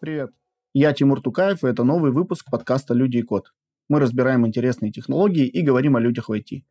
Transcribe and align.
Привет. 0.00 0.30
Я 0.72 0.94
Тимур 0.94 1.20
Тукаев, 1.20 1.62
и 1.62 1.66
это 1.66 1.84
новый 1.84 2.10
выпуск 2.10 2.50
подкаста 2.50 2.94
«Люди 2.94 3.18
и 3.18 3.22
код». 3.22 3.52
Мы 3.90 4.00
разбираем 4.00 4.46
интересные 4.46 4.90
технологии 4.90 5.46
и 5.46 5.60
говорим 5.60 5.96
о 5.96 6.00
людях 6.00 6.30
в 6.30 6.32
IT. 6.32 6.62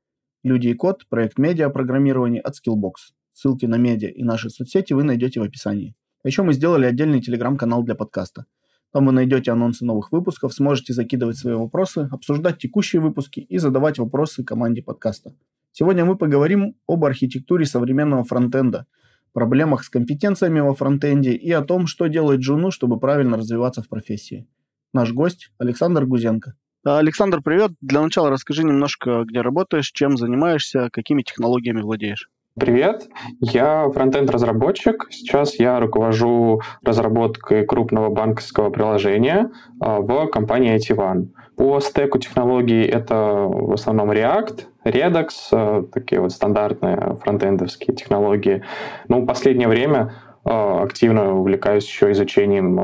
«Люди 0.42 0.70
и 0.70 0.74
код»– 0.74 1.06
проект 1.10 1.38
медиа-программирования 1.38 2.40
от 2.42 2.56
Skillbox. 2.56 3.14
Ссылки 3.34 3.68
на 3.68 3.78
медиа 3.78 4.10
и 4.10 4.24
наши 4.24 4.50
соцсети 4.50 4.94
вы 4.94 5.04
найдете 5.04 5.40
в 5.40 5.44
описании. 5.44 5.96
Еще 6.24 6.42
мы 6.42 6.54
сделали 6.54 6.88
отдельный 6.88 7.22
телеграм-канал 7.22 7.84
для 7.84 7.94
подкаста. 7.94 8.48
Там 8.94 9.08
вы 9.08 9.12
найдете 9.12 9.52
анонсы 9.52 9.84
новых 9.84 10.14
выпусков, 10.14 10.54
сможете 10.54 10.94
закидывать 10.94 11.38
свои 11.38 11.56
вопросы, 11.56 12.08
обсуждать 12.12 12.60
текущие 12.60 13.02
выпуски 13.02 13.42
и 13.42 13.58
задавать 13.58 14.00
вопросы 14.00 14.46
команде 14.46 14.82
подкаста. 14.82 15.36
Сегодня 15.74 16.06
мы 16.06 16.16
поговорим 16.16 16.76
об 16.88 17.04
архитектуре 17.04 17.66
современного 17.66 18.24
фронтенда– 18.24 18.86
проблемах 19.34 19.84
с 19.84 19.90
компетенциями 19.90 20.62
во 20.62 20.74
фронтенде 20.74 21.34
и 21.34 21.52
о 21.52 21.62
том, 21.62 21.88
что 21.88 22.08
делает 22.08 22.40
Джуну, 22.40 22.72
чтобы 22.72 23.00
правильно 23.00 23.38
развиваться 23.38 23.82
в 23.82 23.90
профессии. 23.90 24.48
Наш 24.94 25.12
гость 25.12 25.52
Александр 25.58 26.06
Гузенко. 26.06 26.56
Александр, 26.86 27.42
привет. 27.42 27.72
Для 27.82 28.02
начала 28.02 28.30
расскажи 28.30 28.64
немножко, 28.64 29.24
где 29.26 29.42
работаешь, 29.42 29.92
чем 29.92 30.18
занимаешься, 30.18 30.90
какими 30.92 31.24
технологиями 31.24 31.82
владеешь. 31.82 32.30
Привет, 32.60 33.10
я 33.40 33.90
фронтенд-разработчик. 33.90 35.08
Сейчас 35.10 35.56
я 35.56 35.80
руковожу 35.80 36.62
разработкой 36.84 37.66
крупного 37.66 38.10
банковского 38.10 38.70
приложения 38.70 39.50
а, 39.82 40.02
в 40.02 40.28
компании 40.28 40.76
IT 40.76 40.96
One. 40.96 41.30
По 41.56 41.80
стеку 41.80 42.20
технологий 42.20 42.84
это 42.84 43.16
в 43.50 43.74
основном 43.74 44.12
React, 44.12 44.66
Redux, 44.86 45.30
а, 45.52 45.84
такие 45.92 46.22
вот 46.22 46.32
стандартные 46.32 47.18
фронтендовские 47.24 47.96
технологии. 47.96 48.64
Но 49.08 49.22
в 49.22 49.26
последнее 49.26 49.68
время 49.68 50.14
а, 50.44 50.84
активно 50.84 51.34
увлекаюсь 51.34 51.88
еще 51.88 52.12
изучением 52.12 52.76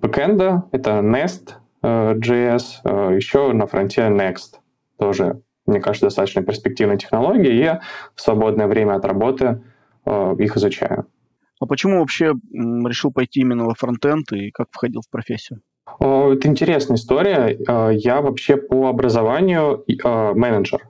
бэкэнда. 0.00 0.70
Это 0.72 1.00
Nest, 1.00 1.56
JS, 1.82 3.14
еще 3.14 3.52
на 3.52 3.66
фронте 3.66 4.00
Next 4.08 4.54
тоже 4.98 5.42
мне 5.66 5.80
кажется, 5.80 6.06
достаточно 6.06 6.42
перспективная 6.42 6.96
технология, 6.96 7.52
и 7.52 7.58
я 7.58 7.80
в 8.14 8.20
свободное 8.20 8.66
время 8.66 8.94
от 8.94 9.04
работы 9.04 9.62
э, 10.04 10.34
их 10.38 10.56
изучаю. 10.56 11.06
А 11.60 11.66
почему 11.66 12.00
вообще 12.00 12.34
решил 12.52 13.12
пойти 13.12 13.40
именно 13.40 13.64
во 13.64 13.74
фронтенд 13.74 14.30
и 14.32 14.50
как 14.50 14.68
входил 14.70 15.00
в 15.00 15.10
профессию? 15.10 15.60
Это 15.98 16.48
интересная 16.48 16.96
история. 16.96 17.56
Э, 17.68 17.90
я 17.92 18.20
вообще 18.20 18.56
по 18.56 18.88
образованию 18.88 19.84
э, 19.88 20.32
менеджер. 20.34 20.88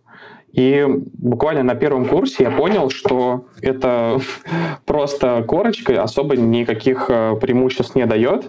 И 0.53 0.87
буквально 1.13 1.63
на 1.63 1.75
первом 1.75 2.07
курсе 2.07 2.45
я 2.45 2.51
понял, 2.51 2.91
что 2.91 3.47
это 3.61 4.19
просто 4.87 5.45
корочка, 5.47 6.03
особо 6.03 6.37
никаких 6.37 7.07
э, 7.09 7.37
преимуществ 7.37 7.95
не 7.95 8.07
дает. 8.07 8.47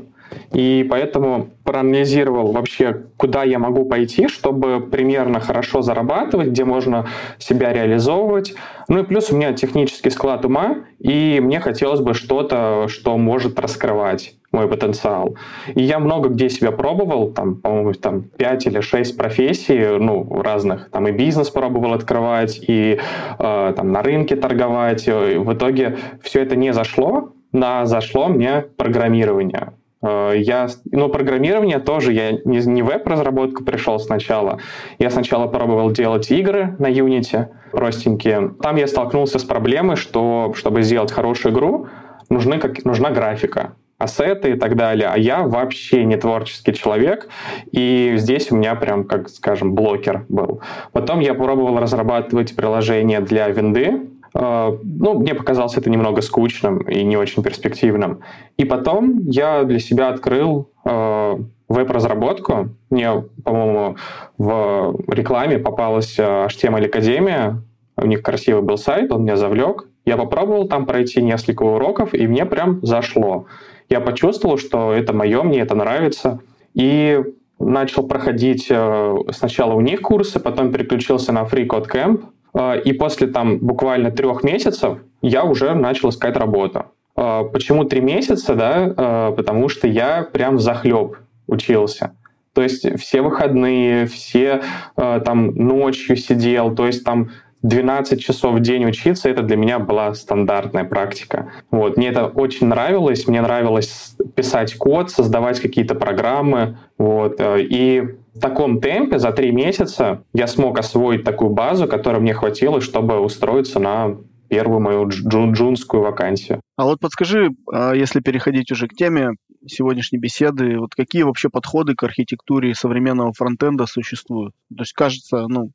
И 0.54 0.86
поэтому 0.90 1.50
проанализировал 1.64 2.52
вообще, 2.52 3.04
куда 3.18 3.44
я 3.44 3.60
могу 3.60 3.86
пойти, 3.86 4.28
чтобы 4.28 4.80
примерно 4.80 5.40
хорошо 5.40 5.82
зарабатывать, 5.82 6.50
где 6.50 6.66
можно 6.66 7.08
себя 7.38 7.74
реализовывать. 7.74 8.56
Ну 8.88 9.00
и 9.00 9.04
плюс 9.04 9.32
у 9.32 9.36
меня 9.36 9.54
технический 9.54 10.10
склад 10.10 10.46
ума, 10.46 10.78
и 11.00 11.40
мне 11.42 11.60
хотелось 11.60 12.00
бы 12.00 12.14
что-то, 12.14 12.88
что 12.88 13.18
может 13.18 13.60
раскрывать 13.60 14.36
мой 14.52 14.68
потенциал. 14.68 15.36
И 15.76 15.84
я 15.84 16.00
много 16.00 16.30
где 16.30 16.50
себя 16.50 16.72
пробовал, 16.72 17.32
там, 17.32 17.56
по-моему, 17.56 17.94
там 17.94 18.24
5 18.24 18.68
или 18.68 18.80
6 18.80 19.18
профессий, 19.18 20.00
ну, 20.00 20.42
разных, 20.42 20.90
там 20.90 21.08
и 21.08 21.12
бизнес 21.12 21.50
пробовал 21.50 21.94
открывать, 21.94 22.60
и 22.68 23.00
э, 23.40 23.74
там 23.76 23.92
на 23.92 24.02
рынке 24.02 24.36
торговать. 24.36 25.08
И 25.08 25.12
в 25.12 25.54
итоге 25.54 25.98
все 26.22 26.42
это 26.42 26.56
не 26.56 26.74
зашло, 26.74 27.34
на 27.52 27.86
зашло 27.86 28.28
мне 28.28 28.66
программирование. 28.78 29.74
Э, 30.02 30.34
я, 30.36 30.68
ну, 30.92 31.10
программирование 31.10 31.80
тоже, 31.80 32.14
я 32.14 32.32
не, 32.32 32.60
не 32.60 32.82
веб-разработку 32.82 33.64
пришел 33.64 34.00
сначала. 34.00 34.60
Я 35.00 35.10
сначала 35.10 35.48
пробовал 35.48 35.92
делать 35.92 36.30
игры 36.32 36.76
на 36.80 36.88
Unity 36.88 37.48
простенькие. 37.72 38.54
Там 38.62 38.76
я 38.76 38.88
столкнулся 38.88 39.40
с 39.40 39.44
проблемой, 39.44 39.96
что 39.96 40.54
чтобы 40.56 40.84
сделать 40.84 41.12
хорошую 41.12 41.54
игру, 41.54 41.88
нужны, 42.30 42.60
как, 42.60 42.84
нужна 42.86 43.10
графика 43.12 43.74
ассеты 43.98 44.52
и 44.52 44.54
так 44.54 44.76
далее, 44.76 45.10
а 45.12 45.18
я 45.18 45.42
вообще 45.42 46.04
не 46.06 46.18
творческий 46.18 46.74
человек, 46.74 47.28
и 47.72 48.14
здесь 48.18 48.52
у 48.52 48.56
меня 48.56 48.76
прям, 48.76 49.04
как 49.06 49.28
скажем, 49.30 49.74
блокер 49.74 50.26
был. 50.30 50.62
Потом 50.92 51.20
я 51.20 51.34
пробовал 51.34 51.80
разрабатывать 51.80 52.56
приложение 52.56 53.22
для 53.22 53.50
винды, 53.50 54.08
ну, 54.40 55.20
мне 55.20 55.34
показалось 55.34 55.78
это 55.78 55.90
немного 55.90 56.22
скучным 56.22 56.80
и 56.80 57.04
не 57.04 57.18
очень 57.18 57.44
перспективным. 57.44 58.22
И 58.58 58.66
потом 58.66 59.20
я 59.26 59.64
для 59.64 59.80
себя 59.80 60.10
открыл 60.10 60.70
э, 60.86 61.38
веб-разработку. 61.68 62.70
Мне, 62.90 63.24
по-моему, 63.44 63.96
в 64.38 64.96
рекламе 65.08 65.58
попалась 65.58 66.20
HTML 66.20 66.86
Академия. 66.86 67.62
У 67.96 68.06
них 68.06 68.22
красивый 68.22 68.62
был 68.62 68.78
сайт, 68.78 69.12
он 69.12 69.24
меня 69.24 69.38
завлек. 69.38 69.88
Я 70.06 70.18
попробовал 70.18 70.68
там 70.68 70.86
пройти 70.86 71.22
несколько 71.22 71.64
уроков, 71.64 72.14
и 72.14 72.28
мне 72.28 72.46
прям 72.46 72.80
зашло 72.86 73.48
я 73.90 74.00
почувствовал, 74.02 74.58
что 74.58 74.94
это 74.94 75.14
мое, 75.14 75.44
мне 75.44 75.60
это 75.60 75.76
нравится. 75.76 76.40
И 76.74 77.22
начал 77.60 78.04
проходить 78.04 78.68
э, 78.70 79.16
сначала 79.32 79.74
у 79.74 79.82
них 79.82 80.02
курсы, 80.02 80.40
потом 80.40 80.72
переключился 80.72 81.32
на 81.32 81.44
Free 81.44 81.68
Code 81.68 81.90
Camp. 81.90 82.22
Э, 82.58 82.80
и 82.80 82.94
после 82.94 83.28
там 83.28 83.60
буквально 83.60 84.12
трех 84.12 84.44
месяцев 84.44 85.00
я 85.22 85.44
уже 85.44 85.74
начал 85.74 86.10
искать 86.10 86.36
работу. 86.36 86.86
Э, 87.16 87.44
почему 87.52 87.84
три 87.86 88.02
месяца? 88.02 88.56
Да? 88.56 89.34
Потому 89.36 89.70
что 89.70 89.88
я 89.88 90.24
прям 90.24 90.60
захлеб 90.60 91.18
учился. 91.48 92.16
То 92.54 92.64
есть 92.64 93.00
все 93.00 93.22
выходные, 93.22 94.08
все 94.08 94.64
там 94.96 95.54
ночью 95.54 96.16
сидел, 96.16 96.74
то 96.74 96.88
есть 96.88 97.04
там 97.04 97.30
12 97.62 98.20
часов 98.20 98.56
в 98.56 98.60
день 98.62 98.86
учиться, 98.86 99.30
это 99.30 99.44
для 99.44 99.58
меня 99.58 99.78
была 99.78 100.14
стандартная 100.16 100.84
практика. 100.84 101.52
Вот. 101.70 101.98
Мне 101.98 102.10
это 102.10 102.26
очень 102.26 102.68
нравилось, 102.68 103.28
мне 103.28 103.42
нравилось 103.42 104.16
писать 104.36 104.76
код, 104.76 105.12
создавать 105.12 105.60
какие-то 105.60 105.94
программы. 105.94 106.78
Вот. 106.98 107.40
И 107.40 108.16
в 108.38 108.40
таком 108.40 108.80
темпе 108.80 109.18
за 109.18 109.32
три 109.32 109.52
месяца 109.52 110.24
я 110.34 110.46
смог 110.46 110.78
освоить 110.78 111.24
такую 111.24 111.52
базу, 111.52 111.88
которой 111.88 112.22
мне 112.22 112.34
хватило, 112.34 112.82
чтобы 112.82 113.20
устроиться 113.20 113.80
на 113.80 114.18
первую 114.48 114.80
мою 114.80 115.10
джун 115.10 115.54
джунскую 115.54 116.04
вакансию. 116.04 116.62
А 116.78 116.86
вот 116.86 117.00
подскажи, 117.00 117.50
а 117.72 117.94
если 117.94 118.22
переходить 118.22 118.72
уже 118.72 118.88
к 118.88 118.94
теме 118.94 119.32
сегодняшней 119.66 120.20
беседы, 120.20 120.78
вот 120.78 120.94
какие 120.96 121.24
вообще 121.24 121.50
подходы 121.50 121.96
к 121.96 122.04
архитектуре 122.04 122.76
современного 122.76 123.34
фронтенда 123.34 123.88
существуют? 123.88 124.54
То 124.70 124.84
есть 124.84 124.94
кажется, 124.94 125.48
ну, 125.48 125.72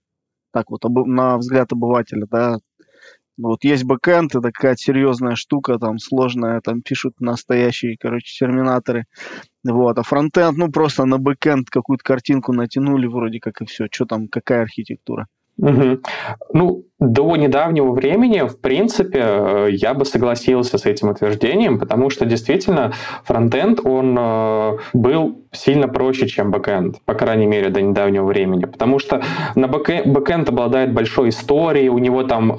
так 0.53 0.71
вот 0.71 0.85
на 0.85 1.39
взгляд 1.39 1.73
обывателя, 1.73 2.27
да, 2.31 2.59
вот 3.37 3.65
есть 3.65 3.85
бэкэнд, 3.85 4.37
это 4.37 4.53
какая-то 4.53 4.79
серьезная 4.79 5.35
штука, 5.35 5.79
там 5.79 5.99
сложная, 5.99 6.61
там 6.61 6.83
пишут 6.83 7.15
настоящие, 7.19 7.97
короче, 7.99 8.39
терминаторы. 8.39 9.07
Вот, 9.65 9.99
а 9.99 10.03
фронтенд, 10.03 10.59
ну 10.59 10.71
просто 10.71 11.05
на 11.05 11.19
бэкэнд 11.19 11.71
какую-то 11.71 12.03
картинку 12.03 12.53
натянули 12.53 13.07
вроде 13.07 13.39
как 13.39 13.61
и 13.63 13.65
все. 13.65 13.87
Что 13.91 14.07
там, 14.07 14.29
какая 14.29 14.63
архитектура? 14.63 15.29
Угу. 15.59 16.01
Ну, 16.55 16.85
до 17.03 17.35
недавнего 17.37 17.91
времени, 17.91 18.47
в 18.47 18.59
принципе, 18.59 19.21
э, 19.23 19.69
я 19.73 19.93
бы 19.93 20.05
согласился 20.05 20.79
с 20.79 20.87
этим 20.87 21.09
утверждением, 21.09 21.79
потому 21.79 22.11
что 22.11 22.25
действительно 22.25 22.93
фронтенд, 23.25 23.81
он 23.85 24.17
э, 24.19 24.79
был 24.93 25.43
сильно 25.53 25.89
проще, 25.89 26.29
чем 26.29 26.51
бэкенд, 26.51 27.03
по 27.05 27.15
крайней 27.15 27.47
мере, 27.47 27.69
до 27.69 27.83
недавнего 27.83 28.25
времени, 28.25 28.65
потому 28.65 28.99
что 28.99 29.23
на 29.55 29.69
бэкенд 29.69 30.49
обладает 30.49 30.93
большой 30.93 31.29
историей, 31.29 31.89
у 31.89 31.99
него 31.99 32.23
там 32.23 32.53
э, 32.53 32.57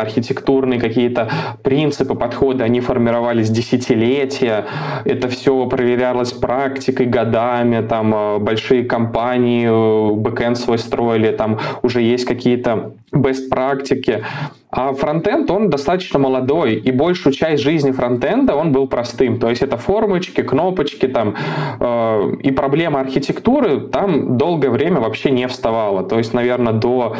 архитектурные 0.00 0.80
какие-то 0.80 1.28
принципы, 1.62 2.14
подходы, 2.14 2.64
они 2.64 2.80
формировались 2.80 3.48
десятилетия, 3.48 4.66
это 5.04 5.28
все 5.28 5.66
проверялось 5.66 6.32
практикой 6.32 7.06
годами, 7.06 7.86
там 7.86 8.14
э, 8.14 8.38
большие 8.38 8.84
компании 8.84 9.68
э, 9.68 10.14
бэкенд 10.14 10.58
свой 10.58 10.78
строили, 10.78 11.30
там 11.30 11.60
уже 11.82 12.02
есть 12.02 12.24
какие-то 12.24 12.92
best 13.14 13.48
практики. 13.48 14.24
А 14.70 14.92
фронтенд, 14.92 15.50
он 15.50 15.70
достаточно 15.70 16.18
молодой, 16.18 16.74
и 16.74 16.90
большую 16.90 17.32
часть 17.32 17.62
жизни 17.62 17.92
фронтенда 17.92 18.56
он 18.56 18.72
был 18.72 18.88
простым. 18.88 19.38
То 19.38 19.48
есть 19.48 19.62
это 19.62 19.76
формочки, 19.76 20.42
кнопочки, 20.42 21.06
там, 21.06 21.36
э, 21.80 22.32
и 22.42 22.50
проблема 22.50 23.00
архитектуры 23.00 23.80
там 23.80 24.36
долгое 24.36 24.70
время 24.70 25.00
вообще 25.00 25.30
не 25.30 25.46
вставала. 25.46 26.02
То 26.02 26.18
есть, 26.18 26.34
наверное, 26.34 26.72
до 26.72 27.16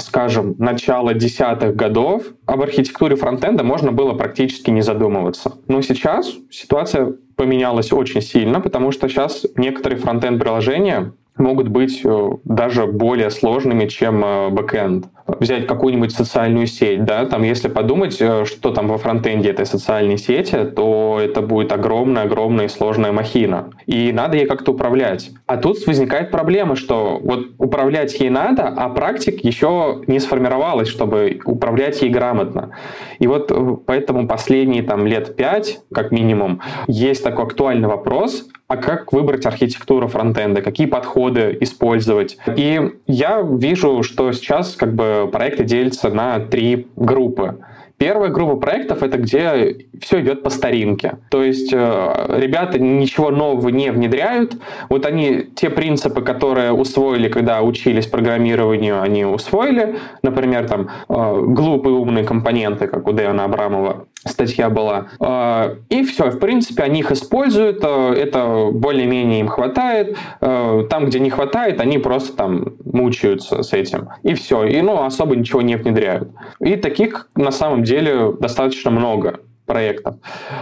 скажем, 0.00 0.54
начала 0.58 1.14
десятых 1.14 1.74
годов 1.74 2.22
об 2.46 2.62
архитектуре 2.62 3.16
фронтенда 3.16 3.64
можно 3.64 3.92
было 3.92 4.14
практически 4.14 4.70
не 4.70 4.82
задумываться. 4.82 5.54
Но 5.66 5.82
сейчас 5.82 6.32
ситуация 6.50 7.14
поменялась 7.36 7.92
очень 7.92 8.22
сильно, 8.22 8.60
потому 8.60 8.92
что 8.92 9.08
сейчас 9.08 9.44
некоторые 9.56 9.98
фронтенд-приложения 9.98 11.12
могут 11.36 11.68
быть 11.68 12.00
э, 12.04 12.30
даже 12.44 12.86
более 12.86 13.30
сложными, 13.30 13.86
чем 13.86 14.24
э, 14.24 14.48
бэкэнд. 14.50 15.06
Взять 15.28 15.66
какую-нибудь 15.66 16.12
социальную 16.12 16.66
сеть, 16.66 17.04
да, 17.04 17.26
там, 17.26 17.42
если 17.42 17.68
подумать, 17.68 18.16
э, 18.18 18.46
что 18.46 18.70
там 18.70 18.88
во 18.88 18.96
фронтенде 18.96 19.50
этой 19.50 19.66
социальной 19.66 20.16
сети, 20.16 20.64
то 20.64 21.18
это 21.22 21.42
будет 21.42 21.70
огромная-огромная 21.70 22.68
сложная 22.68 23.12
махина. 23.12 23.70
И 23.86 24.10
надо 24.12 24.38
ей 24.38 24.46
как-то 24.46 24.72
управлять. 24.72 25.30
А 25.46 25.58
тут 25.58 25.86
возникает 25.86 26.30
проблема, 26.30 26.76
что 26.76 27.20
вот 27.22 27.48
управлять 27.58 28.18
ей 28.18 28.30
надо, 28.30 28.68
а 28.68 28.88
практик 28.88 29.44
еще 29.44 30.02
не 30.06 30.18
сформировалась, 30.18 30.88
чтобы 30.88 31.40
управлять 31.44 32.00
ей 32.00 32.10
грамотно. 32.10 32.70
И 33.18 33.26
вот 33.26 33.84
поэтому 33.84 34.26
последние 34.26 34.82
там 34.82 35.06
лет 35.06 35.36
пять, 35.36 35.80
как 35.92 36.10
минимум, 36.10 36.62
есть 36.86 37.22
такой 37.22 37.44
актуальный 37.44 37.88
вопрос, 37.88 38.48
а 38.68 38.76
как 38.76 39.12
выбрать 39.14 39.46
архитектуру 39.46 40.08
фронтенда, 40.08 40.60
какие 40.60 40.86
подходы 40.86 41.56
использовать. 41.60 42.36
И 42.54 42.92
я 43.06 43.40
вижу, 43.40 44.02
что 44.02 44.30
сейчас 44.32 44.76
как 44.76 44.94
бы 44.94 45.17
проекты 45.26 45.64
делятся 45.64 46.10
на 46.10 46.38
три 46.38 46.86
группы. 46.96 47.58
Первая 47.98 48.30
группа 48.30 48.54
проектов— 48.54 49.02
это 49.02 49.18
где 49.18 49.76
все 50.00 50.20
идет 50.20 50.44
по 50.44 50.50
старинке. 50.50 51.16
То 51.30 51.42
есть 51.42 51.72
э, 51.72 52.38
ребята 52.40 52.78
ничего 52.78 53.32
нового 53.32 53.70
не 53.70 53.90
внедряют. 53.90 54.56
Вот 54.88 55.04
они 55.04 55.48
те 55.56 55.68
принципы, 55.68 56.22
которые 56.22 56.72
усвоили, 56.72 57.28
когда 57.28 57.60
учились 57.60 58.06
программированию, 58.06 59.02
они 59.02 59.24
усвоили. 59.24 59.96
Например, 60.22 60.68
там 60.68 60.90
э, 61.08 61.42
глупые 61.48 61.96
умные 61.96 62.24
компоненты, 62.24 62.86
как 62.86 63.08
у 63.08 63.12
Дэна 63.12 63.44
Абрамова 63.44 64.06
статья 64.26 64.70
была. 64.70 65.08
Э, 65.20 65.76
и 65.88 66.04
все, 66.04 66.30
в 66.30 66.38
принципе, 66.38 66.82
они 66.82 67.00
их 67.00 67.10
используют, 67.10 67.84
это 67.84 68.70
более-менее 68.72 69.40
им 69.40 69.48
хватает. 69.48 70.16
Там, 70.40 71.06
где 71.06 71.20
не 71.20 71.30
хватает, 71.30 71.80
они 71.80 71.98
просто 71.98 72.36
там 72.36 72.74
мучаются 72.84 73.62
с 73.62 73.72
этим. 73.72 74.08
И 74.22 74.34
все, 74.34 74.64
и 74.64 74.80
ну, 74.82 75.02
особо 75.02 75.36
ничего 75.36 75.62
не 75.62 75.76
внедряют. 75.76 76.30
И 76.60 76.76
таких 76.76 77.28
на 77.34 77.50
самом 77.50 77.84
деле 77.84 78.32
достаточно 78.38 78.90
много 78.90 79.40
проектов. 79.68 80.16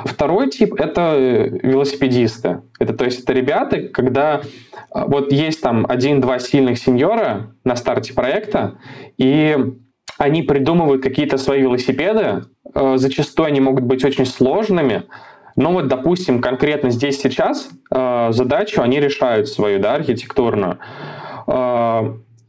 Второй 0.04 0.50
тип— 0.50 0.74
это 0.78 1.16
велосипедисты. 1.16 2.60
Это, 2.78 2.92
то 2.92 3.06
есть 3.06 3.22
это 3.22 3.32
ребята, 3.32 3.88
когда 3.88 4.42
а, 4.90 5.06
вот 5.06 5.32
есть 5.32 5.62
там 5.62 5.86
один-два 5.88 6.38
сильных 6.38 6.78
сеньора 6.78 7.54
на 7.64 7.76
старте 7.76 8.12
проекта, 8.12 8.78
и 9.16 9.56
они 10.18 10.42
придумывают 10.42 11.02
какие-то 11.02 11.38
свои 11.38 11.62
велосипеды, 11.62 12.20
а, 12.20 12.42
зачастую 12.96 13.46
они 13.46 13.60
могут 13.60 13.84
быть 13.84 14.04
очень 14.04 14.26
сложными, 14.26 15.04
но 15.56 15.72
вот, 15.72 15.88
допустим, 15.88 16.40
конкретно 16.40 16.90
здесь 16.90 17.20
сейчас 17.20 17.70
а, 17.90 18.30
задачу 18.32 18.82
они 18.82 19.00
решают 19.00 19.48
свою, 19.48 19.78
да, 19.80 19.94
архитектурную. 19.94 20.78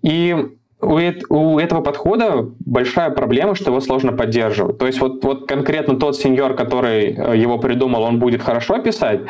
И 0.02 0.36
у, 0.82 1.00
у 1.30 1.60
этого 1.60 1.82
подхода 1.82 2.50
большая 2.60 3.10
проблема, 3.10 3.56
что 3.56 3.72
его 3.72 3.80
сложно 3.80 4.14
поддерживать. 4.14 4.78
То 4.78 4.86
есть 4.86 5.00
вот, 5.00 5.24
вот 5.24 5.48
конкретно 5.48 5.98
тот 5.98 6.16
сеньор, 6.16 6.54
который 6.54 7.14
э, 7.14 7.38
его 7.38 7.58
придумал, 7.58 8.04
он 8.04 8.20
будет 8.20 8.42
хорошо 8.44 8.78
писать, 8.80 9.22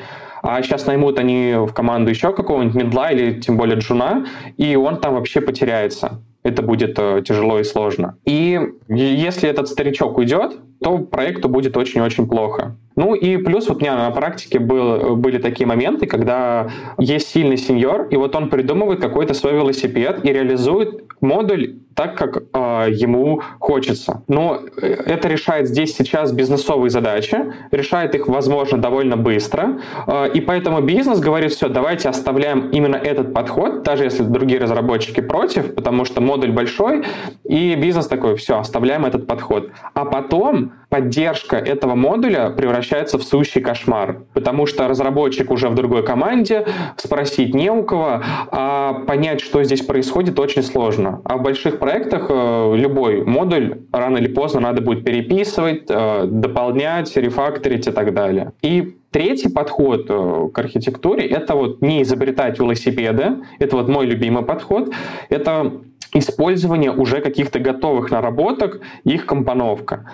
а 0.43 0.61
сейчас 0.61 0.85
наймут 0.85 1.19
они 1.19 1.53
в 1.55 1.73
команду 1.73 2.09
еще 2.09 2.33
какого-нибудь 2.33 2.75
медла 2.75 3.11
или 3.11 3.39
тем 3.39 3.57
более 3.57 3.77
джуна, 3.77 4.25
и 4.57 4.75
он 4.75 4.99
там 4.99 5.13
вообще 5.13 5.41
потеряется. 5.41 6.21
Это 6.43 6.61
будет 6.61 6.97
э, 6.99 7.21
тяжело 7.25 7.59
и 7.59 7.63
сложно. 7.63 8.17
И 8.25 8.59
если 8.89 9.49
этот 9.49 9.69
старичок 9.69 10.17
уйдет, 10.17 10.57
то 10.81 10.97
проекту 10.99 11.49
будет 11.49 11.75
очень-очень 11.77 12.27
плохо. 12.27 12.75
Ну 12.95 13.13
и 13.13 13.37
плюс 13.37 13.69
вот 13.69 13.77
у 13.77 13.79
меня 13.81 13.95
на 13.95 14.09
практике 14.11 14.59
был, 14.59 15.15
были 15.15 15.37
такие 15.37 15.67
моменты, 15.67 16.07
когда 16.07 16.69
есть 16.97 17.29
сильный 17.29 17.57
сеньор, 17.57 18.07
и 18.09 18.17
вот 18.17 18.35
он 18.35 18.49
придумывает 18.49 18.99
какой-то 18.99 19.35
свой 19.35 19.53
велосипед 19.53 20.25
и 20.25 20.33
реализует 20.33 21.03
модуль 21.21 21.75
так, 21.97 22.15
как 22.15 22.43
э, 22.53 22.91
ему 22.91 23.41
хочется. 23.59 24.23
Но 24.27 24.61
э, 24.81 24.87
это 24.87 25.27
решает 25.27 25.67
здесь 25.67 25.95
сейчас 25.95 26.31
бизнесовые 26.31 26.91
задачи, 26.91 27.37
решает 27.71 28.13
их, 28.13 28.27
возможно, 28.27 28.77
довольно 28.77 29.17
быстро, 29.17 29.79
э, 30.05 30.29
и 30.33 30.41
поэтому 30.41 30.81
бизнес 30.81 31.19
говорит, 31.19 31.53
все, 31.53 31.69
давайте 31.69 32.09
оставляем 32.09 32.69
именно 32.69 32.97
этот 32.97 33.33
подход, 33.33 33.81
даже 33.81 34.03
если 34.03 34.21
другие 34.23 34.59
разработчики 34.59 35.21
против, 35.21 35.73
потому 35.73 36.05
что 36.05 36.21
модуль 36.21 36.51
большой, 36.51 37.03
и 37.43 37.73
бизнес 37.75 38.05
такой, 38.05 38.35
все, 38.35 38.59
оставляем 38.59 39.03
этот 39.03 39.25
подход. 39.25 39.71
А 39.95 40.05
потом 40.05 40.66
поддержка 40.89 41.57
этого 41.57 41.95
модуля 41.95 42.49
превращается 42.49 43.17
в 43.17 43.23
сущий 43.23 43.61
кошмар, 43.61 44.23
потому 44.33 44.65
что 44.65 44.87
разработчик 44.87 45.51
уже 45.51 45.69
в 45.69 45.75
другой 45.75 46.03
команде, 46.03 46.65
спросить 46.95 47.53
не 47.53 47.69
у 47.69 47.83
кого, 47.83 48.21
а 48.51 48.93
понять, 49.05 49.41
что 49.41 49.63
здесь 49.63 49.81
происходит, 49.81 50.39
очень 50.39 50.63
сложно. 50.63 51.21
А 51.25 51.37
в 51.37 51.41
больших 51.41 51.79
проектах 51.79 52.27
э, 52.29 52.73
любой 52.75 53.23
модуль 53.23 53.81
рано 53.91 54.17
или 54.17 54.27
поздно 54.27 54.61
надо 54.61 54.81
будет 54.81 55.03
переписывать, 55.03 55.83
э, 55.89 56.25
дополнять, 56.25 57.15
рефакторить 57.17 57.87
и 57.87 57.91
так 57.91 58.13
далее. 58.13 58.53
И 58.61 58.97
Третий 59.09 59.49
подход 59.49 60.05
э, 60.09 60.49
к 60.53 60.59
архитектуре— 60.59 61.25
это 61.27 61.55
вот 61.55 61.81
не 61.81 62.03
изобретать 62.03 62.59
велосипеды, 62.59 63.37
это 63.57 63.77
вот 63.77 63.87
мой 63.87 64.05
любимый 64.05 64.43
подход, 64.43 64.91
это 65.29 65.79
использование 66.13 66.91
уже 66.91 67.21
каких-то 67.21 67.59
готовых 67.59 68.11
наработок, 68.11 68.81
их 69.05 69.25
компоновка. 69.25 70.11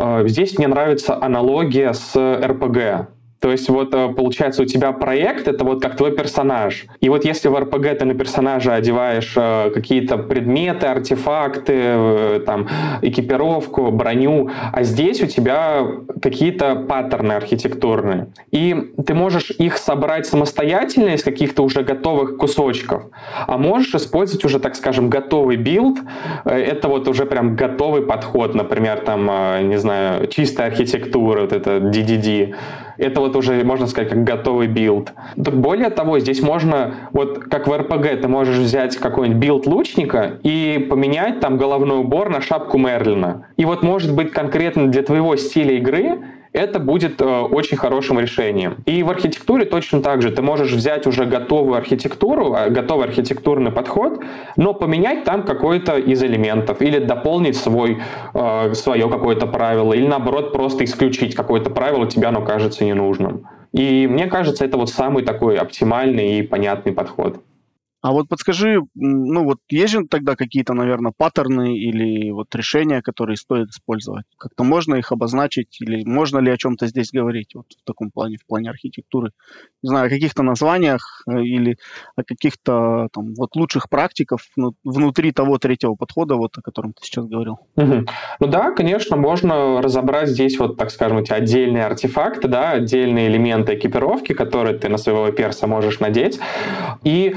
Э, 0.00 0.26
здесь 0.26 0.56
мне 0.56 0.66
нравится 0.66 1.22
аналогия 1.22 1.92
с 1.92 2.16
RPG. 2.16 3.06
То 3.40 3.50
есть 3.50 3.68
вот 3.70 3.94
э, 3.94 4.08
получается 4.08 4.62
у 4.62 4.66
тебя 4.66 4.92
проект 4.92 5.48
это 5.48 5.64
вот 5.64 5.82
как 5.82 5.96
твой 5.96 6.12
персонаж. 6.12 6.84
И 7.00 7.08
вот 7.08 7.24
если 7.24 7.48
в 7.48 7.56
RPG 7.56 7.94
ты 7.94 8.04
на 8.04 8.14
персонажа 8.14 8.74
одеваешь 8.74 9.32
э, 9.34 9.70
какие-то 9.70 10.18
предметы, 10.18 10.86
артефакты, 10.86 11.72
э, 11.76 12.40
там 12.44 12.68
экипировку, 13.00 13.90
броню, 13.90 14.50
а 14.72 14.82
здесь 14.82 15.22
у 15.22 15.26
тебя 15.26 15.86
какие-то 16.22 16.74
паттерны 16.76 17.32
архитектурные. 17.32 18.28
И 18.50 18.92
ты 19.06 19.14
можешь 19.14 19.50
их 19.50 19.78
собрать 19.78 20.26
самостоятельно 20.26 21.14
из 21.14 21.24
каких-то 21.24 21.62
уже 21.62 21.82
готовых 21.82 22.36
кусочков, 22.36 23.04
а 23.46 23.56
можешь 23.56 23.94
использовать 23.94 24.44
уже, 24.44 24.60
так 24.60 24.76
скажем, 24.76 25.08
готовый 25.08 25.56
билд. 25.56 25.98
Это 26.44 26.88
вот 26.88 27.08
уже 27.08 27.24
прям 27.24 27.56
готовый 27.56 28.02
подход, 28.02 28.54
например, 28.54 29.00
там, 29.00 29.30
не 29.68 29.78
знаю, 29.78 30.26
чистая 30.26 30.66
архитектура, 30.66 31.42
вот 31.42 31.52
это 31.52 31.78
DDD 31.78 32.54
это 33.00 33.20
вот 33.20 33.36
уже, 33.36 33.64
можно 33.64 33.86
сказать, 33.86 34.10
как 34.10 34.24
готовый 34.24 34.66
билд. 34.66 35.12
Более 35.36 35.90
того, 35.90 36.18
здесь 36.18 36.42
можно, 36.42 36.94
вот 37.12 37.38
как 37.44 37.66
в 37.66 37.72
RPG, 37.72 38.16
ты 38.16 38.28
можешь 38.28 38.56
взять 38.56 38.96
какой-нибудь 38.96 39.40
билд 39.40 39.66
лучника 39.66 40.38
и 40.42 40.86
поменять 40.90 41.40
там 41.40 41.56
головной 41.56 41.98
убор 41.98 42.28
на 42.28 42.40
шапку 42.40 42.78
Мерлина. 42.78 43.46
И 43.56 43.64
вот 43.64 43.82
может 43.82 44.14
быть 44.14 44.30
конкретно 44.32 44.88
для 44.88 45.02
твоего 45.02 45.36
стиля 45.36 45.76
игры 45.76 46.20
это 46.52 46.80
будет 46.80 47.20
э, 47.20 47.24
очень 47.24 47.76
хорошим 47.76 48.18
решением. 48.18 48.78
И 48.86 49.02
в 49.02 49.10
архитектуре 49.10 49.64
точно 49.64 50.02
так 50.02 50.22
же. 50.22 50.30
Ты 50.30 50.42
можешь 50.42 50.72
взять 50.72 51.06
уже 51.06 51.24
готовую 51.24 51.76
архитектуру, 51.76 52.54
э, 52.54 52.70
готовый 52.70 53.06
архитектурный 53.06 53.70
подход, 53.70 54.20
но 54.56 54.74
поменять 54.74 55.24
там 55.24 55.44
какой-то 55.44 55.96
из 55.96 56.22
элементов 56.22 56.82
или 56.82 56.98
дополнить 56.98 57.56
свой, 57.56 57.98
э, 58.34 58.74
свое 58.74 59.08
какое-то 59.08 59.46
правило, 59.46 59.92
или 59.92 60.06
наоборот 60.06 60.52
просто 60.52 60.84
исключить 60.84 61.34
какое-то 61.34 61.70
правило, 61.70 62.06
тебе 62.06 62.26
оно 62.26 62.42
кажется 62.42 62.84
ненужным. 62.84 63.46
И 63.72 64.08
мне 64.08 64.26
кажется, 64.26 64.64
это 64.64 64.76
вот 64.76 64.90
самый 64.90 65.22
такой 65.22 65.56
оптимальный 65.56 66.38
и 66.38 66.42
понятный 66.42 66.92
подход. 66.92 67.40
А 68.02 68.12
вот 68.12 68.28
подскажи, 68.28 68.80
ну 68.94 69.44
вот 69.44 69.58
есть 69.68 69.92
же 69.92 70.06
тогда 70.06 70.34
какие-то, 70.34 70.72
наверное, 70.72 71.12
паттерны 71.14 71.76
или 71.76 72.30
вот 72.30 72.54
решения, 72.54 73.02
которые 73.02 73.36
стоит 73.36 73.68
использовать? 73.68 74.24
Как-то 74.38 74.64
можно 74.64 74.94
их 74.94 75.12
обозначить 75.12 75.80
или 75.80 76.02
можно 76.04 76.38
ли 76.38 76.50
о 76.50 76.56
чем-то 76.56 76.86
здесь 76.86 77.10
говорить 77.12 77.54
вот 77.54 77.66
в 77.68 77.84
таком 77.84 78.10
плане, 78.10 78.38
в 78.38 78.46
плане 78.46 78.70
архитектуры? 78.70 79.32
Не 79.82 79.88
знаю, 79.88 80.06
о 80.06 80.10
каких-то 80.10 80.42
названиях 80.42 81.22
э, 81.28 81.42
или 81.42 81.76
о 82.16 82.22
каких-то 82.24 83.08
там 83.12 83.34
вот 83.34 83.54
лучших 83.54 83.90
практиках 83.90 84.40
внутри 84.82 85.32
того 85.32 85.58
третьего 85.58 85.94
подхода, 85.94 86.36
вот 86.36 86.56
о 86.56 86.62
котором 86.62 86.94
ты 86.94 87.04
сейчас 87.04 87.26
говорил. 87.26 87.58
Угу. 87.76 88.06
Ну 88.40 88.46
да, 88.46 88.70
конечно, 88.70 89.16
можно 89.16 89.82
разобрать 89.82 90.30
здесь 90.30 90.58
вот, 90.58 90.78
так 90.78 90.90
скажем, 90.90 91.18
эти 91.18 91.32
отдельные 91.32 91.84
артефакты, 91.84 92.48
да, 92.48 92.70
отдельные 92.70 93.28
элементы 93.28 93.74
экипировки, 93.74 94.32
которые 94.32 94.78
ты 94.78 94.88
на 94.88 94.96
своего 94.96 95.30
перса 95.32 95.66
можешь 95.66 96.00
надеть. 96.00 96.40
И 97.04 97.34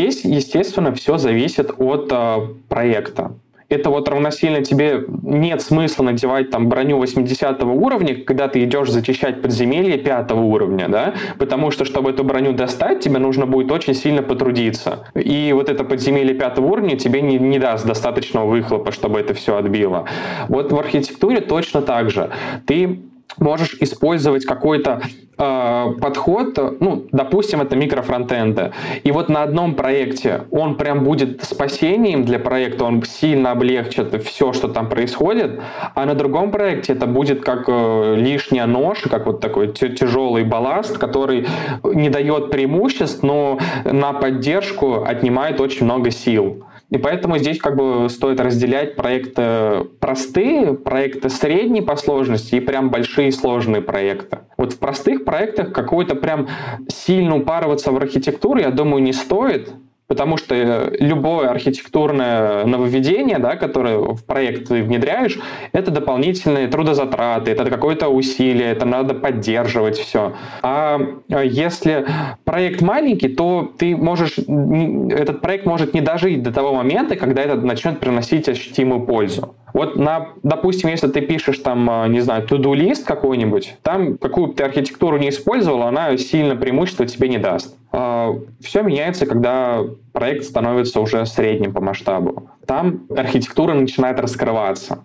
естественно, 0.00 0.94
все 0.94 1.18
зависит 1.18 1.72
от 1.78 2.08
э, 2.10 2.36
проекта. 2.68 3.32
это 3.68 3.90
вот 3.90 4.08
равносильно 4.08 4.62
тебе 4.62 5.04
нет 5.22 5.62
смысла 5.62 6.04
надевать 6.04 6.50
там 6.50 6.68
броню 6.68 6.98
80 6.98 7.62
уровня, 7.62 8.16
когда 8.16 8.48
ты 8.48 8.64
идешь 8.64 8.90
зачищать 8.90 9.40
подземелье 9.40 9.98
5 9.98 10.32
уровня, 10.32 10.88
да, 10.88 11.14
потому 11.38 11.70
что, 11.70 11.84
чтобы 11.84 12.10
эту 12.10 12.24
броню 12.24 12.52
достать, 12.52 13.00
тебе 13.00 13.18
нужно 13.18 13.46
будет 13.46 13.72
очень 13.72 13.94
сильно 13.94 14.22
потрудиться. 14.22 15.06
И 15.14 15.52
вот 15.54 15.68
это 15.68 15.84
подземелье 15.84 16.34
5 16.34 16.58
уровня 16.58 16.96
тебе 16.96 17.22
не, 17.22 17.38
не 17.38 17.58
даст 17.58 17.86
достаточного 17.86 18.46
выхлопа, 18.46 18.92
чтобы 18.92 19.20
это 19.20 19.32
все 19.34 19.56
отбило. 19.56 20.04
Вот 20.48 20.72
в 20.72 20.78
архитектуре 20.78 21.40
точно 21.40 21.82
так 21.82 22.10
же. 22.10 22.30
Ты 22.66 23.00
можешь 23.38 23.76
использовать 23.80 24.44
какой-то 24.44 25.00
э, 25.38 25.86
подход, 26.00 26.58
ну, 26.80 27.06
допустим, 27.12 27.60
это 27.60 27.76
микрофронтенды, 27.76 28.72
и 29.04 29.12
вот 29.12 29.28
на 29.28 29.42
одном 29.42 29.74
проекте 29.74 30.42
он 30.50 30.76
прям 30.76 31.04
будет 31.04 31.42
спасением 31.44 32.24
для 32.24 32.38
проекта, 32.38 32.84
он 32.84 33.02
сильно 33.02 33.52
облегчит 33.52 34.22
все, 34.24 34.52
что 34.52 34.68
там 34.68 34.88
происходит, 34.88 35.60
а 35.94 36.04
на 36.04 36.14
другом 36.14 36.50
проекте 36.50 36.92
это 36.92 37.06
будет 37.06 37.42
как 37.42 37.64
э, 37.68 38.14
лишняя 38.16 38.66
нож, 38.66 39.02
как 39.02 39.26
вот 39.26 39.40
такой 39.40 39.72
тяжелый 39.72 40.44
балласт, 40.44 40.98
который 40.98 41.46
не 41.84 42.10
дает 42.10 42.50
преимуществ, 42.50 43.22
но 43.22 43.58
на 43.84 44.12
поддержку 44.12 45.04
отнимает 45.04 45.60
очень 45.60 45.84
много 45.84 46.10
сил. 46.10 46.64
И 46.92 46.98
поэтому 46.98 47.38
здесь 47.38 47.58
как 47.58 47.74
бы 47.74 48.10
стоит 48.10 48.38
разделять 48.38 48.96
проекты 48.96 49.84
простые, 49.98 50.74
проекты 50.74 51.30
средней 51.30 51.80
по 51.80 51.96
сложности 51.96 52.56
и 52.56 52.60
прям 52.60 52.90
большие 52.90 53.32
сложные 53.32 53.80
проекты. 53.80 54.40
Вот 54.58 54.74
в 54.74 54.78
простых 54.78 55.24
проектах 55.24 55.72
какой-то 55.72 56.14
прям 56.14 56.48
сильно 56.88 57.34
упарываться 57.36 57.92
в 57.92 57.96
архитектуру, 57.96 58.60
я 58.60 58.70
думаю, 58.70 59.02
не 59.02 59.14
стоит, 59.14 59.72
Потому 60.12 60.36
что 60.36 60.92
любое 61.00 61.48
архитектурное 61.48 62.66
нововведение, 62.66 63.38
да, 63.38 63.56
которое 63.56 63.96
в 63.96 64.22
проект 64.26 64.68
ты 64.68 64.82
внедряешь, 64.82 65.38
это 65.72 65.90
дополнительные 65.90 66.68
трудозатраты, 66.68 67.50
это 67.50 67.64
какое-то 67.70 68.10
усилие, 68.10 68.72
это 68.72 68.84
надо 68.84 69.14
поддерживать 69.14 69.96
все. 69.96 70.34
А 70.62 71.00
если 71.30 72.04
проект 72.44 72.82
маленький, 72.82 73.28
то 73.28 73.72
ты 73.78 73.96
можешь, 73.96 74.36
этот 74.36 75.40
проект 75.40 75.64
может 75.64 75.94
не 75.94 76.02
дожить 76.02 76.42
до 76.42 76.52
того 76.52 76.74
момента, 76.74 77.16
когда 77.16 77.40
это 77.40 77.56
начнет 77.56 77.98
приносить 77.98 78.50
ощутимую 78.50 79.06
пользу. 79.06 79.54
Вот, 79.72 79.96
на, 79.96 80.28
допустим, 80.42 80.90
если 80.90 81.08
ты 81.08 81.20
пишешь 81.22 81.58
там, 81.58 81.88
а, 81.88 82.06
не 82.08 82.20
знаю, 82.20 82.46
to-do-лист 82.46 83.06
какой-нибудь, 83.06 83.76
там 83.82 84.18
какую 84.18 84.48
бы 84.48 84.54
ты 84.54 84.64
архитектуру 84.64 85.18
не 85.18 85.30
использовал, 85.30 85.82
она 85.82 86.16
сильно 86.18 86.56
преимущество 86.56 87.06
тебе 87.06 87.28
не 87.28 87.38
даст. 87.38 87.76
А, 87.90 88.34
Все 88.60 88.82
меняется, 88.82 89.26
когда 89.26 89.82
проект 90.12 90.44
становится 90.44 91.00
уже 91.00 91.24
средним 91.26 91.72
по 91.72 91.80
масштабу. 91.80 92.50
Там 92.66 93.06
архитектура 93.16 93.72
начинает 93.74 94.20
раскрываться. 94.20 95.04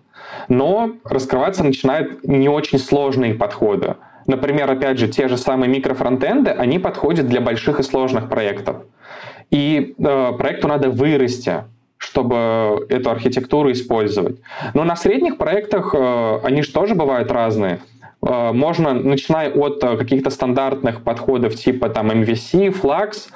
Но 0.49 0.91
раскрываться 1.03 1.63
начинают 1.63 2.27
не 2.27 2.49
очень 2.49 2.79
сложные 2.79 3.33
подходы. 3.33 3.95
Например, 4.25 4.69
опять 4.69 4.97
же, 4.97 5.07
те 5.07 5.29
же 5.29 5.37
самые 5.37 5.69
микрофронтенды, 5.69 6.51
они 6.51 6.79
подходят 6.79 7.27
для 7.27 7.39
больших 7.39 7.79
и 7.79 7.83
сложных 7.83 8.27
проектов. 8.29 8.77
И 9.51 9.95
э, 9.97 10.31
проекту 10.37 10.67
надо 10.67 10.89
вырасти 10.89 11.63
чтобы 11.97 12.85
эту 12.89 13.09
архитектуру 13.09 13.71
использовать. 13.71 14.37
Но 14.73 14.83
на 14.83 14.95
средних 14.95 15.37
проектах 15.37 15.93
э, 15.93 16.39
они 16.43 16.61
же 16.61 16.71
тоже 16.71 16.95
бывают 16.95 17.31
разные. 17.31 17.79
Э, 18.21 18.51
можно, 18.53 18.93
начиная 18.93 19.49
от 19.51 19.83
э, 19.83 19.97
каких-то 19.97 20.29
стандартных 20.29 21.03
подходов 21.03 21.55
типа 21.55 21.89
там 21.89 22.11
MVC, 22.11 22.69
Flux 22.69 23.29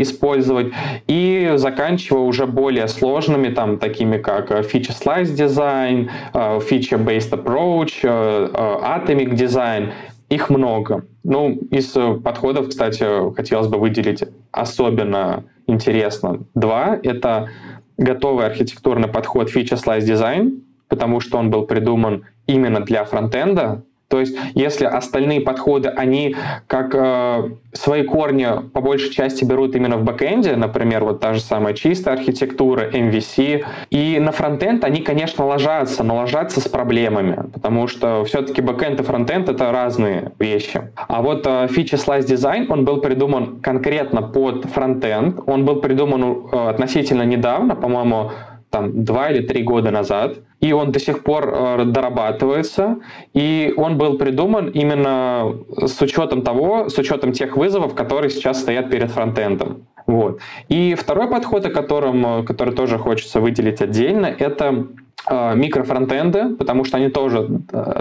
использовать, 0.00 0.72
и 1.06 1.52
заканчивая 1.56 2.22
уже 2.22 2.46
более 2.46 2.88
сложными, 2.88 3.48
там, 3.48 3.78
такими 3.78 4.18
как 4.18 4.50
Feature 4.50 4.94
Slice 5.02 5.34
Design, 5.34 6.10
Feature 6.32 7.04
Based 7.04 7.30
Approach, 7.30 8.02
Atomic 8.02 9.34
Design. 9.34 9.92
Их 10.28 10.50
много. 10.50 11.06
Ну, 11.22 11.52
из 11.70 11.96
подходов, 12.22 12.68
кстати, 12.68 13.34
хотелось 13.34 13.68
бы 13.68 13.78
выделить 13.78 14.24
особенно 14.50 15.44
интересно 15.66 16.44
два. 16.54 16.98
Это 17.02 17.50
готовый 17.96 18.46
архитектурный 18.46 19.08
подход 19.08 19.54
Feature-Sliced 19.54 20.00
Design, 20.00 20.62
потому 20.88 21.20
что 21.20 21.38
он 21.38 21.50
был 21.50 21.66
придуман 21.66 22.24
именно 22.46 22.80
для 22.80 23.04
фронтенда, 23.04 23.84
то 24.08 24.20
есть, 24.20 24.36
если 24.54 24.84
остальные 24.84 25.40
подходы, 25.40 25.88
они 25.88 26.36
как 26.68 26.94
э, 26.94 27.50
свои 27.72 28.04
корни 28.04 28.46
по 28.72 28.80
большей 28.80 29.10
части 29.10 29.44
берут 29.44 29.74
именно 29.74 29.96
в 29.96 30.04
бэкэнде, 30.04 30.54
например, 30.54 31.04
вот 31.04 31.20
та 31.20 31.34
же 31.34 31.40
самая 31.40 31.74
чистая 31.74 32.14
архитектура, 32.14 32.88
MVC, 32.88 33.64
и 33.90 34.18
на 34.20 34.30
фронтенд 34.30 34.84
они, 34.84 35.00
конечно, 35.00 35.44
ложатся, 35.44 36.04
но 36.04 36.16
ложатся 36.16 36.60
с 36.60 36.68
проблемами, 36.68 37.50
потому 37.52 37.88
что 37.88 38.24
все-таки 38.24 38.62
бэкэнд 38.62 39.00
и 39.00 39.02
фронтенд— 39.02 39.48
это 39.50 39.72
разные 39.72 40.32
вещи. 40.38 40.92
А 41.08 41.20
вот 41.20 41.46
э, 41.46 41.66
Feature-Sliced 41.66 42.26
Design, 42.26 42.66
он 42.68 42.84
был 42.84 43.00
придуман 43.00 43.60
конкретно 43.60 44.22
под 44.22 44.66
фронтенд, 44.66 45.40
он 45.46 45.64
был 45.64 45.80
придуман 45.80 46.46
э, 46.52 46.68
относительно 46.68 47.22
недавно, 47.22 47.74
по-моему, 47.74 48.30
там 48.70 49.04
два 49.04 49.30
или 49.30 49.46
три 49.46 49.62
года 49.62 49.90
назад, 49.90 50.38
и 50.60 50.72
он 50.72 50.92
до 50.92 50.98
сих 50.98 51.22
пор 51.22 51.52
э, 51.52 51.84
дорабатывается, 51.84 52.96
и 53.34 53.72
он 53.76 53.98
был 53.98 54.18
придуман 54.18 54.68
именно 54.68 55.54
с 55.76 56.00
учетом 56.00 56.42
того, 56.42 56.88
с 56.88 56.98
учетом 56.98 57.32
тех 57.32 57.56
вызовов, 57.56 57.94
которые 57.94 58.30
сейчас 58.30 58.60
стоят 58.60 58.90
перед 58.90 59.10
фронтендом. 59.10 59.86
Вот. 60.06 60.40
И 60.68 60.94
второй 60.94 61.28
подход, 61.28 61.66
о 61.66 61.70
котором, 61.70 62.40
э, 62.40 62.42
который 62.44 62.74
тоже 62.74 62.98
хочется 62.98 63.40
выделить 63.40 63.82
отдельно, 63.82 64.26
это 64.26 64.86
э, 65.28 65.54
микрофронтенды, 65.56 66.54
потому 66.56 66.84
что 66.84 66.96
они 66.96 67.10
тоже 67.10 67.46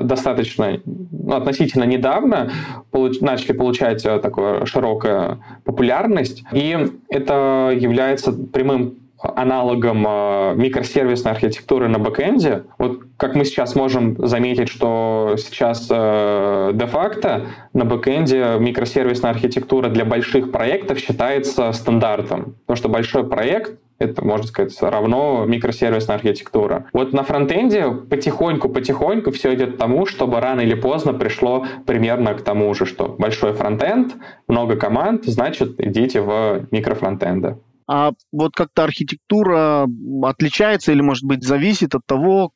достаточно 0.01 0.79
ну, 0.85 1.35
относительно 1.35 1.83
недавно 1.83 2.51
получ, 2.91 3.19
начали 3.19 3.51
получать 3.53 4.03
такую 4.03 4.65
широкую 4.65 5.43
популярность, 5.63 6.43
и 6.53 6.77
это 7.09 7.73
является 7.75 8.31
прямым 8.31 8.95
аналогом 9.35 10.05
э, 10.07 10.53
микросервисной 10.55 11.31
архитектуры 11.31 11.87
на 11.87 11.99
бэкэнде. 11.99 12.65
Вот 12.77 13.01
как 13.17 13.35
мы 13.35 13.45
сейчас 13.45 13.75
можем 13.75 14.15
заметить, 14.27 14.69
что 14.69 15.35
сейчас 15.37 15.87
э, 15.89 16.71
де-факто 16.73 17.47
на 17.73 17.85
бэкэнде 17.85 18.57
микросервисная 18.59 19.31
архитектура 19.31 19.89
для 19.89 20.05
больших 20.05 20.51
проектов 20.51 20.99
считается 20.99 21.71
стандартом. 21.71 22.55
Потому 22.65 22.77
что 22.77 22.89
большой 22.89 23.27
проект 23.27 23.79
это, 23.97 24.25
можно 24.25 24.45
сказать, 24.45 24.77
равно 24.81 25.45
микросервисная 25.47 26.17
архитектура. 26.17 26.85
Вот 26.91 27.13
на 27.13 27.23
фронтенде 27.23 27.91
потихоньку-потихоньку 27.91 29.31
все 29.31 29.53
идет 29.53 29.75
к 29.75 29.77
тому, 29.77 30.05
чтобы 30.05 30.39
рано 30.39 30.61
или 30.61 30.73
поздно 30.73 31.13
пришло 31.13 31.65
примерно 31.85 32.33
к 32.33 32.41
тому 32.41 32.73
же, 32.73 32.85
что 32.85 33.15
большой 33.17 33.53
фронтенд, 33.53 34.15
много 34.47 34.75
команд, 34.75 35.23
значит, 35.25 35.79
идите 35.79 36.21
в 36.21 36.67
микрофронтенды. 36.71 37.57
А 37.87 38.11
вот 38.31 38.53
как-то 38.55 38.83
архитектура 38.83 39.87
отличается 40.23 40.91
или, 40.91 41.01
может 41.01 41.23
быть, 41.23 41.43
зависит 41.43 41.95
от 41.95 42.05
того, 42.05 42.51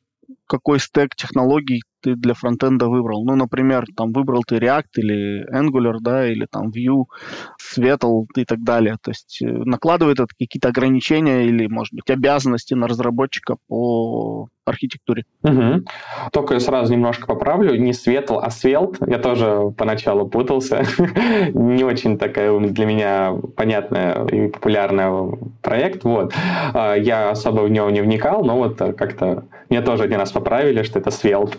какой 0.46 0.80
стек 0.80 1.14
технологий 1.14 1.82
ты 2.00 2.14
для 2.14 2.34
фронтенда 2.34 2.88
выбрал. 2.88 3.24
Ну, 3.24 3.36
например, 3.36 3.84
там 3.96 4.12
выбрал 4.12 4.42
ты 4.46 4.56
React 4.56 4.88
или 4.96 5.46
Angular, 5.52 5.96
да, 6.00 6.26
или 6.26 6.46
там 6.50 6.70
Vue, 6.70 7.04
Svetel 7.60 8.26
и 8.36 8.44
так 8.44 8.62
далее. 8.62 8.96
То 9.02 9.10
есть 9.10 9.40
э, 9.42 9.46
накладывает 9.46 10.18
это 10.18 10.28
какие-то 10.38 10.68
ограничения 10.68 11.46
или, 11.46 11.66
может 11.66 11.92
быть, 11.94 12.10
обязанности 12.10 12.74
на 12.74 12.86
разработчика 12.86 13.56
по 13.68 14.48
архитектуре. 14.70 15.24
Угу. 15.42 15.84
Только 16.32 16.54
я 16.54 16.60
сразу 16.60 16.92
немножко 16.92 17.26
поправлю. 17.26 17.78
Не 17.78 17.92
Светл, 17.92 18.38
а 18.38 18.50
Свелт. 18.50 18.96
Я 19.06 19.18
тоже 19.18 19.72
поначалу 19.76 20.28
путался. 20.28 20.82
Не 21.54 21.84
очень 21.84 22.18
такая 22.18 22.58
для 22.58 22.86
меня 22.86 23.34
понятная 23.56 24.24
и 24.26 24.48
популярная 24.48 25.32
проект. 25.62 26.04
Вот. 26.04 26.32
А, 26.74 26.94
я 26.94 27.30
особо 27.30 27.62
в 27.62 27.70
него 27.70 27.90
не 27.90 28.00
вникал, 28.00 28.44
но 28.44 28.56
вот 28.56 28.78
как-то 28.78 29.44
мне 29.68 29.82
тоже 29.82 30.04
один 30.04 30.18
раз 30.18 30.32
поправили, 30.32 30.82
что 30.82 30.98
это 30.98 31.10
Svelte. 31.10 31.56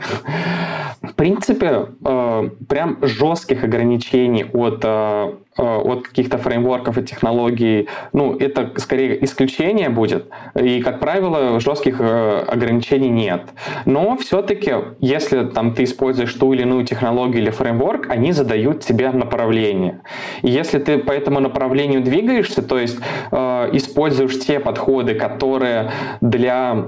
В 1.01 1.15
принципе, 1.15 1.87
э, 2.05 2.49
прям 2.67 2.99
жестких 3.01 3.63
ограничений 3.63 4.45
от 4.53 4.81
э, 4.83 4.87
э, 4.87 5.50
от 5.57 6.07
каких-то 6.07 6.37
фреймворков 6.37 6.97
и 6.97 7.03
технологий, 7.03 7.87
ну, 8.13 8.35
это 8.37 8.71
скорее 8.77 9.23
исключение 9.23 9.89
будет. 9.89 10.27
И, 10.55 10.81
как 10.81 10.99
правило, 10.99 11.59
жестких 11.59 11.99
ограничений 11.99 13.09
нет. 13.09 13.41
Но 13.85 14.15
все-таки, 14.17 14.73
если 14.99 15.45
там 15.45 15.73
ты 15.73 15.83
используешь 15.83 16.33
ту 16.33 16.53
или 16.53 16.61
иную 16.61 16.85
технологию 16.85 17.43
или 17.43 17.49
фреймворк, 17.49 18.09
они 18.09 18.31
задают 18.31 18.81
тебе 18.81 19.11
направление. 19.11 20.01
И 20.41 20.49
если 20.49 20.79
ты 20.79 20.97
по 20.97 21.11
этому 21.11 21.39
направлению 21.39 22.01
двигаешься, 22.01 22.61
то 22.61 22.79
есть 22.79 22.99
э, 23.31 23.69
используешь 23.73 24.39
те 24.39 24.59
подходы, 24.59 25.15
которые 25.15 25.91
для 26.21 26.85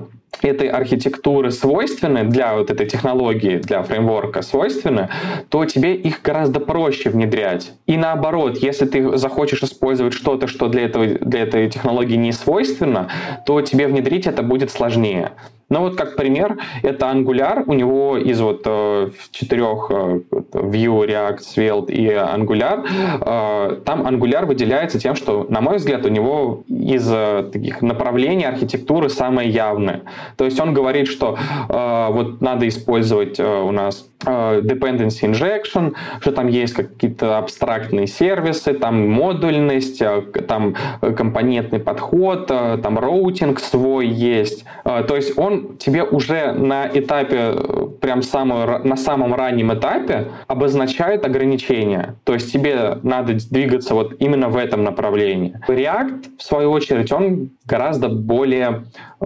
этой 0.48 0.68
архитектуры 0.68 1.52
свойственны, 1.52 2.24
для 2.24 2.56
вот 2.56 2.70
этой 2.70 2.88
технологии, 2.88 3.58
для 3.58 3.84
фреймворка 3.84 4.42
свойственны, 4.42 5.10
то 5.50 5.66
тебе 5.66 5.96
их 5.96 6.22
гораздо 6.22 6.60
проще 6.60 7.10
внедрять. 7.10 7.74
И 7.88 7.98
наоборот, 7.98 8.58
если 8.58 8.86
ты 8.86 9.18
захочешь 9.18 9.64
использовать 9.64 10.14
что-то, 10.14 10.48
что 10.48 10.68
для, 10.68 10.86
этого, 10.86 11.06
для 11.06 11.42
этой 11.42 11.70
технологии 11.70 12.16
не 12.16 12.32
свойственно, 12.32 13.10
то 13.46 13.62
тебе 13.62 13.88
внедрить 13.88 14.28
это 14.28 14.44
будет 14.44 14.72
сложнее. 14.72 15.32
Ну 15.70 15.79
вот 15.79 15.96
как 15.96 16.15
пример, 16.15 16.58
это 16.84 17.08
Angular, 17.08 17.63
у 17.65 17.74
него 17.74 18.17
из 18.17 18.39
вот 18.41 18.62
э, 18.65 19.10
четырех 19.32 19.88
э, 19.89 20.20
Vue, 20.51 21.08
React, 21.08 21.39
Svelte 21.39 21.91
и 21.91 22.08
Angular, 22.10 22.86
э, 23.22 23.82
там 23.86 24.05
Angular 24.05 24.46
выделяется 24.46 25.00
тем, 25.00 25.15
что, 25.15 25.46
на 25.50 25.62
мой 25.62 25.77
взгляд, 25.77 26.05
у 26.05 26.10
него 26.10 26.63
из 26.67 27.10
э, 27.12 27.50
таких 27.51 27.82
направлений 27.82 28.46
архитектуры 28.46 29.10
самое 29.10 29.50
явное. 29.50 30.01
То 30.38 30.46
есть 30.46 30.60
он 30.60 30.74
говорит, 30.74 31.08
что 31.08 31.38
э, 31.70 32.08
вот 32.12 32.41
надо 32.41 32.67
использовать 32.67 33.39
э, 33.39 33.62
у 33.62 33.72
нас 33.72 34.08
э, 34.25 34.62
dependency 34.62 35.32
injection, 35.32 35.93
что 36.20 36.32
там 36.32 36.48
есть 36.48 36.74
какие-то 36.74 37.38
абстрактные 37.38 38.08
сервисы, 38.08 38.74
там 38.74 39.10
модульность, 39.10 40.01
э, 40.01 40.22
там 40.48 40.75
компонентный 41.01 41.79
подход, 41.79 42.51
э, 42.51 42.77
там 42.84 43.00
роутинг 43.00 43.60
свой 43.60 44.08
есть. 44.08 44.65
То 44.84 45.15
есть 45.15 45.38
он 45.38 45.53
тебе 45.78 46.04
уже 46.04 46.54
на 46.54 46.88
этапе, 46.88 47.54
прям 48.02 48.22
самую, 48.22 48.86
на 48.88 48.96
самом 48.96 49.34
раннем 49.34 49.74
этапе 49.74 50.28
обозначает 50.48 51.26
ограничения. 51.26 52.16
То 52.24 52.34
есть 52.34 52.52
тебе 52.52 52.98
надо 53.04 53.34
двигаться 53.50 53.94
вот 53.94 54.16
именно 54.20 54.50
в 54.50 54.58
этом 54.58 54.84
направлении. 54.84 55.60
React, 55.68 56.38
в 56.38 56.44
свою 56.44 56.72
очередь, 56.72 57.12
он 57.12 57.52
гораздо 57.66 58.10
более 58.10 58.84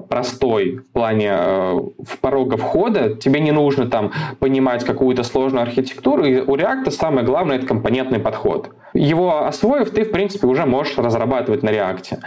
простой 0.10 0.78
в 0.78 0.92
плане 0.94 1.32
э, 1.32 1.80
порога 2.22 2.58
входа. 2.58 3.16
Тебе 3.16 3.40
не 3.40 3.52
нужно 3.52 3.88
там 3.88 4.12
понимать 4.40 4.84
какую-то 4.84 5.24
сложную 5.24 5.64
архитектуру. 5.64 6.24
И 6.26 6.40
у 6.40 6.56
React 6.56 6.92
самое 6.92 7.26
главное— 7.26 7.56
это 7.58 7.68
компонентный 7.68 8.20
подход. 8.20 8.70
Его 8.94 9.46
освоив, 9.46 9.92
ты, 9.92 10.04
в 10.04 10.12
принципе, 10.12 10.48
уже 10.48 10.66
можешь 10.66 10.98
разрабатывать 10.98 11.64
на 11.64 11.70
React. 11.70 12.20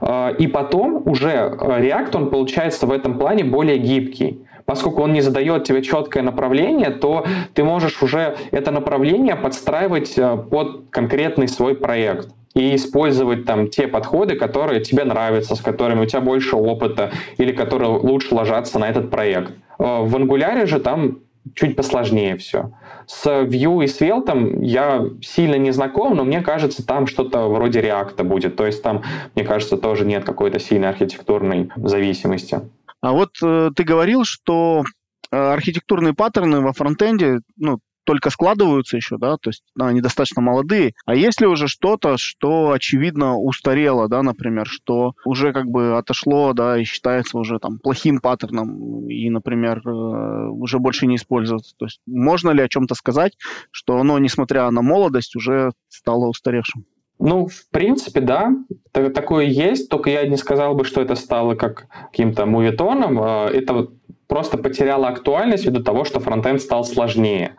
Э, 0.00 0.34
и 0.38 0.46
потом 0.46 1.02
уже 1.06 1.56
React, 1.58 2.16
он 2.16 2.30
получается 2.30 2.86
в 2.86 2.92
этом 2.92 3.18
плане 3.18 3.43
более 3.44 3.78
гибкий 3.78 4.40
поскольку 4.66 5.02
он 5.02 5.12
не 5.12 5.20
задает 5.20 5.64
тебе 5.64 5.82
четкое 5.82 6.22
направление, 6.22 6.90
то 6.90 7.26
ты 7.54 7.64
можешь 7.64 8.02
уже 8.02 8.36
это 8.50 8.70
направление 8.70 9.36
подстраивать 9.36 10.14
э, 10.16 10.36
под 10.36 10.84
конкретный 10.90 11.48
свой 11.48 11.74
проект 11.74 12.28
и 12.54 12.76
использовать 12.76 13.44
там 13.44 13.68
те 13.68 13.88
подходы, 13.88 14.36
которые 14.36 14.80
тебе 14.80 15.04
нравятся, 15.04 15.56
с 15.56 15.60
которыми 15.60 16.02
у 16.02 16.06
тебя 16.06 16.20
больше 16.20 16.56
опыта 16.56 17.10
или 17.36 17.52
которые 17.52 17.90
лучше 17.90 18.34
ложатся 18.34 18.78
на 18.78 18.88
этот 18.88 19.10
проект. 19.10 19.52
Э, 19.78 20.02
в 20.02 20.16
Angular 20.16 20.66
же 20.66 20.80
там 20.80 21.18
чуть 21.54 21.76
посложнее 21.76 22.36
все. 22.36 22.70
С 23.06 23.26
Vue 23.26 23.84
и 23.84 23.86
Svelte 23.86 24.64
я 24.64 25.04
сильно 25.20 25.56
не 25.56 25.72
знаком, 25.72 26.16
но 26.16 26.24
мне 26.24 26.40
кажется, 26.40 26.86
там 26.86 27.06
что-то 27.06 27.48
вроде 27.48 27.80
React 27.80 28.22
будет. 28.22 28.56
То 28.56 28.64
есть 28.64 28.82
там, 28.82 29.02
мне 29.34 29.44
кажется, 29.44 29.76
тоже 29.76 30.06
нет 30.06 30.24
какой-то 30.24 30.58
сильной 30.58 30.88
архитектурной 30.88 31.68
зависимости. 31.76 32.62
А 33.04 33.12
вот 33.12 33.32
э, 33.42 33.70
ты 33.76 33.84
говорил, 33.84 34.24
что 34.24 34.82
э, 35.30 35.36
архитектурные 35.36 36.14
паттерны 36.14 36.62
во 36.62 36.72
фронтенде, 36.72 37.40
ну, 37.58 37.80
только 38.04 38.30
складываются 38.30 38.96
еще, 38.96 39.18
да, 39.18 39.36
то 39.36 39.50
есть 39.50 39.62
да, 39.74 39.88
они 39.88 40.00
достаточно 40.00 40.40
молодые. 40.40 40.94
А 41.04 41.14
есть 41.14 41.38
ли 41.38 41.46
уже 41.46 41.68
что-то, 41.68 42.16
что 42.16 42.70
очевидно 42.70 43.36
устарело, 43.36 44.08
да, 44.08 44.22
например, 44.22 44.66
что 44.66 45.12
уже 45.26 45.52
как 45.52 45.66
бы 45.66 45.98
отошло, 45.98 46.54
да, 46.54 46.80
и 46.80 46.84
считается 46.84 47.36
уже 47.36 47.58
там 47.58 47.78
плохим 47.78 48.20
паттерном 48.20 49.06
и, 49.10 49.28
например, 49.28 49.86
э, 49.86 50.48
уже 50.48 50.78
больше 50.78 51.06
не 51.06 51.16
используется. 51.16 51.74
То 51.76 51.84
есть 51.84 52.00
можно 52.06 52.52
ли 52.52 52.62
о 52.62 52.68
чем-то 52.68 52.94
сказать, 52.94 53.36
что 53.70 53.98
оно, 53.98 54.18
несмотря 54.18 54.70
на 54.70 54.80
молодость, 54.80 55.36
уже 55.36 55.72
стало 55.90 56.28
устаревшим? 56.28 56.86
Ну, 57.18 57.46
в 57.46 57.70
принципе, 57.70 58.20
да, 58.20 58.52
такое 58.92 59.44
есть, 59.44 59.88
только 59.88 60.10
я 60.10 60.26
не 60.26 60.36
сказал 60.36 60.74
бы, 60.74 60.84
что 60.84 61.00
это 61.00 61.14
стало 61.14 61.54
как 61.54 61.86
каким-то 62.10 62.44
мувитоном. 62.44 63.18
А, 63.20 63.48
это 63.48 63.88
просто 64.26 64.58
потеряло 64.58 65.08
актуальность 65.08 65.64
ввиду 65.64 65.82
того, 65.82 66.04
что 66.04 66.20
фронтенд 66.20 66.60
стал 66.60 66.84
сложнее. 66.84 67.54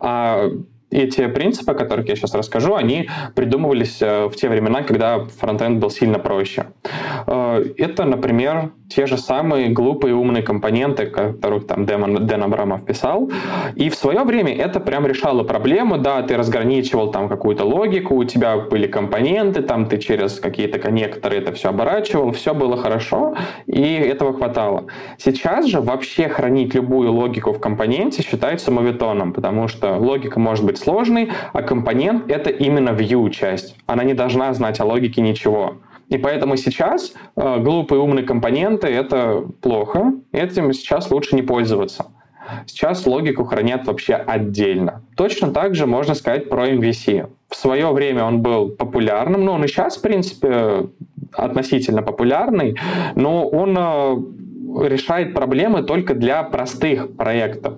А 0.00 0.48
эти 0.90 1.26
принципы, 1.26 1.72
о 1.72 1.74
которых 1.74 2.08
я 2.08 2.16
сейчас 2.16 2.34
расскажу, 2.34 2.74
они 2.74 3.08
придумывались 3.34 4.00
э, 4.00 4.26
в 4.26 4.36
те 4.36 4.48
времена, 4.48 4.82
когда 4.82 5.24
фронтенд 5.24 5.80
был 5.80 5.90
сильно 5.90 6.18
проще. 6.18 6.66
Э, 7.26 7.64
это, 7.76 8.04
например, 8.04 8.70
те 8.88 9.06
же 9.06 9.18
самые 9.18 9.70
глупые 9.70 10.14
умные 10.14 10.42
компоненты, 10.42 11.06
которых 11.06 11.66
там 11.66 11.86
Дэн, 11.86 12.26
Дэн 12.26 12.42
Абрамов 12.42 12.84
писал. 12.84 13.30
И 13.74 13.88
в 13.88 13.94
свое 13.94 14.24
время 14.24 14.54
это 14.54 14.80
прям 14.80 15.06
решало 15.06 15.42
проблему. 15.42 15.98
Да, 15.98 16.22
ты 16.22 16.36
разграничивал 16.36 17.10
там 17.10 17.28
какую-то 17.28 17.64
логику, 17.64 18.14
у 18.14 18.24
тебя 18.24 18.56
были 18.56 18.86
компоненты, 18.86 19.62
там 19.62 19.86
ты 19.86 19.98
через 19.98 20.38
какие-то 20.38 20.78
коннекторы 20.78 21.36
это 21.36 21.52
все 21.52 21.70
оборачивал, 21.70 22.32
все 22.32 22.54
было 22.54 22.76
хорошо, 22.76 23.34
и 23.66 23.80
этого 23.80 24.34
хватало. 24.34 24.86
Сейчас 25.18 25.66
же 25.66 25.80
вообще 25.80 26.28
хранить 26.28 26.74
любую 26.74 27.12
логику 27.12 27.52
в 27.52 27.60
компоненте 27.60 28.22
считается 28.22 28.70
мовитоном, 28.70 29.32
потому 29.32 29.68
что 29.68 29.96
логика 29.96 30.38
может 30.38 30.64
быть 30.64 30.78
сложной, 30.78 31.30
а 31.52 31.62
компонент— 31.62 32.24
это 32.30 32.50
именно 32.50 32.90
view 32.90 33.28
часть. 33.30 33.76
Она 33.86 34.04
не 34.04 34.14
должна 34.14 34.52
знать 34.52 34.80
о 34.80 34.84
логике 34.84 35.22
ничего. 35.22 35.76
И 36.08 36.18
поэтому 36.18 36.56
сейчас 36.56 37.14
э, 37.36 37.60
глупые 37.60 38.00
умные 38.00 38.24
компоненты— 38.24 38.86
это 38.88 39.44
плохо, 39.60 40.14
этим 40.32 40.72
сейчас 40.72 41.10
лучше 41.10 41.34
не 41.34 41.42
пользоваться. 41.42 42.06
Сейчас 42.66 43.06
логику 43.06 43.44
хранят 43.44 43.86
вообще 43.86 44.14
отдельно. 44.14 45.02
Точно 45.16 45.50
так 45.50 45.74
же 45.74 45.86
можно 45.86 46.14
сказать 46.14 46.48
про 46.48 46.68
MVC. 46.68 47.30
В 47.48 47.56
свое 47.56 47.90
время 47.92 48.24
он 48.24 48.42
был 48.42 48.68
популярным, 48.68 49.44
но 49.44 49.54
он 49.54 49.64
и 49.64 49.68
сейчас, 49.68 49.96
в 49.96 50.02
принципе, 50.02 50.88
относительно 51.32 52.02
популярный, 52.02 52.76
но 53.14 53.48
он 53.48 53.76
э, 53.78 54.88
решает 54.88 55.34
проблемы 55.34 55.82
только 55.82 56.14
для 56.14 56.42
простых 56.42 57.16
проектов. 57.16 57.74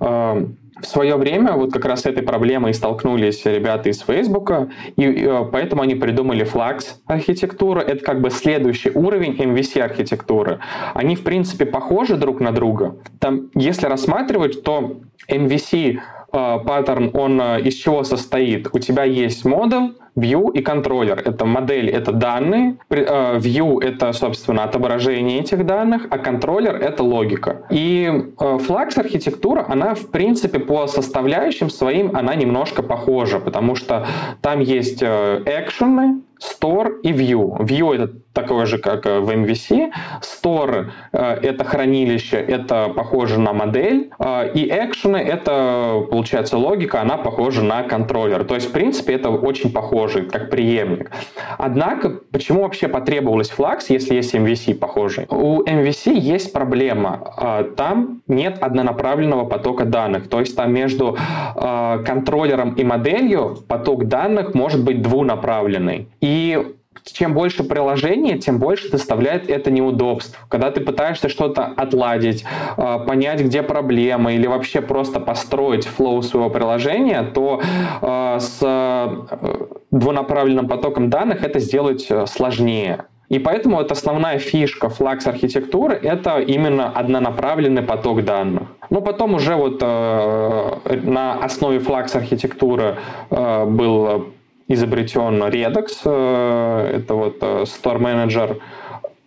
Э, 0.00 0.46
в 0.84 0.86
свое 0.86 1.16
время 1.16 1.52
вот 1.52 1.72
как 1.72 1.84
раз 1.86 2.02
с 2.02 2.06
этой 2.06 2.22
проблемой 2.22 2.74
столкнулись 2.74 3.44
ребята 3.46 3.88
из 3.88 4.00
Facebook, 4.00 4.52
и, 4.96 5.02
э, 5.04 5.44
поэтому 5.50 5.82
они 5.82 5.94
придумали 5.94 6.44
Flux 6.44 6.96
архитектуру. 7.06 7.80
Это 7.80 8.04
как 8.04 8.20
бы 8.20 8.30
следующий 8.30 8.90
уровень 8.90 9.36
MVC 9.36 9.80
архитектуры. 9.80 10.60
Они, 10.94 11.16
в 11.16 11.24
принципе, 11.24 11.64
похожи 11.64 12.16
друг 12.16 12.40
на 12.40 12.52
друга. 12.52 12.96
Там, 13.18 13.50
если 13.54 13.86
рассматривать, 13.86 14.62
то 14.62 15.00
MVC 15.30 15.98
э, 16.32 16.58
паттерн, 16.66 17.10
он 17.14 17.40
э, 17.40 17.62
из 17.62 17.74
чего 17.74 18.04
состоит? 18.04 18.68
У 18.72 18.78
тебя 18.78 19.04
есть 19.04 19.44
модуль, 19.44 19.94
View 20.16 20.52
и 20.52 20.62
контроллер. 20.62 21.20
Это 21.24 21.44
модель, 21.44 21.90
это 21.90 22.12
данные. 22.12 22.76
Э, 22.90 23.38
view— 23.38 23.80
это, 23.82 24.12
собственно, 24.12 24.64
отображение 24.64 25.40
этих 25.40 25.66
данных, 25.66 26.06
а 26.10 26.18
контроллер— 26.18 26.76
это 26.82 27.02
логика. 27.02 27.62
И 27.70 28.06
э, 28.38 28.58
Flux 28.58 28.98
архитектура, 28.98 29.64
она, 29.68 29.94
в 29.94 30.10
принципе, 30.10 30.58
по 30.58 30.86
составляющим 30.86 31.68
своим, 31.68 32.16
она 32.16 32.34
немножко 32.36 32.82
похожа, 32.82 33.40
потому 33.40 33.74
что 33.74 34.06
там 34.40 34.60
есть 34.60 35.02
э, 35.02 35.42
экшены, 35.46 36.20
Store 36.40 37.00
и 37.02 37.12
View. 37.12 37.58
View 37.58 37.94
это 37.94 38.12
такое 38.32 38.66
же, 38.66 38.78
как 38.78 39.04
в 39.04 39.30
MVC. 39.30 39.92
Store 40.20 40.90
это 41.12 41.64
хранилище, 41.64 42.36
это 42.36 42.88
похоже 42.94 43.38
на 43.38 43.52
модель. 43.52 44.10
И 44.54 44.68
экшены 44.68 45.18
это, 45.18 46.04
получается, 46.10 46.58
логика, 46.58 47.00
она 47.00 47.16
похожа 47.16 47.62
на 47.62 47.84
контроллер. 47.84 48.44
То 48.44 48.56
есть, 48.56 48.70
в 48.70 48.72
принципе, 48.72 49.14
это 49.14 49.30
очень 49.30 49.72
похоже 49.72 50.22
как 50.22 50.50
преемник. 50.50 51.10
Однако, 51.58 52.10
почему 52.10 52.62
вообще 52.62 52.88
потребовалось 52.88 53.52
Flux, 53.56 53.84
если 53.88 54.14
есть 54.16 54.34
MVC 54.34 54.74
похожий? 54.74 55.26
У 55.28 55.62
MVC 55.62 56.12
есть 56.12 56.52
проблема. 56.52 57.68
Там 57.76 58.22
нет 58.26 58.58
однонаправленного 58.60 59.44
потока 59.44 59.84
данных. 59.84 60.28
То 60.28 60.40
есть 60.40 60.56
там 60.56 60.72
между 60.72 61.16
контроллером 61.54 62.74
и 62.74 62.82
моделью 62.82 63.58
поток 63.68 64.06
данных 64.08 64.54
может 64.54 64.84
быть 64.84 65.02
двунаправленный. 65.02 66.08
И 66.24 66.74
чем 67.02 67.34
больше 67.34 67.64
приложений, 67.64 68.38
тем 68.38 68.58
больше 68.58 68.90
доставляет 68.90 69.50
это 69.50 69.70
неудобств. 69.70 70.38
Когда 70.48 70.70
ты 70.70 70.80
пытаешься 70.80 71.28
что-то 71.28 71.66
отладить, 71.66 72.46
а, 72.78 72.98
понять, 72.98 73.42
где 73.42 73.62
проблема, 73.62 74.32
или 74.32 74.46
вообще 74.46 74.80
просто 74.80 75.20
построить 75.20 75.86
флоу 75.86 76.22
своего 76.22 76.48
приложения, 76.48 77.22
то 77.22 77.60
а, 78.00 78.38
с 78.40 78.58
э, 78.62 79.66
двунаправленным 79.90 80.66
потоком 80.66 81.10
данных 81.10 81.44
это 81.44 81.58
сделать 81.58 82.06
э, 82.08 82.24
сложнее. 82.26 83.04
И 83.28 83.38
поэтому 83.38 83.80
это 83.82 83.92
основная 83.92 84.38
фишка 84.38 84.86
Flux 84.86 85.28
архитектуры— 85.28 85.94
это 86.02 86.38
именно 86.38 86.88
однонаправленный 86.88 87.82
поток 87.82 88.24
данных. 88.24 88.68
Но 88.88 89.02
потом 89.02 89.34
уже 89.34 89.56
вот 89.56 89.78
э, 89.82 91.00
на 91.02 91.34
основе 91.44 91.78
Flux 91.78 92.16
архитектуры 92.16 92.96
э, 93.30 93.64
был 93.66 94.26
изобретен 94.68 95.42
Redux, 95.42 95.88
э, 96.04 96.96
это 96.96 97.14
вот 97.14 97.36
э, 97.40 97.64
Store 97.64 97.98
Manager. 97.98 98.60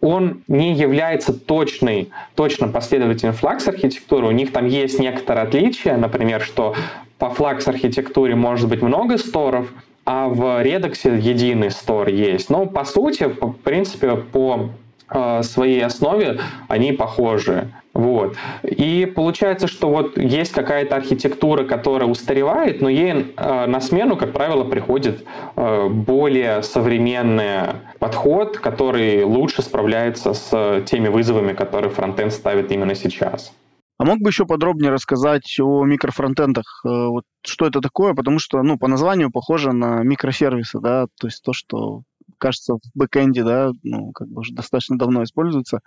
он 0.02 0.44
не 0.48 0.74
является 0.74 1.34
точной, 1.34 2.10
точно 2.36 2.68
последовательным 2.68 3.36
Flux 3.36 3.68
архитектуры. 3.68 4.28
У 4.28 4.32
них 4.32 4.52
там 4.52 4.68
есть 4.68 5.00
некоторые 5.00 5.44
отличия, 5.44 5.98
например, 5.98 6.42
что 6.42 6.76
по 7.18 7.26
Flux 7.26 7.68
архитектуре 7.68 8.36
может 8.36 8.70
быть 8.70 8.82
много 8.82 9.18
сторов, 9.18 9.72
а 10.06 10.28
в 10.28 10.64
Redux 10.64 11.20
единый 11.20 11.72
стор 11.72 12.10
есть. 12.10 12.50
Но 12.50 12.66
по 12.66 12.86
сути, 12.86 13.26
в 13.26 13.54
принципе, 13.54 14.16
по 14.16 14.70
э, 15.10 15.44
своей 15.44 15.84
основе 15.84 16.40
они 16.68 16.94
похожи. 16.94 17.70
Вот. 17.98 18.36
И 18.62 19.12
получается, 19.16 19.66
что 19.66 19.90
вот 19.90 20.20
есть 20.20 20.52
какая-то 20.52 20.96
архитектура, 20.96 21.64
которая 21.64 22.08
устаревает, 22.08 22.80
но 22.80 22.90
ей 22.90 23.34
э, 23.36 23.66
на 23.66 23.82
смену, 23.82 24.16
как 24.16 24.34
правило, 24.34 24.64
приходит 24.64 25.26
э, 25.56 25.90
более 25.90 26.62
современный 26.62 27.82
подход, 27.98 28.60
который 28.60 29.24
лучше 29.24 29.64
справляется 29.64 30.36
с 30.36 30.84
теми 30.86 31.08
вызовами, 31.08 31.54
которые 31.54 31.90
фронтенд 31.90 32.32
ставит 32.32 32.72
именно 32.72 32.94
сейчас. 32.94 33.52
А 33.98 34.06
мог 34.06 34.20
бы 34.20 34.30
еще 34.30 34.46
подробнее 34.46 34.92
рассказать 34.92 35.60
о 35.60 35.84
микрофронтендах? 35.84 36.82
Э, 36.86 37.08
вот 37.08 37.24
что 37.44 37.66
это 37.66 37.82
такое? 37.82 38.14
Потому 38.14 38.38
что, 38.38 38.62
ну, 38.62 38.78
по 38.78 38.88
названию 38.88 39.32
похоже 39.32 39.74
на 39.74 40.04
микросервисы, 40.04 40.80
да, 40.80 41.08
то 41.20 41.26
есть 41.26 41.42
то, 41.42 41.52
что 41.52 42.04
кажется, 42.38 42.76
в 42.76 42.82
бэкэнде, 42.94 43.44
да, 43.44 43.72
ну, 43.84 44.12
как 44.12 44.28
бы 44.28 44.42
уже 44.42 44.54
достаточно 44.54 44.98
давно 44.98 45.24
используется. 45.24 45.80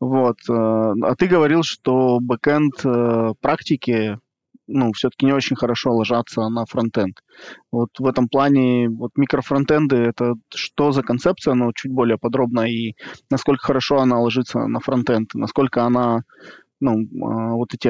Вот. 0.00 0.36
Э, 0.48 0.52
а 0.52 1.14
ты 1.16 1.26
говорил, 1.26 1.62
что 1.62 2.18
бэкэнд 2.20 2.84
э, 2.84 3.32
практики, 3.40 4.18
ну, 4.66 4.92
все-таки 4.92 5.26
не 5.26 5.32
очень 5.32 5.56
хорошо 5.56 5.94
ложатся 5.94 6.48
на 6.48 6.66
фронтенд. 6.66 7.22
Вот 7.70 7.90
в 7.98 8.06
этом 8.06 8.28
плане 8.28 8.88
вот 8.88 9.12
микрофронтенды— 9.16 9.96
это 9.96 10.34
что 10.54 10.92
за 10.92 11.02
концепция, 11.02 11.54
ну, 11.54 11.72
чуть 11.74 11.92
более 11.92 12.18
подробно, 12.18 12.60
и 12.60 12.94
насколько 13.30 13.66
хорошо 13.66 13.98
она 13.98 14.18
ложится 14.18 14.66
на 14.66 14.80
фронтенд, 14.80 15.34
насколько 15.34 15.84
она 15.84 16.22
ну, 16.80 17.06
а, 17.24 17.54
вот 17.54 17.74
эти 17.74 17.88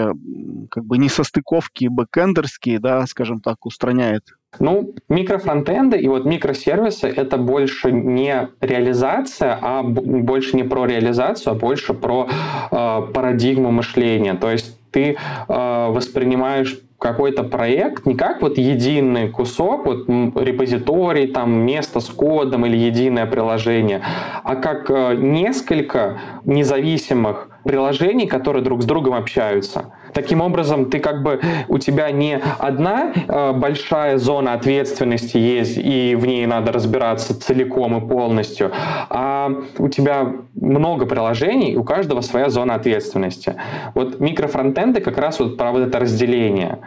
как 0.71 0.85
бы 0.85 0.99
несостыковки 0.99 1.89
бэкэндерские, 1.89 2.79
да, 2.79 3.07
скажем 3.07 3.41
так, 3.41 3.67
устраняет? 3.67 4.23
Ну, 4.59 4.95
микрофронтенды 5.09 5.99
и 5.99 6.09
вот 6.09 6.25
микросервисы— 6.25 7.09
это 7.17 7.37
больше 7.37 7.93
не 7.93 8.49
реализация, 8.61 9.59
а 9.61 9.83
больше 9.83 10.57
не 10.57 10.63
про 10.63 10.87
реализацию, 10.87 11.53
а 11.53 11.57
больше 11.57 11.93
про 11.93 12.29
э, 12.71 13.03
парадигму 13.13 13.71
мышления. 13.71 14.35
То 14.35 14.51
есть 14.51 14.79
ты 14.93 15.17
э, 15.49 15.87
воспринимаешь 15.91 16.81
какой-то 16.99 17.43
проект 17.45 18.07
не 18.07 18.15
как 18.15 18.41
вот 18.41 18.57
единый 18.57 19.29
кусок, 19.29 19.85
вот 19.85 20.09
репозиторий, 20.09 21.27
там 21.27 21.53
место 21.67 22.01
с 22.01 22.09
кодом 22.09 22.65
или 22.65 22.77
единое 22.77 23.27
приложение, 23.27 24.01
а 24.43 24.57
как 24.57 24.91
э, 24.91 25.15
несколько 25.17 26.19
независимых 26.45 27.51
приложений, 27.67 28.27
которые 28.27 28.63
друг 28.63 28.83
с 28.83 28.85
другом 28.85 29.15
общаются. 29.15 29.93
Таким 30.13 30.41
образом, 30.41 30.87
ты 30.91 30.99
как 30.99 31.23
бы 31.23 31.41
у 31.69 31.79
тебя 31.79 32.11
не 32.11 32.41
одна 32.59 33.13
э, 33.15 33.53
большая 33.53 34.17
зона 34.17 34.55
ответственности 34.55 35.37
есть, 35.37 35.77
и 35.77 36.17
в 36.19 36.25
ней 36.25 36.47
надо 36.47 36.73
разбираться 36.73 37.39
целиком 37.39 37.99
и 37.99 38.09
полностью, 38.09 38.71
а 39.11 39.51
у 39.79 39.89
тебя 39.89 40.33
много 40.55 41.05
приложений, 41.05 41.77
у 41.77 41.85
каждого 41.85 42.23
своя 42.23 42.49
зона 42.49 42.75
ответственности. 42.75 43.57
Вот 43.95 44.19
микрофронтенды 44.21 45.01
как 45.01 45.19
раз 45.19 45.39
вот 45.39 45.59
про 45.59 45.73
вот 45.73 45.83
это 45.83 45.99
разделение 45.99 46.79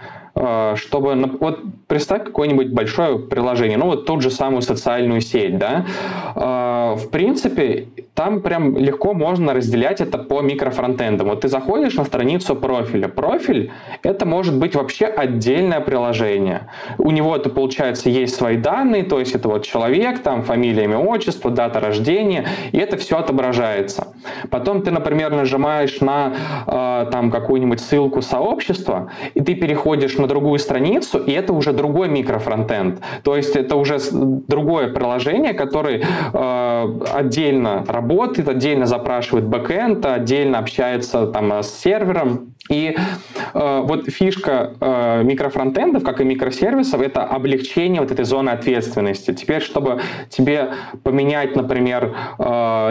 чтобы, 0.76 1.16
вот 1.40 1.60
представь 1.88 2.24
какое-нибудь 2.24 2.72
большое 2.72 3.20
приложение, 3.20 3.78
ну 3.78 3.88
вот 3.88 4.06
ту 4.06 4.22
же 4.22 4.32
самую 4.32 4.62
социальную 4.62 5.22
сеть, 5.22 5.58
да, 5.58 5.86
э, 6.36 6.96
в 6.98 7.10
принципе, 7.10 7.88
там 8.14 8.42
прям 8.42 8.78
легко 8.78 9.14
можно 9.14 9.54
разделять 9.54 10.02
это 10.02 10.18
по 10.18 10.42
микрофронтендам. 10.42 11.30
Вот 11.30 11.42
ты 11.42 11.48
заходишь 11.48 11.96
на 11.96 12.04
страницу 12.04 12.56
профиля. 12.56 13.08
Профиль— 13.08 13.72
это 14.04 14.26
может 14.26 14.58
быть 14.58 14.76
вообще 14.76 15.06
отдельное 15.06 15.80
приложение. 15.80 16.68
У 16.98 17.12
него 17.12 17.36
это, 17.36 17.50
получается, 17.50 18.10
есть 18.10 18.36
свои 18.36 18.58
данные, 18.58 19.04
то 19.04 19.20
есть 19.20 19.36
это 19.36 19.48
вот 19.48 19.66
человек, 19.66 20.20
там 20.20 20.44
фамилия, 20.44 20.84
имя, 20.84 20.98
отчество, 20.98 21.50
дата 21.50 21.80
рождения, 21.80 22.48
и 22.72 22.78
это 22.78 22.98
все 22.98 23.18
отображается. 23.18 24.14
Потом 24.50 24.82
ты, 24.82 24.92
например, 24.92 25.32
нажимаешь 25.32 26.02
на 26.02 26.34
э, 26.68 27.10
там 27.12 27.32
какую-нибудь 27.32 27.80
ссылку 27.80 28.22
сообщества, 28.22 29.12
и 29.34 29.42
ты 29.42 29.56
переходишь 29.56 30.18
на 30.18 30.28
другую 30.28 30.60
страницу, 30.60 31.20
и 31.20 31.32
это 31.32 31.54
уже 31.54 31.74
другой 31.74 32.10
микрофронтенд. 32.10 33.00
То 33.24 33.36
есть 33.36 33.56
это 33.56 33.76
уже 33.76 34.00
другое 34.12 34.90
приложение, 34.90 35.54
которое 35.54 36.04
э, 36.34 37.00
отдельно 37.14 37.86
работает 37.88 38.50
отдельно 38.50 38.86
запрашивает 38.86 39.46
бэкэнд, 39.46 40.06
отдельно 40.06 40.60
общается 40.60 41.28
там 41.28 41.52
с 41.52 41.70
сервером. 41.70 42.54
И 42.70 42.96
э, 43.54 43.82
вот 43.84 44.10
фишка 44.10 44.74
э, 44.80 45.24
микрофронтендов, 45.24 46.04
как 46.04 46.22
и 46.22 46.24
микросервисов, 46.24 47.02
это 47.02 47.24
облегчение 47.24 48.00
вот 48.00 48.12
этой 48.12 48.26
зоны 48.26 48.52
ответственности. 48.52 49.34
Теперь, 49.34 49.62
чтобы 49.62 50.02
тебе 50.30 50.74
поменять, 51.04 51.56
например, 51.56 52.16
э, 52.38 52.44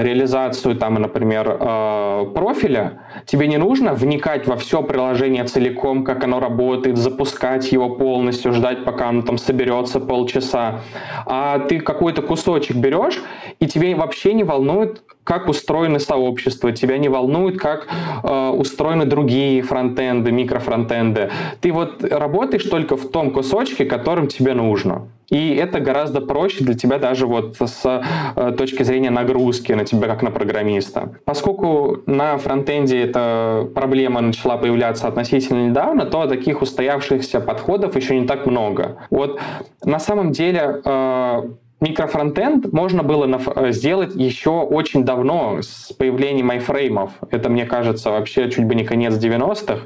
реализацию 0.03 0.77
там, 0.77 0.95
например, 0.95 1.57
э, 1.61 2.27
профиля, 2.35 3.03
тебе 3.25 3.47
не 3.47 3.57
нужно 3.57 3.95
вникать 3.95 4.49
во 4.49 4.57
все 4.57 4.83
приложение 4.83 5.45
целиком, 5.45 6.05
как 6.05 6.25
оно 6.25 6.41
работает, 6.41 6.97
запускать 6.97 7.71
его 7.71 7.91
полностью, 7.91 8.53
ждать, 8.53 8.85
пока 8.85 9.11
оно 9.11 9.23
там 9.23 9.39
соберется 9.39 10.01
полчаса. 10.01 10.81
А 11.25 11.61
ты 11.61 11.79
какой-то 11.79 12.23
кусочек 12.23 12.77
берешь, 12.77 13.23
и 13.61 13.67
тебе 13.67 13.95
вообще 13.95 14.35
не 14.35 14.43
волнует, 14.43 15.03
как 15.29 15.47
устроены 15.47 16.01
сообщества, 16.01 16.73
тебя 16.73 16.97
не 16.97 17.11
волнует, 17.11 17.59
как 17.61 17.87
э, 18.23 18.49
устроены 18.49 19.05
другие 19.05 19.61
фронтенды, 19.61 20.33
микрофронтенды. 20.33 21.31
Ты 21.61 21.71
вот 21.71 22.03
работаешь 22.03 22.65
только 22.65 22.97
в 22.97 23.11
том 23.11 23.31
кусочке, 23.31 23.85
которым 23.85 24.29
тебе 24.29 24.55
нужно. 24.55 25.09
И 25.29 25.55
это 25.55 25.81
гораздо 25.81 26.23
проще 26.23 26.65
для 26.65 26.73
тебя 26.75 26.99
даже 26.99 27.27
вот 27.27 27.57
с 27.61 28.03
э, 28.37 28.53
точки 28.57 28.83
зрения 28.85 29.11
нагрузки 29.11 29.75
на 29.75 29.85
тебя 29.85 30.09
как 30.09 30.23
на 30.23 30.31
программиста. 30.31 31.11
Поскольку 31.27 31.99
на 32.07 32.39
фронтенде 32.39 32.99
эта 33.03 33.69
проблема 33.75 34.23
начала 34.23 34.57
появляться 34.57 35.09
относительно 35.09 35.69
недавно, 35.69 36.07
то 36.07 36.27
таких 36.27 36.63
устоявшихся 36.63 37.41
подходов 37.41 37.97
еще 37.97 38.19
не 38.19 38.27
так 38.27 38.47
много. 38.47 38.97
Вот 39.11 39.39
на 39.85 39.99
самом 39.99 40.33
деле 40.33 40.81
э, 40.83 41.43
Микрофронтенд 41.81 42.73
можно 42.73 43.05
было 43.05 43.41
э, 43.55 43.71
сделать 43.71 44.13
еще 44.17 44.51
очень 44.51 45.05
давно, 45.05 45.59
с 45.63 45.93
появлением 45.93 46.51
айфреймов. 46.51 47.13
Это, 47.31 47.49
мне 47.51 47.67
кажется, 47.67 48.11
вообще 48.11 48.51
чуть 48.51 48.65
бы 48.65 48.75
не 48.75 48.83
конец 48.83 49.15
90-х. 49.15 49.83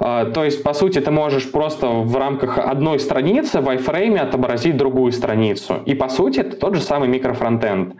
А, 0.00 0.26
то 0.26 0.44
есть, 0.44 0.62
по 0.62 0.74
сути, 0.74 1.00
ты 1.00 1.10
можешь 1.10 1.50
просто 1.50 1.86
в 1.86 2.14
рамках 2.16 2.58
одной 2.58 3.00
страницы 3.00 3.62
в 3.62 3.68
айфрейме 3.70 4.20
отобразить 4.20 4.76
другую 4.76 5.12
страницу. 5.12 5.80
И, 5.86 5.94
по 5.94 6.10
сути, 6.10 6.40
это 6.40 6.54
тот 6.54 6.74
же 6.74 6.82
самый 6.82 7.08
микрофронтенд. 7.08 7.94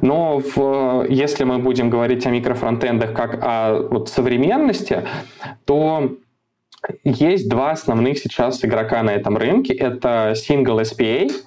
Но 0.00 0.40
в, 0.40 1.06
если 1.08 1.44
мы 1.44 1.58
будем 1.58 1.88
говорить 1.88 2.26
о 2.26 2.30
микрофронтендах 2.30 3.12
как 3.12 3.38
о 3.40 3.86
вот, 3.90 4.08
современности, 4.08 5.04
то 5.66 6.16
есть 7.04 7.48
два 7.48 7.70
основных 7.70 8.18
сейчас 8.18 8.64
игрока 8.64 9.04
на 9.04 9.10
этом 9.10 9.36
рынке. 9.36 9.72
Это 9.72 10.34
Single 10.34 10.82
SPA— 10.82 11.30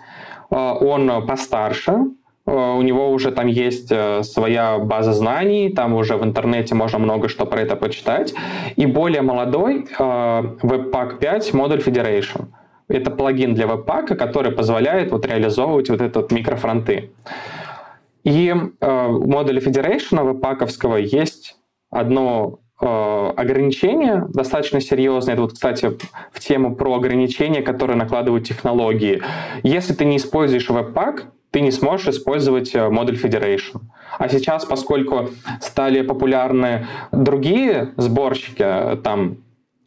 он 0.50 1.26
постарше, 1.26 1.98
а, 2.46 2.74
у 2.76 2.82
него 2.82 3.10
уже 3.12 3.32
там 3.32 3.48
есть 3.48 3.92
э, 3.92 4.24
своя 4.24 4.78
база 4.78 5.14
знаний, 5.14 5.70
там 5.70 5.94
уже 5.94 6.16
в 6.16 6.24
интернете 6.24 6.76
можно 6.76 7.00
много 7.00 7.28
что 7.28 7.46
про 7.46 7.62
это 7.62 7.76
почитать. 7.76 8.34
И 8.76 8.86
более 8.86 9.22
молодой 9.22 9.88
а, 10.00 10.44
Webpack 10.62 11.18
5 11.20 11.54
модуль 11.54 11.80
Federation. 11.80 12.46
Это 12.88 13.10
плагин 13.10 13.56
для 13.56 13.66
Webpack, 13.66 14.16
который 14.16 14.52
позволяет 14.52 15.12
вот 15.12 15.26
реализовывать 15.26 15.90
вот 15.90 16.02
этот 16.02 16.32
микрофронты. 16.32 17.12
И 18.24 18.54
э, 18.80 19.08
у 19.08 19.28
модуля 19.28 19.60
Federation 19.60 20.24
веб 20.24 21.00
есть 21.00 21.58
одно 21.90 22.60
Э, 22.65 22.65
ограничения 22.80 24.28
достаточно 24.34 24.82
серьезные. 24.82 25.34
Это 25.34 25.44
вот, 25.44 25.54
кстати, 25.54 25.98
в 26.32 26.40
тему 26.40 26.76
про 26.76 26.96
ограничения, 26.96 27.62
которые 27.62 27.98
накладывают 27.98 28.46
технологии. 28.46 29.22
Если 29.64 29.94
ты 29.94 30.06
не 30.06 30.18
используешь 30.18 30.70
Webpack, 30.70 31.24
ты 31.56 31.62
не 31.62 31.72
сможешь 31.72 32.10
использовать 32.10 32.76
э, 32.76 32.90
модуль 32.90 33.16
Federation. 33.16 33.80
А 34.20 34.28
сейчас, 34.28 34.66
поскольку 34.66 35.30
стали 35.62 36.02
популярны 36.02 36.86
другие 37.14 37.94
сборщики, 37.96 38.62
э, 38.62 38.98
там 38.98 39.38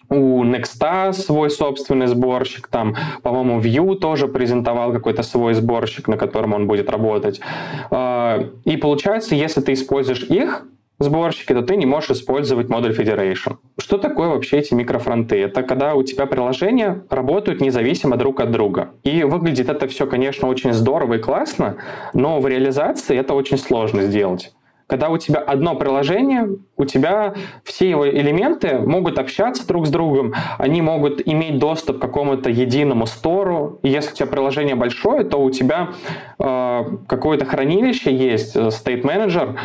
у 0.09 0.43
Next 0.45 1.13
свой 1.13 1.51
собственный 1.51 2.07
сборщик, 2.07 2.69
там, 2.69 2.97
по-моему, 3.23 3.61
Vue 3.61 3.97
тоже 3.97 4.29
презентовал 4.29 4.93
какой-то 4.93 5.23
свой 5.23 5.53
сборщик, 5.53 6.09
на 6.09 6.17
котором 6.17 6.55
он 6.55 6.67
будет 6.67 6.89
работать. 6.89 7.43
И 7.91 8.77
получается, 8.81 9.35
если 9.35 9.61
ты 9.61 9.75
используешь 9.75 10.23
их, 10.23 10.65
сборщики, 10.99 11.53
то 11.53 11.63
ты 11.63 11.77
не 11.77 11.87
можешь 11.87 12.11
использовать 12.11 12.69
модуль 12.69 12.93
Federation. 12.93 13.57
Что 13.79 13.99
такое 13.99 14.29
вообще 14.29 14.59
эти 14.59 14.75
микрофронты? 14.75 15.41
Это 15.41 15.63
когда 15.63 15.95
у 15.95 16.03
тебя 16.03 16.27
приложения 16.27 17.05
работают 17.11 17.61
независимо 17.61 18.17
друг 18.17 18.41
от 18.41 18.51
друга. 18.51 18.91
И 19.05 19.23
выглядит 19.23 19.69
это 19.69 19.87
все, 19.89 20.07
конечно, 20.07 20.49
очень 20.49 20.73
здорово 20.73 21.15
и 21.15 21.19
классно, 21.19 21.77
но 22.15 22.41
в 22.41 22.49
реализации 22.49 23.17
это 23.17 23.35
очень 23.35 23.59
сложно 23.59 24.03
сделать. 24.03 24.53
Когда 24.89 25.11
у 25.11 25.19
тебя 25.19 25.41
одно 25.41 25.77
приложение, 25.77 26.49
у 26.79 26.87
тебя 26.87 27.35
все 27.63 27.91
его 27.91 28.09
элементы 28.09 28.79
могут 28.79 29.19
общаться 29.19 29.67
друг 29.69 29.87
с 29.87 29.91
другом, 29.91 30.33
они 30.57 30.81
могут 30.81 31.21
иметь 31.29 31.59
доступ 31.59 31.99
к 31.99 32.01
какому-то 32.01 32.49
единому 32.49 33.05
стору. 33.05 33.81
И 33.83 33.91
если 33.91 34.13
у 34.13 34.15
тебя 34.15 34.27
приложение 34.27 34.77
большое, 34.77 35.25
то 35.25 35.37
у 35.43 35.51
тебя 35.51 35.91
э, 36.39 36.85
какое-то 37.07 37.45
хранилище 37.45 38.17
есть, 38.17 38.57
э, 38.57 38.69
State 38.69 39.03
Manager, 39.03 39.57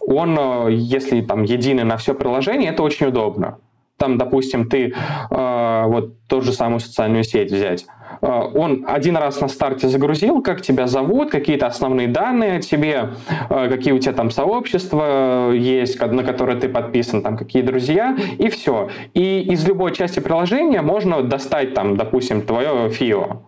он, 0.00 0.36
э, 0.36 0.72
если 0.72 1.20
там 1.20 1.44
единый 1.44 1.84
на 1.84 1.96
все 1.96 2.12
приложение, 2.12 2.70
это 2.70 2.82
очень 2.82 3.06
удобно. 3.06 3.58
Там, 4.02 4.18
допустим, 4.18 4.68
ты 4.68 4.92
э, 5.30 5.84
вот 5.86 6.26
ту 6.26 6.40
же 6.40 6.52
самую 6.52 6.80
социальную 6.80 7.22
сеть 7.22 7.52
взять 7.52 7.86
Э, 8.20 8.42
он 8.54 8.84
один 8.86 9.16
раз 9.16 9.40
на 9.40 9.48
старте 9.48 9.88
загрузил, 9.88 10.42
как 10.42 10.60
тебя 10.62 10.86
зовут, 10.86 11.30
какие-то 11.30 11.66
основные 11.66 12.08
данные 12.08 12.56
о 12.56 12.60
тебе, 12.60 13.10
э, 13.48 13.68
какие 13.68 13.92
у 13.92 13.98
тебя 13.98 14.12
там 14.12 14.30
сообщества 14.30 15.52
есть, 15.52 16.00
на 16.00 16.22
которые 16.22 16.58
ты 16.58 16.68
подписан, 16.68 17.22
там 17.22 17.36
какие 17.36 17.62
друзья, 17.62 18.16
и 18.38 18.48
все. 18.48 18.88
И 19.14 19.40
из 19.40 19.66
любой 19.66 19.92
части 19.92 20.20
приложения 20.20 20.82
можно 20.82 21.22
достать 21.22 21.74
там, 21.74 21.96
допустим, 21.96 22.42
твое 22.42 22.90
фио 22.90 23.42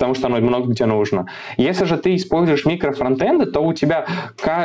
потому 0.00 0.14
что 0.14 0.28
оно 0.28 0.38
много 0.38 0.70
где 0.70 0.86
нужно. 0.86 1.26
Если 1.58 1.84
же 1.84 1.98
ты 1.98 2.16
используешь 2.16 2.64
микрофронтенды, 2.64 3.44
то 3.44 3.60
у 3.60 3.74
тебя, 3.74 4.06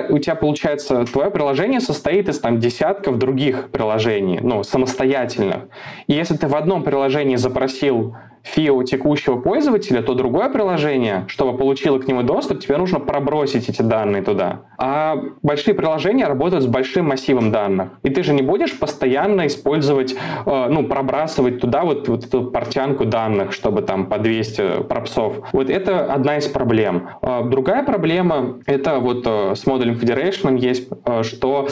у 0.09 0.17
тебя 0.17 0.35
получается, 0.35 1.03
твое 1.03 1.29
приложение 1.29 1.81
состоит 1.81 2.29
из 2.29 2.39
там, 2.39 2.57
десятков 2.57 3.17
других 3.19 3.69
приложений, 3.69 4.39
ну, 4.43 4.63
самостоятельных. 4.63 5.63
И 6.07 6.13
если 6.13 6.37
ты 6.37 6.47
в 6.47 6.55
одном 6.55 6.83
приложении 6.83 7.35
запросил 7.35 8.15
фио 8.45 8.83
текущего 8.83 9.37
пользователя, 9.37 10.01
то 10.01 10.13
другое 10.13 10.49
приложение, 10.49 11.25
чтобы 11.27 11.57
получило 11.57 11.97
к 11.99 12.07
нему 12.07 12.21
доступ, 12.21 12.59
тебе 12.59 12.77
нужно 12.77 12.99
пробросить 12.99 13.67
эти 13.67 13.81
данные 13.81 14.21
туда. 14.21 14.61
А 14.77 15.17
большие 15.41 15.73
приложения 15.73 16.27
работают 16.27 16.63
с 16.63 16.67
большим 16.67 17.07
массивом 17.07 17.51
данных. 17.51 17.89
И 18.03 18.09
ты 18.09 18.23
же 18.23 18.33
не 18.33 18.43
будешь 18.43 18.77
постоянно 18.77 19.47
использовать, 19.47 20.13
э, 20.13 20.67
ну, 20.69 20.87
пробрасывать 20.87 21.59
туда 21.59 21.83
вот, 21.83 22.07
вот 22.07 22.25
эту 22.25 22.45
портянку 22.45 23.05
данных, 23.05 23.51
чтобы 23.51 23.81
там 23.81 24.05
по 24.05 24.19
200 24.19 24.83
пропсов. 24.83 25.49
Вот 25.51 25.69
это 25.69 26.13
одна 26.13 26.37
из 26.37 26.47
проблем. 26.47 27.09
А 27.21 27.41
другая 27.43 27.83
проблема, 27.83 28.59
это 28.67 28.99
вот 28.99 29.23
э, 29.25 29.55
с 29.55 29.65
модулем 29.65 29.95
Federation 29.95 30.57
есть, 30.59 30.87
э, 31.05 31.23
что 31.23 31.67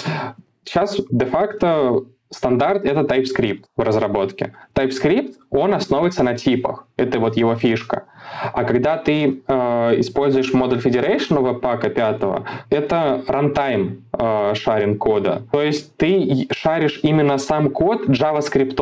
сейчас 0.63 0.99
де-факто 1.09 2.03
стандарт— 2.34 2.86
это 2.86 3.02
TypeScript 3.02 3.63
в 3.78 3.82
разработке. 3.82 4.54
TypeScript, 4.74 5.34
он 5.50 5.74
основывается 5.74 6.24
на 6.24 6.36
типах. 6.36 6.88
Это 6.98 7.19
вот 7.19 7.38
его 7.38 7.56
фишка. 7.56 8.04
А 8.54 8.63
когда 8.63 8.98
ты 8.98 9.43
э, 9.48 10.00
используешь 10.00 10.54
модуль 10.54 10.80
Federation 10.80 11.38
Webpack 11.39 11.89
5, 11.89 12.22
это 12.69 13.24
runtime 13.28 14.02
э, 14.13 14.54
шаринг 14.56 14.98
кода. 14.98 15.43
То 15.52 15.62
есть 15.62 15.96
ты 15.98 16.48
шаришь 16.52 17.00
именно 17.04 17.38
сам 17.38 17.69
код 17.69 18.08
JavaScript. 18.08 18.76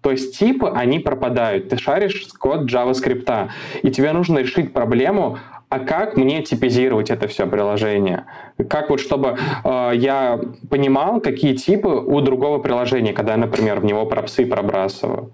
То 0.00 0.10
есть 0.10 0.38
типы, 0.38 0.72
они 0.74 0.98
пропадают. 0.98 1.68
Ты 1.68 1.78
шаришь 1.78 2.28
код 2.38 2.70
JavaScript. 2.70 3.48
И 3.82 3.90
тебе 3.90 4.12
нужно 4.12 4.38
решить 4.38 4.72
проблему, 4.72 5.38
а 5.68 5.80
как 5.80 6.16
мне 6.16 6.42
типизировать 6.42 7.10
это 7.10 7.28
все 7.28 7.46
приложение? 7.46 8.24
Как 8.68 8.88
вот, 8.90 9.00
чтобы 9.00 9.36
э, 9.64 9.92
я 9.94 10.40
понимал, 10.70 11.20
какие 11.20 11.54
типы 11.54 11.88
у 11.88 12.20
другого 12.20 12.58
приложения, 12.58 13.12
когда 13.12 13.32
я, 13.32 13.38
например, 13.38 13.80
в 13.80 13.84
него 13.84 14.06
пропсы 14.06 14.46
пробрасываю. 14.46 15.32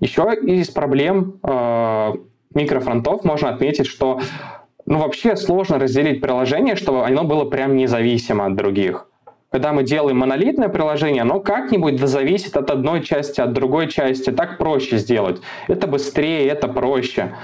Еще 0.00 0.34
из 0.42 0.70
проблем 0.70 1.38
э, 1.42 2.12
микрофронтов 2.54 3.24
можно 3.24 3.50
отметить, 3.50 3.86
что 3.86 4.20
ну, 4.86 4.98
вообще 4.98 5.36
сложно 5.36 5.78
разделить 5.78 6.20
приложение, 6.20 6.76
чтобы 6.76 7.04
оно 7.04 7.24
было 7.24 7.44
прям 7.44 7.76
независимо 7.76 8.46
от 8.46 8.56
других. 8.56 9.08
Когда 9.50 9.72
мы 9.72 9.84
делаем 9.84 10.18
монолитное 10.18 10.68
приложение, 10.68 11.22
оно 11.22 11.40
как-нибудь 11.40 12.00
зависит 12.00 12.56
от 12.56 12.70
одной 12.70 13.02
части, 13.02 13.40
от 13.40 13.52
другой 13.52 13.88
части. 13.88 14.30
Так 14.30 14.58
проще 14.58 14.98
сделать. 14.98 15.40
Это 15.68 15.86
быстрее, 15.86 16.48
это 16.48 16.68
проще. 16.68 17.34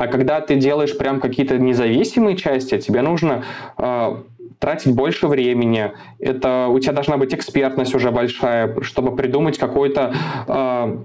А 0.00 0.06
когда 0.06 0.40
ты 0.40 0.56
делаешь 0.56 0.96
прям 0.96 1.20
какие-то 1.20 1.58
независимые 1.58 2.34
части, 2.34 2.78
тебе 2.78 3.02
нужно 3.02 3.44
э, 3.76 4.16
тратить 4.58 4.94
больше 4.94 5.26
времени. 5.26 5.92
Это 6.18 6.68
у 6.68 6.78
тебя 6.78 6.94
должна 6.94 7.18
быть 7.18 7.34
экспертность 7.34 7.94
уже 7.94 8.10
большая, 8.10 8.80
чтобы 8.80 9.14
придумать 9.14 9.58
какой-то 9.58 10.14
э, 10.48 10.96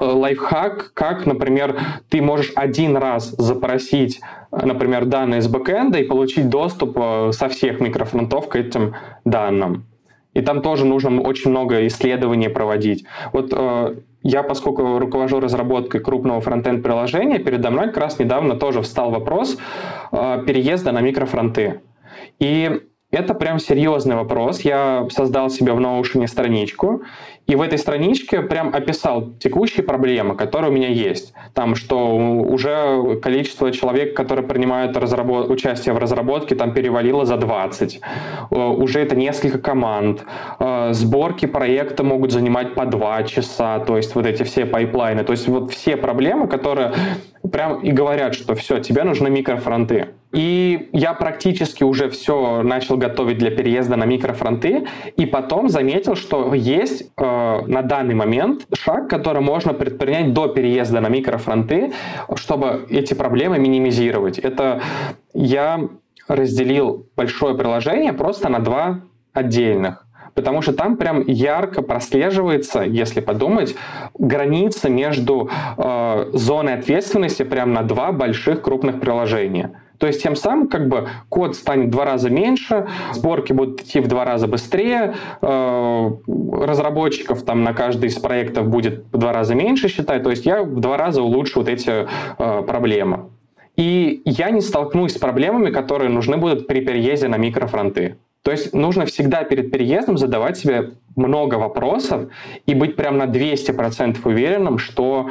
лайфхак, 0.00 0.92
как, 0.92 1.24
например, 1.24 1.80
ты 2.10 2.20
можешь 2.20 2.52
один 2.56 2.98
раз 2.98 3.30
запросить, 3.38 4.20
например, 4.52 5.06
данные 5.06 5.40
с 5.40 5.48
бэкэнда 5.48 6.00
и 6.00 6.04
получить 6.04 6.50
доступ 6.50 6.98
э, 6.98 7.30
со 7.32 7.48
всех 7.48 7.80
микрофронтов 7.80 8.50
к 8.50 8.56
этим 8.56 8.96
данным. 9.24 9.86
И 10.34 10.42
там 10.42 10.62
тоже 10.62 10.84
нужно 10.84 11.20
очень 11.20 11.50
много 11.50 11.86
исследований 11.86 12.48
проводить. 12.48 13.04
Вот 13.32 13.52
э, 13.52 13.96
я, 14.22 14.42
поскольку 14.42 14.98
руковожу 14.98 15.40
разработкой 15.40 16.00
крупного 16.00 16.40
фронтенд 16.40 16.82
приложения, 16.82 17.38
передо 17.38 17.70
мной 17.70 17.86
как 17.86 17.96
раз 17.96 18.18
недавно 18.18 18.54
тоже 18.56 18.82
встал 18.82 19.10
вопрос 19.10 19.58
э, 20.12 20.44
переезда 20.46 20.92
на 20.92 21.00
микрофронты. 21.00 21.80
И 22.38 22.80
это 23.10 23.34
прям 23.34 23.58
серьезный 23.58 24.14
вопрос. 24.14 24.60
Я 24.60 25.06
создал 25.10 25.50
себе 25.50 25.72
в 25.72 25.80
Notion 25.80 26.26
страничку, 26.28 27.02
и 27.50 27.56
в 27.56 27.62
этой 27.62 27.78
страничке 27.78 28.42
прям 28.42 28.72
описал 28.72 29.32
текущие 29.40 29.82
проблемы, 29.82 30.36
которые 30.36 30.70
у 30.70 30.72
меня 30.72 30.86
есть. 30.86 31.34
Там, 31.52 31.74
что 31.74 32.16
уже 32.16 33.18
количество 33.20 33.72
человек, 33.72 34.14
которые 34.14 34.46
принимают 34.46 34.96
разработ... 34.96 35.50
участие 35.50 35.92
в 35.92 35.98
разработке, 35.98 36.54
там 36.54 36.72
перевалило 36.72 37.24
за 37.24 37.36
20. 37.36 38.00
Э, 38.52 38.56
уже 38.56 39.00
это 39.00 39.16
несколько 39.16 39.58
команд. 39.58 40.24
Э, 40.60 40.92
сборки 40.92 41.46
проекта 41.46 42.04
могут 42.04 42.30
занимать 42.30 42.76
по 42.76 42.86
2 42.86 43.24
часа, 43.24 43.80
то 43.80 43.96
есть 43.96 44.14
вот 44.14 44.26
эти 44.26 44.44
все 44.44 44.64
пайплайны. 44.64 45.24
То 45.24 45.32
есть 45.32 45.48
вот 45.48 45.72
все 45.72 45.96
проблемы, 45.96 46.46
которые 46.46 46.92
прям 47.50 47.80
и 47.80 47.90
говорят, 47.90 48.34
что 48.34 48.54
все, 48.54 48.78
тебе 48.78 49.02
нужны 49.02 49.28
микрофронты. 49.28 50.10
И 50.32 50.88
я 50.92 51.12
практически 51.14 51.82
уже 51.82 52.08
все 52.08 52.62
начал 52.62 52.96
готовить 52.96 53.38
для 53.38 53.50
переезда 53.50 53.96
на 53.96 54.04
микрофронты, 54.04 54.86
и 55.16 55.26
потом 55.26 55.68
заметил, 55.68 56.14
что 56.14 56.54
есть 56.54 57.10
э, 57.16 57.22
на 57.66 57.82
данный 57.82 58.14
момент 58.14 58.66
шаг, 58.74 59.08
который 59.08 59.42
можно 59.42 59.74
предпринять 59.74 60.32
до 60.32 60.48
переезда 60.48 61.00
на 61.00 61.08
микрофронты, 61.08 61.92
чтобы 62.34 62.86
эти 62.90 63.14
проблемы 63.14 63.58
минимизировать. 63.58 64.38
Это 64.38 64.82
я 65.34 65.88
разделил 66.28 67.06
большое 67.16 67.54
приложение 67.56 68.12
просто 68.12 68.48
на 68.48 68.60
два 68.60 69.00
отдельных 69.32 70.06
потому 70.34 70.62
что 70.62 70.72
там 70.72 70.96
прям 70.96 71.22
ярко 71.26 71.82
прослеживается, 71.82 72.82
если 72.82 73.20
подумать, 73.20 73.74
граница 74.18 74.88
между 74.88 75.50
э, 75.76 76.30
зоной 76.32 76.74
ответственности 76.74 77.42
прям 77.42 77.72
на 77.72 77.82
два 77.82 78.12
больших 78.12 78.62
крупных 78.62 79.00
приложения. 79.00 79.82
То 80.00 80.06
есть 80.06 80.22
тем 80.22 80.34
самым 80.34 80.68
как 80.68 80.88
бы 80.88 81.08
код 81.28 81.54
станет 81.54 81.88
в 81.88 81.90
два 81.90 82.06
раза 82.06 82.30
меньше, 82.30 82.88
сборки 83.12 83.52
будут 83.52 83.82
идти 83.82 84.00
в 84.00 84.08
два 84.08 84.24
раза 84.24 84.48
быстрее, 84.48 85.14
э, 85.42 86.10
разработчиков 86.26 87.42
там 87.42 87.62
на 87.62 87.74
каждый 87.74 88.06
из 88.06 88.18
проектов 88.18 88.68
будет 88.68 89.04
в 89.12 89.18
два 89.18 89.34
раза 89.34 89.54
меньше, 89.54 89.88
считай. 89.88 90.20
То 90.20 90.30
есть 90.30 90.46
я 90.46 90.62
в 90.62 90.80
два 90.80 90.96
раза 90.96 91.22
улучшу 91.22 91.60
вот 91.60 91.68
эти 91.68 92.06
э, 92.38 92.62
проблемы. 92.62 93.26
И 93.76 94.22
я 94.24 94.50
не 94.50 94.62
столкнусь 94.62 95.16
с 95.16 95.18
проблемами, 95.18 95.70
которые 95.70 96.08
нужны 96.08 96.38
будут 96.38 96.66
при 96.66 96.80
переезде 96.80 97.28
на 97.28 97.36
микрофронты. 97.36 98.16
То 98.42 98.50
есть 98.52 98.72
нужно 98.72 99.04
всегда 99.04 99.44
перед 99.44 99.70
переездом 99.70 100.16
задавать 100.16 100.56
себе 100.56 100.92
много 101.14 101.56
вопросов 101.56 102.30
и 102.64 102.74
быть 102.74 102.96
прям 102.96 103.18
на 103.18 103.24
200% 103.24 104.16
уверенным, 104.24 104.78
что 104.78 105.28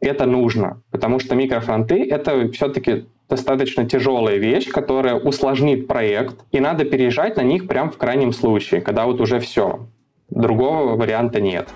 это 0.00 0.26
нужно. 0.26 0.80
Потому 0.92 1.18
что 1.18 1.34
микрофронты— 1.34 2.08
это 2.10 2.48
все-таки 2.52 3.06
достаточно 3.32 3.88
тяжелая 3.88 4.36
вещь, 4.36 4.68
которая 4.68 5.14
усложнит 5.14 5.86
проект, 5.86 6.36
и 6.52 6.60
надо 6.60 6.84
переезжать 6.84 7.36
на 7.38 7.40
них 7.40 7.66
прям 7.66 7.90
в 7.90 7.96
крайнем 7.96 8.32
случае, 8.32 8.82
когда 8.82 9.06
вот 9.06 9.22
уже 9.22 9.40
все. 9.40 9.86
Другого 10.28 10.96
варианта 10.96 11.40
нет. 11.40 11.68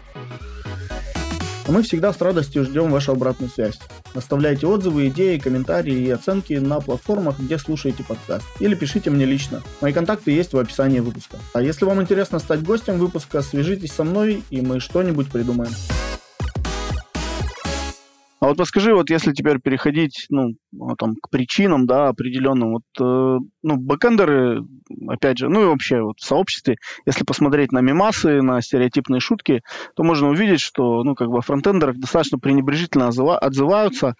Мы 1.69 1.83
всегда 1.83 2.12
с 2.12 2.21
радостью 2.21 2.64
ждем 2.64 2.90
вашу 2.90 3.12
обратную 3.12 3.51
связь. 3.51 3.79
Оставляйте 4.14 4.66
отзывы, 4.66 5.09
идеи, 5.09 5.38
комментарии 5.38 5.95
и 5.95 6.11
оценки 6.11 6.53
на 6.53 6.81
платформах, 6.81 7.40
где 7.40 7.57
слушаете 7.59 8.05
подкаст. 8.05 8.47
Или 8.61 8.75
пишите 8.75 9.09
мне 9.09 9.25
лично. 9.25 9.62
Мои 9.81 9.95
контакты 9.95 10.33
есть 10.33 10.53
в 10.53 10.59
описании 10.59 11.01
выпуска. 11.01 11.38
А 11.55 11.62
если 11.62 11.87
вам 11.87 12.03
интересно 12.03 12.38
стать 12.38 12.62
гостем 12.62 12.99
выпуска, 12.99 13.40
свяжитесь 13.40 13.92
со 13.92 14.05
мной, 14.05 14.42
и 14.51 14.61
мы 14.61 14.79
что-нибудь 14.79 15.33
придумаем. 15.33 15.73
А 18.38 18.49
вот 18.49 18.59
подскажи, 18.59 18.94
вот 18.94 19.09
если 19.11 19.33
теперь 19.33 19.59
переходить, 19.59 20.27
ну, 20.29 20.55
там, 20.99 21.16
к 21.16 21.31
причинам, 21.31 21.87
да, 21.87 22.09
определенным, 22.09 22.72
вот, 22.72 22.83
э, 23.01 23.38
ну, 23.62 23.77
бэкэндеры, 23.77 24.64
опять 25.09 25.38
же, 25.38 25.49
ну 25.49 25.62
и 25.62 25.66
вообще 25.66 26.03
вот 26.03 26.18
в 26.18 26.25
сообществе, 26.25 26.77
если 27.07 27.25
посмотреть 27.25 27.72
на 27.72 27.81
мемасы, 27.81 28.42
на 28.42 28.61
стереотипные 28.61 29.20
шутки, 29.20 29.62
то 29.94 30.03
можно 30.03 30.29
увидеть, 30.29 30.61
что, 30.61 31.03
ну, 31.03 31.14
как 31.14 31.29
бы 31.29 31.38
о 31.38 31.40
фронтендерах 31.40 31.96
достаточно 31.96 32.38
пренебрежительно 32.38 33.09
отзываются, 33.09 34.16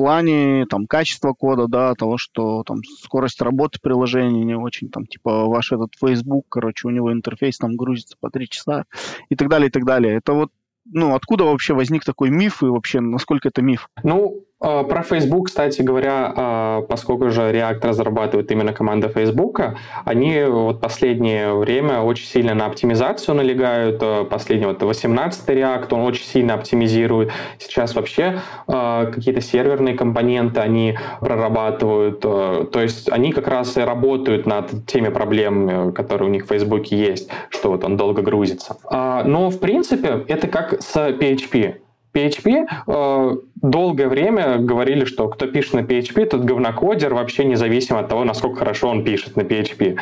плане 0.00 0.64
там 0.64 0.86
качества 0.86 1.34
кода, 1.34 1.66
да, 1.68 1.94
того, 1.94 2.16
что 2.16 2.62
там 2.64 2.78
скорость 3.02 3.42
работы 3.42 3.78
приложения 3.82 4.44
не 4.44 4.54
очень, 4.54 4.88
там, 4.88 5.04
типа 5.04 5.44
ваш 5.44 5.72
этот 5.72 5.90
Facebook, 6.02 6.46
короче, 6.48 6.88
у 6.88 6.90
него 6.90 7.12
интерфейс 7.12 7.58
там 7.58 7.76
грузится 7.76 8.16
по 8.18 8.30
три 8.30 8.48
часа 8.48 8.84
и 9.28 9.36
так 9.36 9.50
далее, 9.50 9.68
и 9.68 9.70
так 9.70 9.84
далее. 9.84 10.16
Это 10.16 10.32
вот 10.32 10.52
ну, 10.92 11.14
откуда 11.14 11.44
вообще 11.44 11.74
возник 11.74 12.04
такой 12.04 12.30
миф 12.30 12.62
и 12.62 12.66
вообще 12.66 13.00
насколько 13.00 13.48
это 13.48 13.62
миф? 13.62 13.88
Ну, 14.02 14.44
про 14.60 15.02
Facebook, 15.02 15.46
кстати 15.46 15.80
говоря, 15.80 16.32
а, 16.36 16.82
поскольку 16.82 17.30
же 17.30 17.40
React 17.40 17.86
разрабатывает 17.86 18.50
именно 18.52 18.74
команда 18.74 19.08
Facebook, 19.08 19.62
они 20.04 20.44
вот 20.44 20.82
последнее 20.82 21.54
время 21.54 22.00
очень 22.00 22.26
сильно 22.26 22.52
на 22.52 22.66
оптимизацию 22.66 23.34
налегают. 23.34 24.00
А, 24.02 24.24
последний 24.24 24.66
вот 24.66 24.82
18 24.82 25.48
React, 25.48 25.94
он 25.94 26.00
очень 26.02 26.24
сильно 26.24 26.54
оптимизирует. 26.54 27.32
Сейчас 27.58 27.94
вообще 27.94 28.40
какие-то 28.66 29.40
серверные 29.40 29.94
компоненты 29.94 30.60
они 30.60 30.98
прорабатывают. 31.20 32.20
То 32.20 32.68
есть 32.74 33.10
они 33.10 33.32
как 33.32 33.48
раз 33.48 33.76
и 33.76 33.80
работают 33.80 34.46
над 34.46 34.86
теми 34.86 35.08
проблемами, 35.08 35.92
которые 35.92 36.28
у 36.28 36.32
них 36.32 36.44
в 36.44 36.48
Facebook 36.48 36.86
есть, 36.86 37.30
что 37.48 37.70
вот 37.70 37.84
он 37.84 37.96
долго 37.96 38.22
грузится. 38.22 38.76
Но, 38.90 39.48
в 39.48 39.58
принципе, 39.58 40.24
это 40.28 40.48
как 40.48 40.82
с 40.82 40.96
PHP. 40.96 41.79
PHP 42.12 42.66
э, 42.86 43.36
долгое 43.56 44.08
время 44.08 44.58
говорили, 44.58 45.04
что 45.04 45.28
кто 45.28 45.46
пишет 45.46 45.74
на 45.74 45.80
PHP, 45.80 46.26
тот 46.26 46.40
говнокодер, 46.42 47.14
вообще 47.14 47.44
независимо 47.44 48.00
от 48.00 48.08
того, 48.08 48.24
насколько 48.24 48.58
хорошо 48.58 48.88
он 48.88 49.04
пишет 49.04 49.36
на 49.36 49.42
PHP. 49.42 49.98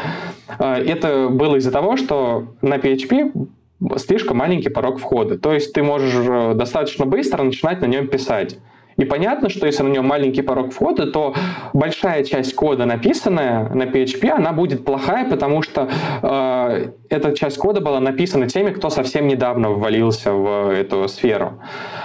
Э, 0.59 0.75
это 0.75 1.29
было 1.29 1.57
из-за 1.57 1.71
того, 1.71 1.97
что 1.97 2.55
на 2.63 2.77
PHP 2.77 3.49
слишком 3.97 4.39
маленький 4.39 4.71
порог 4.71 4.99
входа. 4.99 5.39
То 5.39 5.53
есть 5.53 5.73
ты 5.73 5.83
можешь 5.83 6.15
э, 6.15 6.55
достаточно 6.55 7.07
быстро 7.07 7.43
начинать 7.43 7.81
на 7.81 7.87
нем 7.87 8.09
писать. 8.09 8.59
И 8.99 9.05
понятно, 9.05 9.49
что 9.49 9.67
если 9.67 9.85
на 9.85 9.89
нем 9.89 10.07
маленький 10.07 10.43
порог 10.43 10.73
входа, 10.73 11.11
то 11.11 11.35
большая 11.73 12.25
часть 12.25 12.55
кода, 12.55 12.85
написанная 12.85 13.69
на 13.69 13.85
PHP, 13.85 14.29
она 14.29 14.53
будет 14.53 14.85
плохая, 14.85 15.25
потому 15.29 15.63
что 15.63 15.89
э, 16.23 16.91
эта 17.09 17.33
часть 17.33 17.59
кода 17.59 17.81
была 17.81 18.01
написана 18.01 18.49
теми, 18.49 18.71
кто 18.71 18.91
совсем 18.91 19.29
недавно 19.29 19.71
ввалился 19.71 20.33
в 20.33 20.71
эту 20.73 21.07
сферу. 21.09 21.63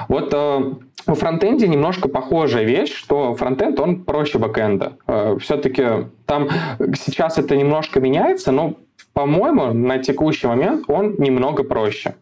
Вот 0.07 0.31
э, 0.33 0.73
у 1.07 1.15
фронтенде 1.15 1.67
немножко 1.67 2.07
похожая 2.07 2.63
вещь, 2.63 2.93
что 2.93 3.33
фронтенд, 3.33 3.79
он 3.79 4.03
проще 4.03 4.37
бэкенда. 4.37 4.97
Э, 5.07 5.37
все-таки 5.41 5.83
там 6.27 6.49
сейчас 6.95 7.39
это 7.39 7.57
немножко 7.57 7.99
меняется, 7.99 8.51
но 8.51 8.75
по-моему, 9.13 9.73
на 9.73 9.99
текущий 9.99 10.47
момент 10.47 10.85
он 10.87 11.15
немного 11.17 11.63
проще. 11.63 12.15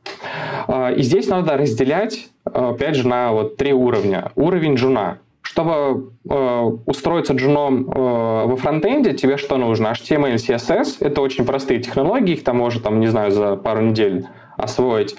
Э, 0.67 0.93
и 0.93 1.01
здесь 1.01 1.27
надо 1.27 1.57
разделять 1.57 2.27
опять 2.43 2.95
же, 2.95 3.07
на 3.07 3.31
вот 3.31 3.57
три 3.57 3.73
уровня. 3.73 4.31
Уровень 4.35 4.75
джуна. 4.75 5.19
Чтобы 5.41 6.11
э, 6.29 6.61
устроиться 6.85 7.33
джуном 7.33 7.85
во 7.85 8.55
фронтенде, 8.57 9.13
тебе 9.13 9.37
что 9.37 9.57
нужно? 9.57 9.87
HTML, 9.87 10.35
CSS. 10.35 10.97
Это 10.99 11.21
очень 11.21 11.45
простые 11.45 11.81
технологии, 11.81 12.33
их 12.33 12.43
там 12.43 12.57
можно, 12.57 12.81
там, 12.81 12.99
не 12.99 13.07
знаю, 13.07 13.31
за 13.31 13.55
пару 13.55 13.81
недель 13.81 14.27
освоить. 14.57 15.15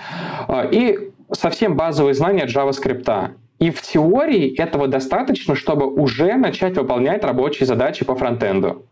И 0.70 1.10
совсем 1.32 1.76
базовые 1.76 2.14
знания 2.14 2.46
JavaScript. 2.46 3.32
И 3.58 3.70
в 3.70 3.80
теории 3.82 4.56
этого 4.56 4.88
достаточно, 4.88 5.54
чтобы 5.54 5.86
уже 5.86 6.34
начать 6.34 6.76
выполнять 6.76 7.24
рабочие 7.24 7.66
задачи 7.66 8.04
по 8.04 8.16
фронтенду. 8.16 8.86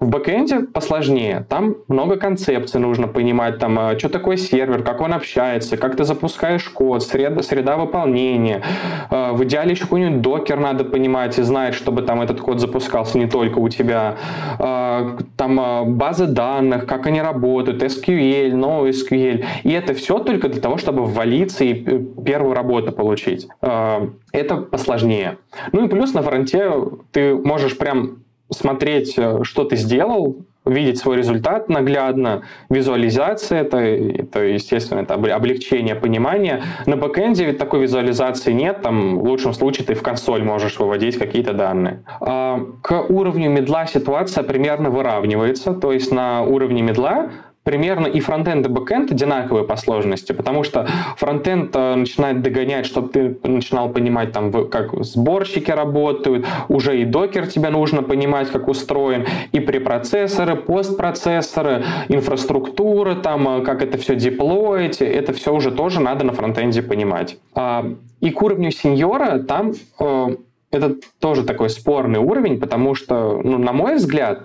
В 0.00 0.08
бэкэнде 0.08 0.60
посложнее. 0.60 1.46
Там 1.48 1.76
много 1.88 2.16
концепций 2.16 2.80
нужно 2.80 3.06
понимать, 3.06 3.58
там, 3.58 3.78
а, 3.78 3.98
что 3.98 4.08
такое 4.08 4.36
сервер, 4.36 4.82
как 4.82 5.00
он 5.00 5.12
общается, 5.12 5.76
как 5.76 5.96
ты 5.96 6.04
запускаешь 6.04 6.68
код, 6.68 7.02
среда, 7.02 7.42
среда 7.42 7.76
выполнения. 7.76 8.62
А, 9.10 9.32
в 9.32 9.44
идеале 9.44 9.72
еще 9.72 9.84
какой-нибудь 9.84 10.20
докер 10.20 10.58
надо 10.58 10.84
понимать 10.84 11.38
и 11.38 11.42
знать, 11.42 11.74
чтобы 11.74 12.02
там 12.02 12.20
этот 12.20 12.40
код 12.40 12.60
запускался 12.60 13.18
не 13.18 13.26
только 13.26 13.58
у 13.58 13.68
тебя. 13.68 14.16
А, 14.58 15.16
там 15.36 15.96
базы 15.96 16.26
данных, 16.26 16.86
как 16.86 17.06
они 17.06 17.22
работают, 17.22 17.82
SQL, 17.82 18.50
NoSQL. 18.52 19.44
И 19.62 19.70
это 19.70 19.94
все 19.94 20.18
только 20.18 20.48
для 20.48 20.60
того, 20.60 20.76
чтобы 20.76 21.04
ввалиться 21.04 21.64
и 21.64 21.72
э, 21.72 22.00
первую 22.24 22.54
работу 22.54 22.92
получить. 22.92 23.48
Это 23.60 24.56
посложнее. 24.56 25.38
Ну 25.72 25.84
и 25.84 25.88
плюс 25.88 26.12
на 26.12 26.22
фронте 26.22 26.72
ты 27.12 27.34
можешь 27.36 27.78
прям 27.78 28.23
смотреть, 28.54 29.14
э, 29.18 29.40
что 29.42 29.64
ты 29.64 29.76
сделал, 29.76 30.44
видеть 30.64 30.98
свой 30.98 31.18
результат 31.18 31.68
наглядно, 31.68 32.42
визуализация 32.70 33.60
это, 33.60 33.78
это 33.78 34.44
естественно, 34.44 35.00
это 35.00 35.14
облегчение 35.14 35.94
понимания. 35.94 36.62
На 36.86 36.96
бэкэнде 36.96 37.44
ведь 37.44 37.58
такой 37.58 37.80
визуализации 37.80 38.52
нет, 38.52 38.82
там 38.82 39.18
в 39.18 39.24
лучшем 39.24 39.52
случае 39.52 39.86
ты 39.86 39.94
в 39.94 40.02
консоль 40.02 40.42
можешь 40.42 40.78
выводить 40.78 41.18
какие-то 41.18 41.52
данные. 41.52 42.02
А, 42.20 42.64
к 42.82 43.02
уровню 43.10 43.50
мидла 43.50 43.86
ситуация 43.86 44.42
примерно 44.42 44.90
выравнивается, 44.90 45.74
то 45.74 45.92
есть 45.92 46.10
на 46.10 46.42
уровне 46.42 46.82
мидла 46.82 47.30
примерно 47.64 48.06
и 48.06 48.20
фронтенд, 48.20 48.66
и 48.66 48.68
бэкенд 48.68 49.10
одинаковые 49.10 49.64
по 49.64 49.76
сложности, 49.76 50.32
потому 50.32 50.62
что 50.62 50.86
фронтенд 51.16 51.74
э, 51.74 51.94
начинает 51.96 52.42
догонять, 52.42 52.86
чтобы 52.86 53.08
ты 53.08 53.38
начинал 53.42 53.88
понимать, 53.88 54.32
там, 54.32 54.68
как 54.68 54.92
сборщики 55.02 55.70
работают, 55.70 56.46
уже 56.68 57.00
и 57.00 57.04
Docker 57.04 57.46
тебе 57.46 57.70
нужно 57.70 58.02
понимать, 58.02 58.50
как 58.50 58.68
устроен, 58.68 59.26
и 59.52 59.60
препроцессоры, 59.60 60.56
постпроцессоры, 60.56 61.84
инфраструктура, 62.08 63.14
там, 63.14 63.60
э, 63.60 63.64
как 63.64 63.82
это 63.82 63.98
все 63.98 64.14
деплоить, 64.14 65.00
это 65.00 65.32
все 65.32 65.52
уже 65.54 65.72
тоже 65.72 66.00
надо 66.00 66.24
на 66.24 66.32
фронтенде 66.32 66.82
понимать. 66.82 67.38
А, 67.54 67.86
и 68.20 68.30
к 68.30 68.42
уровню 68.42 68.70
сеньора 68.70 69.38
там 69.38 69.72
э, 69.98 70.36
это 70.70 70.96
тоже 71.18 71.44
такой 71.44 71.70
спорный 71.70 72.18
уровень, 72.18 72.60
потому 72.60 72.94
что, 72.94 73.40
ну, 73.42 73.58
на 73.58 73.72
мой 73.72 73.96
взгляд, 73.96 74.42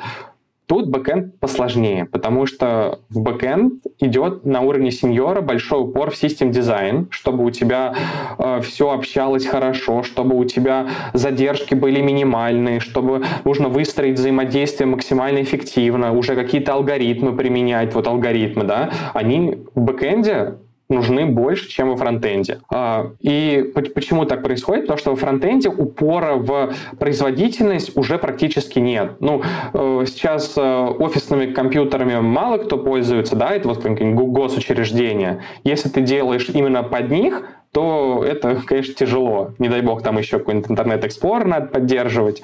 Тут 0.70 0.88
бэкэнд 0.90 1.40
посложнее, 1.40 2.06
потому 2.06 2.46
что 2.46 3.00
в 3.10 3.22
бэкэнд 3.22 3.86
идет 4.02 4.46
на 4.46 4.62
уровне 4.62 4.92
сеньора 4.92 5.42
большой 5.42 5.82
упор 5.82 6.12
в 6.12 6.16
system 6.16 6.52
design, 6.52 7.08
чтобы 7.10 7.44
у 7.44 7.50
тебя 7.50 7.96
э, 8.38 8.62
все 8.62 8.92
общалось 8.92 9.48
хорошо, 9.48 10.04
чтобы 10.04 10.38
у 10.38 10.46
тебя 10.46 10.88
задержки 11.14 11.74
были 11.74 12.02
минимальные, 12.02 12.82
чтобы 12.82 13.24
нужно 13.46 13.68
выстроить 13.68 14.20
взаимодействие 14.20 14.86
максимально 14.86 15.42
эффективно, 15.42 16.14
уже 16.14 16.36
какие-то 16.36 16.74
алгоритмы 16.74 17.36
применять, 17.36 17.96
вот 17.96 18.06
алгоритмы, 18.06 18.64
да, 18.64 18.92
они 19.16 19.64
в 19.74 19.82
бэкэнде 19.82 20.54
нужны 20.90 21.26
больше, 21.26 21.70
чем 21.70 21.90
во 21.90 21.98
фронтенде. 21.98 22.60
А, 22.70 23.12
и 23.20 23.72
почему 23.96 24.26
так 24.26 24.42
происходит? 24.44 24.84
Потому 24.84 24.98
что 24.98 25.12
во 25.12 25.16
фронтенде 25.16 25.70
упора 25.70 26.36
в 26.36 26.74
производительность 27.00 27.96
уже 27.96 28.18
практически 28.18 28.80
нет. 28.80 29.14
Ну, 29.20 29.44
э, 29.74 30.04
сейчас 30.08 30.54
э, 30.58 30.62
офисными 30.62 31.54
компьютерами 31.54 32.20
мало 32.20 32.58
кто 32.58 32.78
пользуется, 32.78 33.36
да, 33.36 33.52
это 33.52 33.68
вот 33.68 33.86
госучреждения. 33.86 35.44
Если 35.64 35.90
ты 35.90 36.02
делаешь 36.02 36.50
именно 36.50 36.84
под 36.84 37.12
них, 37.12 37.44
то 37.72 38.24
это, 38.28 38.56
конечно, 38.66 38.96
тяжело. 38.96 39.52
Не 39.60 39.70
дай 39.70 39.82
бог, 39.82 40.02
там 40.02 40.18
еще 40.18 40.40
какой-нибудь 40.40 40.72
Internet 40.72 41.09
Explorer 41.09 41.46
надо 41.46 41.68
поддерживать. 41.68 42.42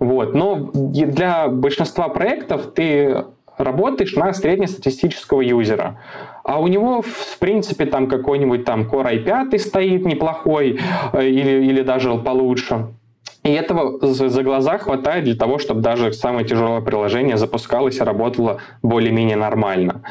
Вот. 0.00 0.34
Но 0.34 0.70
для 0.74 1.46
большинства 1.46 2.08
проектов 2.08 2.72
ты 2.74 3.24
работаешь 3.58 4.14
на 4.14 4.32
среднестатистического 4.32 5.40
юзера. 5.40 6.00
А 6.46 6.60
у 6.60 6.68
него, 6.68 7.02
в 7.02 7.38
принципе, 7.40 7.86
там 7.86 8.06
какой-нибудь 8.06 8.64
там 8.64 8.82
Core 8.82 9.24
i5 9.24 9.58
стоит 9.58 10.06
неплохой 10.06 10.78
э, 11.12 11.26
или, 11.26 11.66
или 11.66 11.82
даже 11.82 12.14
получше. 12.14 12.86
И 13.42 13.50
этого 13.50 13.98
за 14.06 14.42
глаза 14.44 14.78
хватает 14.78 15.24
для 15.24 15.34
того, 15.34 15.58
чтобы 15.58 15.80
даже 15.80 16.12
самое 16.12 16.46
тяжелое 16.46 16.82
приложение 16.82 17.36
запускалось 17.36 17.98
и 17.98 18.02
работало 18.04 18.60
более-менее 18.82 19.36
нормально. 19.36 20.02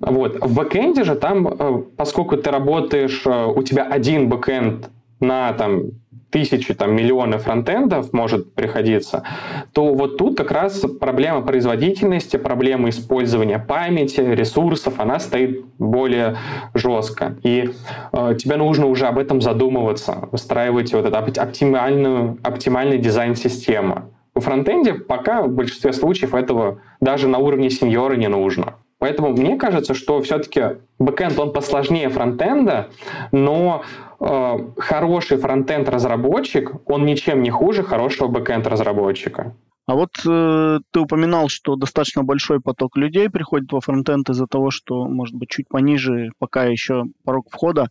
Вот. 0.00 0.40
В 0.40 0.54
бэкэнде 0.54 1.04
же 1.04 1.16
там, 1.16 1.46
э, 1.46 1.82
поскольку 1.98 2.38
ты 2.38 2.50
работаешь, 2.50 3.22
э, 3.26 3.44
у 3.44 3.62
тебя 3.62 3.82
один 3.82 4.30
бэкэнд 4.30 4.88
на 5.20 5.52
там 5.52 5.82
тысячи, 6.30 6.74
там, 6.74 6.94
миллионы 6.94 7.38
фронтендов 7.38 8.12
может 8.12 8.54
приходиться, 8.54 9.22
то 9.72 9.94
вот 9.94 10.18
тут 10.18 10.36
как 10.36 10.50
раз 10.50 10.84
проблема 11.00 11.42
производительности, 11.42 12.36
проблема 12.36 12.90
использования 12.90 13.58
памяти, 13.58 14.20
ресурсов, 14.20 14.94
она 14.98 15.18
стоит 15.18 15.64
более 15.78 16.36
жестко. 16.74 17.36
И 17.42 17.70
э, 18.12 18.34
тебе 18.38 18.56
нужно 18.56 18.86
уже 18.86 19.06
об 19.06 19.18
этом 19.18 19.40
задумываться, 19.40 20.28
выстраивать 20.30 20.92
вот 20.92 21.06
эту 21.06 21.40
оптимальную, 21.40 22.38
оптимальный 22.42 22.98
дизайн 22.98 23.34
системы. 23.34 24.04
В 24.34 24.40
фронтенде 24.40 24.94
пока 24.94 25.42
в 25.42 25.50
большинстве 25.50 25.92
случаев 25.92 26.34
этого 26.34 26.80
даже 27.00 27.26
на 27.26 27.38
уровне 27.38 27.70
сеньора 27.70 28.14
не 28.14 28.28
нужно. 28.28 28.74
Поэтому 28.98 29.30
мне 29.30 29.56
кажется, 29.56 29.94
что 29.94 30.20
все-таки 30.22 30.78
бэкэнд, 30.98 31.38
он 31.38 31.52
посложнее 31.52 32.08
фронтенда, 32.08 32.88
но 33.30 33.84
э, 34.18 34.58
хороший 34.76 35.38
фронтенд-разработчик, 35.38 36.72
он 36.86 37.06
ничем 37.06 37.42
не 37.42 37.50
хуже 37.50 37.84
хорошего 37.84 38.28
бэкэнд-разработчика. 38.28 39.54
А 39.86 39.94
вот 39.94 40.10
э, 40.26 40.78
ты 40.90 41.00
упоминал, 41.00 41.48
что 41.48 41.76
достаточно 41.76 42.24
большой 42.24 42.60
поток 42.60 42.96
людей 42.96 43.30
приходит 43.30 43.72
во 43.72 43.80
фронтенд 43.80 44.28
из-за 44.28 44.46
того, 44.46 44.70
что, 44.70 45.06
может 45.06 45.34
быть, 45.34 45.48
чуть 45.48 45.68
пониже 45.68 46.32
пока 46.38 46.64
еще 46.64 47.04
порог 47.24 47.46
входа. 47.50 47.88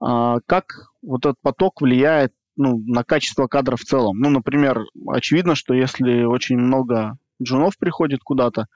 А 0.00 0.38
как 0.46 0.90
вот 1.02 1.24
этот 1.24 1.40
поток 1.42 1.80
влияет 1.80 2.32
ну, 2.56 2.78
на 2.78 3.04
качество 3.04 3.46
кадров 3.46 3.80
в 3.80 3.84
целом. 3.84 4.18
Ну, 4.18 4.30
например, 4.30 4.84
очевидно, 5.08 5.54
что 5.54 5.74
если 5.74 6.24
очень 6.24 6.58
много 6.58 7.18
джунов 7.42 7.76
приходит 7.78 8.20
куда-то, 8.22 8.66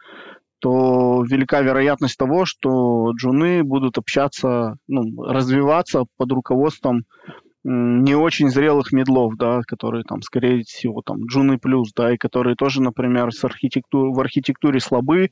то 0.61 1.25
велика 1.25 1.61
вероятность 1.61 2.19
того, 2.19 2.45
что 2.45 3.13
джуны 3.13 3.63
будут 3.65 3.99
общаться, 3.99 4.77
ну, 4.87 5.23
развиваться 5.23 6.05
под 6.17 6.33
руководством 6.33 7.05
не 7.63 8.15
очень 8.15 8.49
зрелых 8.49 8.91
медлов, 8.91 9.35
да, 9.37 9.61
которые 9.67 10.05
там, 10.05 10.23
скорее 10.23 10.63
всего, 10.63 11.03
там, 11.03 11.27
джуны 11.27 11.59
плюс, 11.59 11.93
да, 11.95 12.15
и 12.15 12.17
которые 12.17 12.57
тоже, 12.57 12.83
например, 12.83 13.33
с 13.33 13.45
архитектур... 13.45 14.15
в 14.15 14.21
архитектуре 14.21 14.81
слабы, 14.81 15.31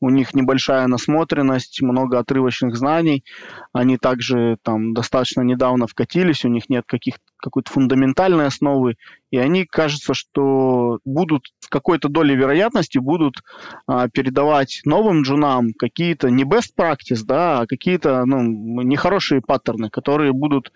у 0.00 0.10
них 0.10 0.34
небольшая 0.34 0.88
насмотренность, 0.88 1.80
много 1.80 2.18
отрывочных 2.18 2.76
знаний, 2.76 3.24
они 3.72 3.96
также 3.96 4.56
там 4.62 4.92
достаточно 4.92 5.42
недавно 5.42 5.86
вкатились, 5.86 6.44
у 6.44 6.48
них 6.48 6.68
нет 6.68 6.84
каких 6.86 7.18
какой-то 7.38 7.70
фундаментальной 7.72 8.46
основы, 8.46 8.96
и 9.30 9.38
они, 9.38 9.64
кажется, 9.64 10.14
что 10.14 10.98
будут 11.04 11.46
с 11.60 11.68
какой-то 11.68 12.08
долей 12.08 12.36
вероятности 12.36 12.98
будут 12.98 13.42
а, 13.86 14.08
передавать 14.08 14.80
новым 14.84 15.22
джунам 15.22 15.72
какие-то 15.78 16.30
не 16.30 16.44
best 16.44 16.74
practice, 16.76 17.22
да, 17.24 17.60
а 17.60 17.66
какие-то 17.66 18.24
ну, 18.24 18.42
нехорошие 18.82 19.40
паттерны, 19.40 19.90
которые 19.90 20.32
будут 20.32 20.72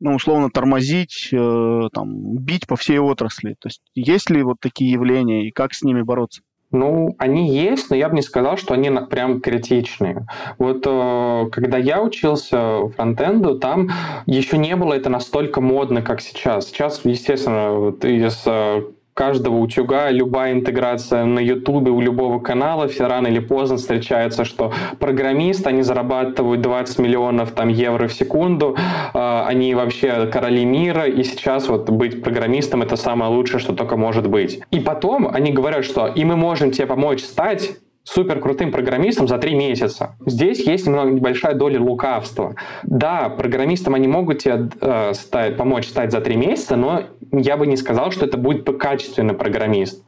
ну, 0.00 0.14
условно, 0.14 0.48
тормозить, 0.48 1.28
э, 1.32 1.88
там, 1.92 2.36
бить 2.36 2.66
по 2.66 2.76
всей 2.76 2.98
отрасли? 2.98 3.56
То 3.58 3.66
есть 3.66 3.82
есть 3.94 4.30
ли 4.30 4.42
вот 4.42 4.58
такие 4.60 4.92
явления 4.92 5.48
и 5.48 5.50
как 5.50 5.74
с 5.74 5.82
ними 5.82 6.02
бороться? 6.02 6.42
Ну, 6.70 7.14
они 7.18 7.48
есть, 7.50 7.88
но 7.88 7.96
я 7.96 8.10
бы 8.10 8.16
не 8.16 8.22
сказал, 8.22 8.58
что 8.58 8.74
они 8.74 8.90
прям 9.08 9.40
критичные. 9.40 10.26
Вот 10.58 10.82
э, 10.86 11.48
когда 11.50 11.78
я 11.78 12.02
учился 12.02 12.88
фронтенду, 12.94 13.58
там 13.58 13.88
еще 14.26 14.58
не 14.58 14.76
было 14.76 14.92
это 14.92 15.08
настолько 15.08 15.62
модно, 15.62 16.02
как 16.02 16.20
сейчас. 16.20 16.66
Сейчас, 16.66 17.00
естественно, 17.04 17.70
вот 17.72 18.04
из 18.04 18.42
э, 18.44 18.82
каждого 19.18 19.56
утюга, 19.56 20.10
любая 20.10 20.52
интеграция 20.52 21.24
на 21.24 21.40
Ютубе 21.40 21.90
у 21.90 22.00
любого 22.00 22.38
канала, 22.38 22.86
все 22.86 23.08
рано 23.08 23.26
или 23.26 23.40
поздно 23.40 23.76
встречается, 23.76 24.44
что 24.44 24.72
программист, 25.00 25.66
они 25.66 25.82
зарабатывают 25.82 26.60
20 26.60 27.00
миллионов 27.00 27.50
там, 27.50 27.66
евро 27.66 28.06
в 28.06 28.12
секунду, 28.12 28.76
э, 29.12 29.42
они 29.44 29.74
вообще 29.74 30.28
короли 30.28 30.64
мира, 30.64 31.06
и 31.06 31.24
сейчас 31.24 31.68
вот 31.68 31.90
быть 31.90 32.22
программистом 32.22 32.82
это 32.82 32.94
самое 32.94 33.32
лучшее, 33.32 33.58
что 33.58 33.74
только 33.74 33.96
может 33.96 34.28
быть. 34.28 34.60
И 34.70 34.78
потом 34.78 35.26
они 35.26 35.50
говорят, 35.50 35.84
что 35.84 36.06
и 36.06 36.24
мы 36.24 36.36
можем 36.36 36.70
тебе 36.70 36.86
помочь 36.86 37.24
стать 37.24 37.72
супер 38.08 38.40
крутым 38.40 38.72
программистом 38.72 39.28
за 39.28 39.38
три 39.38 39.54
месяца. 39.54 40.16
Здесь 40.24 40.66
есть 40.66 40.86
немного 40.86 41.10
небольшая 41.10 41.54
доля 41.54 41.80
лукавства. 41.80 42.54
Да, 42.82 43.28
программистам 43.28 43.94
они 43.94 44.08
могут 44.08 44.38
тебе 44.38 44.70
э, 44.80 45.12
стать, 45.14 45.56
помочь 45.56 45.88
стать 45.88 46.10
за 46.10 46.20
три 46.20 46.36
месяца, 46.36 46.76
но 46.76 47.02
я 47.32 47.56
бы 47.56 47.66
не 47.66 47.76
сказал, 47.76 48.10
что 48.10 48.24
это 48.24 48.38
будет 48.38 48.64
качественный 48.78 49.34
программист. 49.34 50.04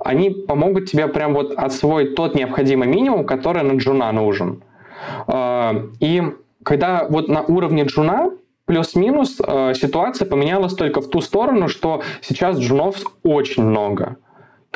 Они 0.00 0.30
помогут 0.30 0.90
тебе 0.90 1.08
прям 1.08 1.32
вот 1.34 1.54
освоить 1.56 2.14
тот 2.14 2.34
необходимый 2.34 2.86
минимум, 2.86 3.24
который 3.24 3.62
на 3.62 3.78
джуна 3.78 4.12
нужен. 4.12 4.62
Э, 5.26 5.88
и 6.00 6.22
когда 6.62 7.06
вот 7.08 7.28
на 7.28 7.42
уровне 7.42 7.84
джуна 7.84 8.30
плюс-минус 8.66 9.40
э, 9.40 9.72
ситуация 9.74 10.28
поменялась 10.28 10.74
только 10.74 11.00
в 11.00 11.08
ту 11.08 11.22
сторону, 11.22 11.68
что 11.68 12.02
сейчас 12.20 12.58
джунов 12.58 12.96
очень 13.22 13.62
много. 13.64 14.16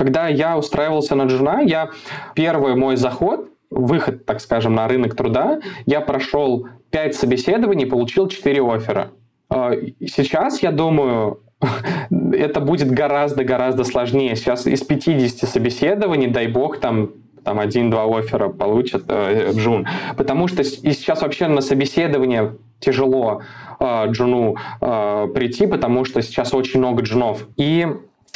Когда 0.03 0.27
я 0.27 0.59
устраивался 0.59 1.15
на 1.15 1.27
джуна, 1.27 1.61
я 1.61 1.91
первый 2.35 2.75
мой 2.75 2.97
заход, 2.97 3.51
выход, 3.71 4.27
так 4.27 4.41
скажем, 4.41 4.75
на 4.75 4.89
рынок 4.89 5.15
труда, 5.15 5.61
я 5.87 6.01
прошел 6.01 6.67
5 6.91 7.15
собеседований, 7.15 7.87
получил 7.87 8.27
4 8.27 8.63
оффера. 8.63 9.13
А, 9.49 9.71
сейчас, 10.01 10.61
я 10.61 10.73
думаю, 10.73 11.39
это 12.33 12.61
будет 12.61 12.91
гораздо-гораздо 12.91 13.85
сложнее. 13.85 14.35
Сейчас 14.35 14.67
из 14.67 14.83
50 14.83 15.49
собеседований, 15.49 16.27
дай 16.27 16.49
бог, 16.49 16.81
там 16.81 17.11
там 17.45 17.61
один-два 17.61 18.05
оффера 18.19 18.49
получат 18.49 19.05
э, 19.09 19.53
Джун. 19.53 19.87
Потому 20.17 20.49
что 20.49 20.63
и 20.63 20.65
сейчас 20.65 21.23
вообще 21.23 21.47
на 21.47 21.61
собеседование 21.61 22.57
тяжело 22.81 23.43
э, 23.79 24.07
Джуну 24.09 24.57
э, 24.81 25.29
прийти, 25.33 25.67
потому 25.69 26.05
что 26.05 26.23
сейчас 26.23 26.55
очень 26.55 26.81
много 26.81 27.03
джунов. 27.03 27.47
И 27.57 27.87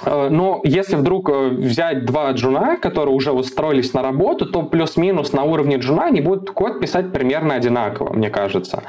но 0.04 0.60
если 0.62 0.96
вдруг 0.96 1.30
э, 1.30 1.48
взять 1.48 2.04
два 2.04 2.30
джуна, 2.32 2.76
которые 2.76 3.14
уже 3.14 3.32
устроились 3.32 3.94
на 3.94 4.02
работу, 4.02 4.44
то 4.44 4.62
плюс-минус 4.62 5.32
на 5.32 5.44
уровне 5.44 5.76
джуна 5.76 6.04
они 6.06 6.20
будут 6.20 6.50
код 6.50 6.80
писать 6.80 7.12
примерно 7.12 7.54
одинаково, 7.54 8.12
мне 8.12 8.28
кажется. 8.28 8.82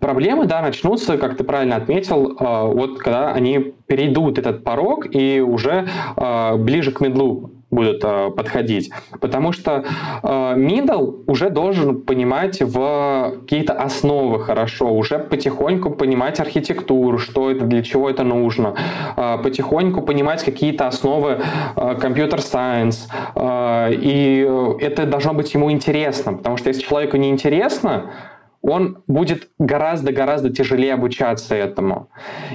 Проблемы, 0.00 0.46
да, 0.46 0.62
начнутся, 0.62 1.18
как 1.18 1.36
ты 1.36 1.44
правильно 1.44 1.76
отметил, 1.76 2.32
э, 2.32 2.72
вот 2.72 2.98
когда 2.98 3.32
они 3.32 3.74
перейдут 3.86 4.38
этот 4.38 4.64
порог 4.64 5.06
и 5.10 5.40
уже 5.40 5.88
ближе 6.58 6.92
к 6.92 7.00
медлу 7.00 7.50
будут 7.70 8.02
э, 8.02 8.30
подходить. 8.30 8.90
Потому 9.20 9.52
что 9.52 9.84
э, 10.22 10.28
middle 10.56 11.24
уже 11.26 11.50
должен 11.50 12.00
понимать 12.00 12.60
в 12.60 13.34
какие-то 13.40 13.74
основы 13.74 14.40
хорошо, 14.40 14.92
уже 14.92 15.18
потихоньку 15.18 15.90
понимать 15.90 16.40
архитектуру, 16.40 17.18
что 17.18 17.50
это, 17.50 17.64
для 17.64 17.82
чего 17.82 18.08
это 18.08 18.24
нужно, 18.24 18.74
э, 19.16 19.38
потихоньку 19.42 20.02
понимать 20.02 20.44
какие-то 20.44 20.86
основы 20.86 21.40
компьютер-сайенс. 22.00 23.08
Э, 23.34 23.88
э, 23.88 23.94
и 23.94 24.48
это 24.80 25.06
должно 25.06 25.34
быть 25.34 25.52
ему 25.54 25.70
интересно, 25.70 26.34
потому 26.34 26.56
что 26.56 26.68
если 26.68 26.82
человеку 26.82 27.16
не 27.16 27.30
интересно, 27.30 28.10
он 28.68 29.02
будет 29.06 29.48
гораздо-гораздо 29.58 30.50
тяжелее 30.50 30.94
обучаться 30.94 31.54
этому. 31.54 32.08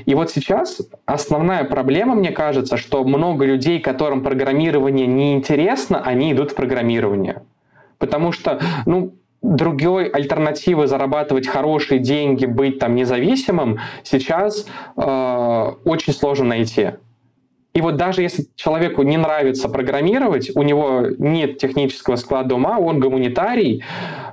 И 0.06 0.16
вот 0.16 0.32
сейчас 0.32 0.82
основная 1.06 1.64
проблема, 1.64 2.16
мне 2.16 2.32
кажется, 2.32 2.78
что 2.78 3.04
много 3.04 3.46
людей, 3.46 3.80
которым 3.80 4.24
программирование 4.24 5.08
не 5.08 5.34
интересно, 5.34 6.02
они 6.04 6.32
идут 6.32 6.52
в 6.52 6.56
программирование. 6.56 7.44
Потому 7.98 8.32
что, 8.32 8.60
ну, 8.86 9.14
другой 9.42 10.08
альтернативы 10.08 10.88
зарабатывать 10.88 11.48
хорошие 11.48 12.00
деньги, 12.00 12.46
быть 12.46 12.80
там 12.80 12.96
независимым, 12.96 13.80
сейчас 14.04 14.66
э, 14.96 15.72
очень 15.86 16.14
сложно 16.14 16.46
найти. 16.46 16.92
И 17.74 17.82
вот 17.82 17.98
даже 17.98 18.22
если 18.22 18.46
человеку 18.56 19.02
не 19.02 19.18
нравится 19.18 19.68
программировать, 19.68 20.52
у 20.56 20.62
него 20.62 21.06
нет 21.18 21.58
технического 21.58 22.18
склада 22.18 22.54
ума, 22.56 22.78
он 22.78 23.00
гуманитарий, 23.00 23.84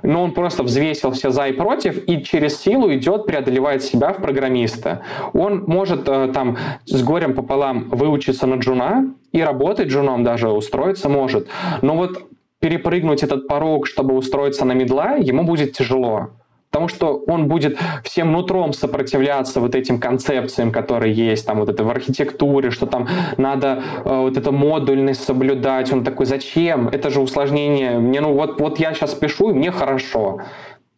но 0.03 0.23
он 0.23 0.33
просто 0.33 0.61
взвесил 0.61 1.11
все 1.11 1.31
за 1.31 1.47
и 1.47 1.53
против 1.53 2.07
и 2.07 2.23
через 2.23 2.59
силу 2.61 2.93
идет, 2.93 3.25
преодолевает 3.25 3.81
себя 3.81 4.13
в 4.13 4.21
программиста. 4.21 5.01
Он 5.33 5.63
может 5.65 6.07
э, 6.07 6.31
там 6.33 6.57
с 6.85 7.01
горем 7.01 7.33
пополам 7.33 7.89
выучиться 7.89 8.45
на 8.45 8.55
джуна 8.55 9.15
и 9.31 9.41
работать 9.41 9.87
джуном 9.87 10.23
даже, 10.23 10.49
устроиться 10.49 11.09
может. 11.09 11.47
Но 11.81 11.95
вот 11.95 12.23
перепрыгнуть 12.59 13.23
этот 13.23 13.47
порог, 13.47 13.87
чтобы 13.87 14.15
устроиться 14.15 14.65
на 14.65 14.73
медла, 14.73 15.15
ему 15.15 15.43
будет 15.43 15.73
тяжело. 15.73 16.29
Потому 16.71 16.87
что 16.87 17.17
он 17.27 17.49
будет 17.49 17.77
всем 18.03 18.31
нутром 18.31 18.71
сопротивляться 18.71 19.59
вот 19.59 19.75
этим 19.75 19.99
концепциям, 19.99 20.71
которые 20.71 21.13
есть 21.13 21.45
там 21.45 21.59
вот 21.59 21.67
это 21.67 21.83
в 21.83 21.89
архитектуре, 21.89 22.71
что 22.71 22.85
там 22.85 23.09
надо 23.37 23.83
э, 24.05 24.19
вот 24.21 24.37
эту 24.37 24.53
модульность 24.53 25.23
соблюдать. 25.23 25.91
Он 25.91 26.05
такой, 26.05 26.25
зачем? 26.25 26.87
Это 26.87 27.09
же 27.09 27.19
усложнение. 27.19 27.99
Мне 27.99 28.21
ну 28.21 28.33
вот, 28.33 28.61
вот 28.61 28.79
я 28.79 28.93
сейчас 28.93 29.13
пишу, 29.13 29.49
и 29.49 29.53
мне 29.53 29.69
хорошо. 29.69 30.43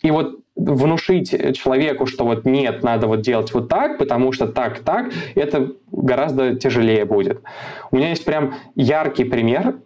И 0.03 0.11
вот 0.11 0.39
внушить 0.55 1.31
человеку, 1.57 2.05
что 2.05 2.25
вот 2.25 2.45
нет, 2.45 2.83
надо 2.83 3.07
вот 3.07 3.21
делать 3.21 3.51
вот 3.53 3.67
так, 3.67 3.97
потому 3.97 4.31
что 4.31 4.45
так, 4.45 4.79
так, 4.79 5.11
это 5.33 5.71
гораздо 5.91 6.55
тяжелее 6.55 7.05
будет. 7.05 7.41
У 7.89 7.95
меня 7.95 8.09
есть 8.09 8.25
прям 8.25 8.53
яркий 8.75 9.23
пример 9.23 9.77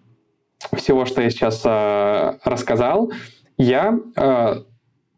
всего, 0.75 1.05
что 1.05 1.21
я 1.21 1.29
сейчас 1.29 1.61
э, 1.63 2.33
рассказал. 2.43 3.11
Я 3.57 3.97
э, 4.15 4.55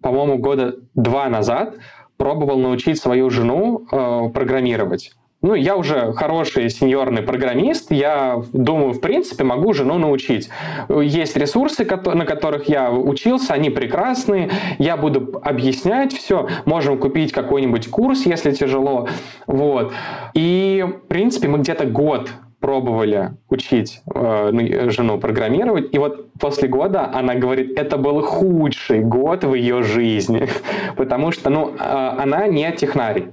по-моему, 0.02 0.38
года 0.38 0.76
два 0.96 1.30
назад 1.30 1.76
пробовал 2.18 2.60
научить 2.60 3.00
свою 3.00 3.30
жену 3.30 3.86
э, 3.92 4.30
программировать. 4.34 5.12
Ну, 5.42 5.54
я 5.54 5.78
уже 5.78 6.12
хороший 6.14 6.70
сеньорный 6.70 7.22
программист, 7.22 7.92
я 7.92 8.42
думаю, 8.52 8.92
в 8.92 9.00
принципе, 9.00 9.46
могу 9.46 9.72
жену 9.72 9.98
научить. 9.98 10.50
Есть 10.90 11.38
ресурсы, 11.38 11.86
на 11.86 12.26
которых 12.26 12.68
я 12.68 12.92
учился, 12.92 13.54
они 13.54 13.70
прекрасные, 13.70 14.52
я 14.80 14.98
буду 14.98 15.40
объяснять 15.42 16.12
все, 16.12 16.50
можем 16.66 16.98
купить 16.98 17.32
какой-нибудь 17.32 17.90
курс, 17.90 18.26
если 18.26 18.52
тяжело, 18.52 19.08
вот. 19.48 19.94
И, 20.34 20.86
в 20.86 21.08
принципе, 21.08 21.48
мы 21.48 21.60
где-то 21.60 21.86
год 21.86 22.30
пробовали 22.60 23.32
учить 23.50 24.02
э, 24.14 24.50
ну, 24.52 24.92
жену 24.92 25.18
программировать, 25.18 25.94
и 25.94 25.98
вот 25.98 26.32
после 26.34 26.68
года 26.68 27.10
она 27.14 27.36
говорит, 27.36 27.78
это 27.78 27.98
был 27.98 28.22
худший 28.22 29.00
год 29.00 29.44
в 29.44 29.54
ее 29.54 29.82
жизни, 29.84 30.48
потому 30.98 31.32
что, 31.32 31.50
ну, 31.50 31.74
э, 31.78 31.78
она 31.80 32.48
не 32.48 32.72
технарий. 32.72 33.30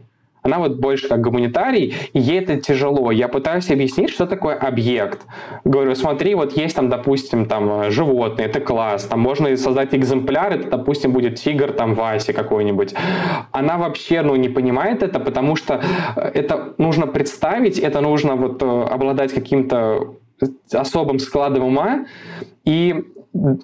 Она 0.46 0.58
вот 0.58 0.76
больше 0.76 1.08
как 1.08 1.20
гуманитарий, 1.20 1.94
и 2.12 2.20
ей 2.20 2.38
это 2.38 2.56
тяжело. 2.56 3.10
Я 3.10 3.28
пытаюсь 3.28 3.70
объяснить, 3.70 4.10
что 4.10 4.26
такое 4.26 4.54
объект. 4.54 5.22
Говорю, 5.64 5.94
смотри, 5.94 6.34
вот 6.34 6.56
есть 6.56 6.76
там, 6.76 6.88
допустим, 6.88 7.46
там 7.46 7.90
животные, 7.90 8.46
это 8.46 8.60
класс, 8.60 9.04
там 9.04 9.20
можно 9.20 9.56
создать 9.56 9.94
экземпляр, 9.94 10.52
это, 10.52 10.70
допустим, 10.70 11.12
будет 11.12 11.34
тигр 11.34 11.72
там 11.72 11.94
Васи 11.94 12.32
какой-нибудь. 12.32 12.94
Она 13.50 13.76
вообще, 13.76 14.22
ну, 14.22 14.36
не 14.36 14.48
понимает 14.48 15.02
это, 15.02 15.18
потому 15.18 15.56
что 15.56 15.82
это 16.14 16.74
нужно 16.78 17.06
представить, 17.06 17.78
это 17.78 18.00
нужно 18.00 18.36
вот 18.36 18.62
э, 18.62 18.66
обладать 18.66 19.32
каким-то 19.32 20.14
особым 20.72 21.18
складом 21.18 21.64
ума, 21.64 22.06
и 22.64 23.04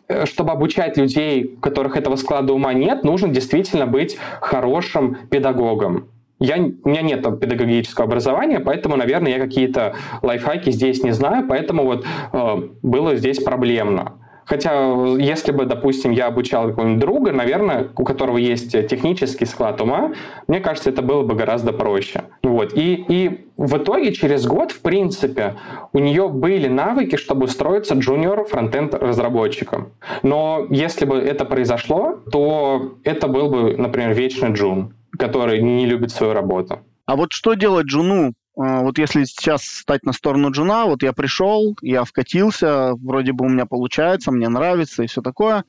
Э, 0.09 0.26
чтобы 0.26 0.53
обучать 0.53 0.97
людей, 0.97 1.55
у 1.57 1.61
которых 1.61 1.97
этого 1.97 2.16
склада 2.16 2.53
ума 2.53 2.72
нет, 2.72 3.05
нужно 3.05 3.28
действительно 3.28 3.87
быть 3.87 4.18
хорошим 4.41 5.16
педагогом. 5.30 6.09
Я, 6.43 6.57
у 6.57 6.88
меня 6.88 7.03
нет 7.03 7.22
педагогического 7.40 8.07
образования, 8.07 8.59
поэтому, 8.59 8.97
наверное, 8.97 9.36
я 9.36 9.38
какие-то 9.38 9.95
лайфхаки 10.22 10.70
здесь 10.70 11.05
не 11.05 11.12
знаю, 11.12 11.47
поэтому 11.49 11.84
вот 11.84 12.05
э, 12.32 12.68
было 12.82 13.14
здесь 13.14 13.38
проблемно. 13.38 14.14
Хотя, 14.45 14.93
если 15.18 15.53
бы, 15.53 15.66
допустим, 15.66 16.11
я 16.11 16.26
обучал 16.26 16.68
какого-нибудь 16.68 17.01
друга, 17.01 17.32
наверное, 17.32 17.90
у 17.97 18.05
которого 18.05 18.38
есть 18.38 18.72
технический 18.88 19.47
склад 19.47 19.80
ума, 19.80 20.14
мне 20.49 20.59
кажется, 20.59 20.90
это 20.90 21.01
было 21.01 21.22
бы 21.22 21.36
гораздо 21.36 21.72
проще. 21.72 22.24
Вот. 22.43 22.72
И, 22.74 23.05
и 23.09 23.47
в 23.57 23.76
итоге 23.76 24.12
через 24.12 24.45
год, 24.45 24.72
в 24.72 24.82
принципе, 24.82 25.55
у 25.93 26.01
нее 26.01 26.28
были 26.28 26.66
навыки, 26.66 27.14
чтобы 27.14 27.45
устроиться 27.45 27.95
джуниор 27.95 28.45
фронтенд 28.45 28.95
разработчиком. 28.95 29.93
Но 30.24 30.66
если 30.70 31.05
бы 31.05 31.18
это 31.18 31.45
произошло, 31.45 32.18
то 32.32 32.95
это 33.05 33.28
был 33.28 33.49
бы, 33.49 33.76
например, 33.76 34.12
вечный 34.12 34.53
джун, 34.53 34.93
который 35.19 35.61
не 35.63 35.87
любит 35.87 36.11
свою 36.11 36.33
работу. 36.33 36.81
А 37.07 37.17
вот 37.17 37.33
что 37.33 37.55
делать 37.55 37.87
джуну 37.87 38.33
вот 38.55 38.99
если 38.99 39.25
сейчас 39.25 39.63
стать 39.65 40.05
на 40.05 40.13
сторону 40.13 40.51
Джуна, 40.51 40.85
вот 40.85 41.03
я 41.03 41.13
пришел, 41.13 41.77
я 41.81 42.05
вкатился, 42.05 42.93
вроде 42.95 43.33
бы 43.33 43.47
у 43.47 43.49
меня 43.49 43.67
получается, 43.67 44.31
мне 44.31 44.49
нравится 44.49 45.03
и 45.03 45.07
все 45.07 45.23
такое, 45.23 45.65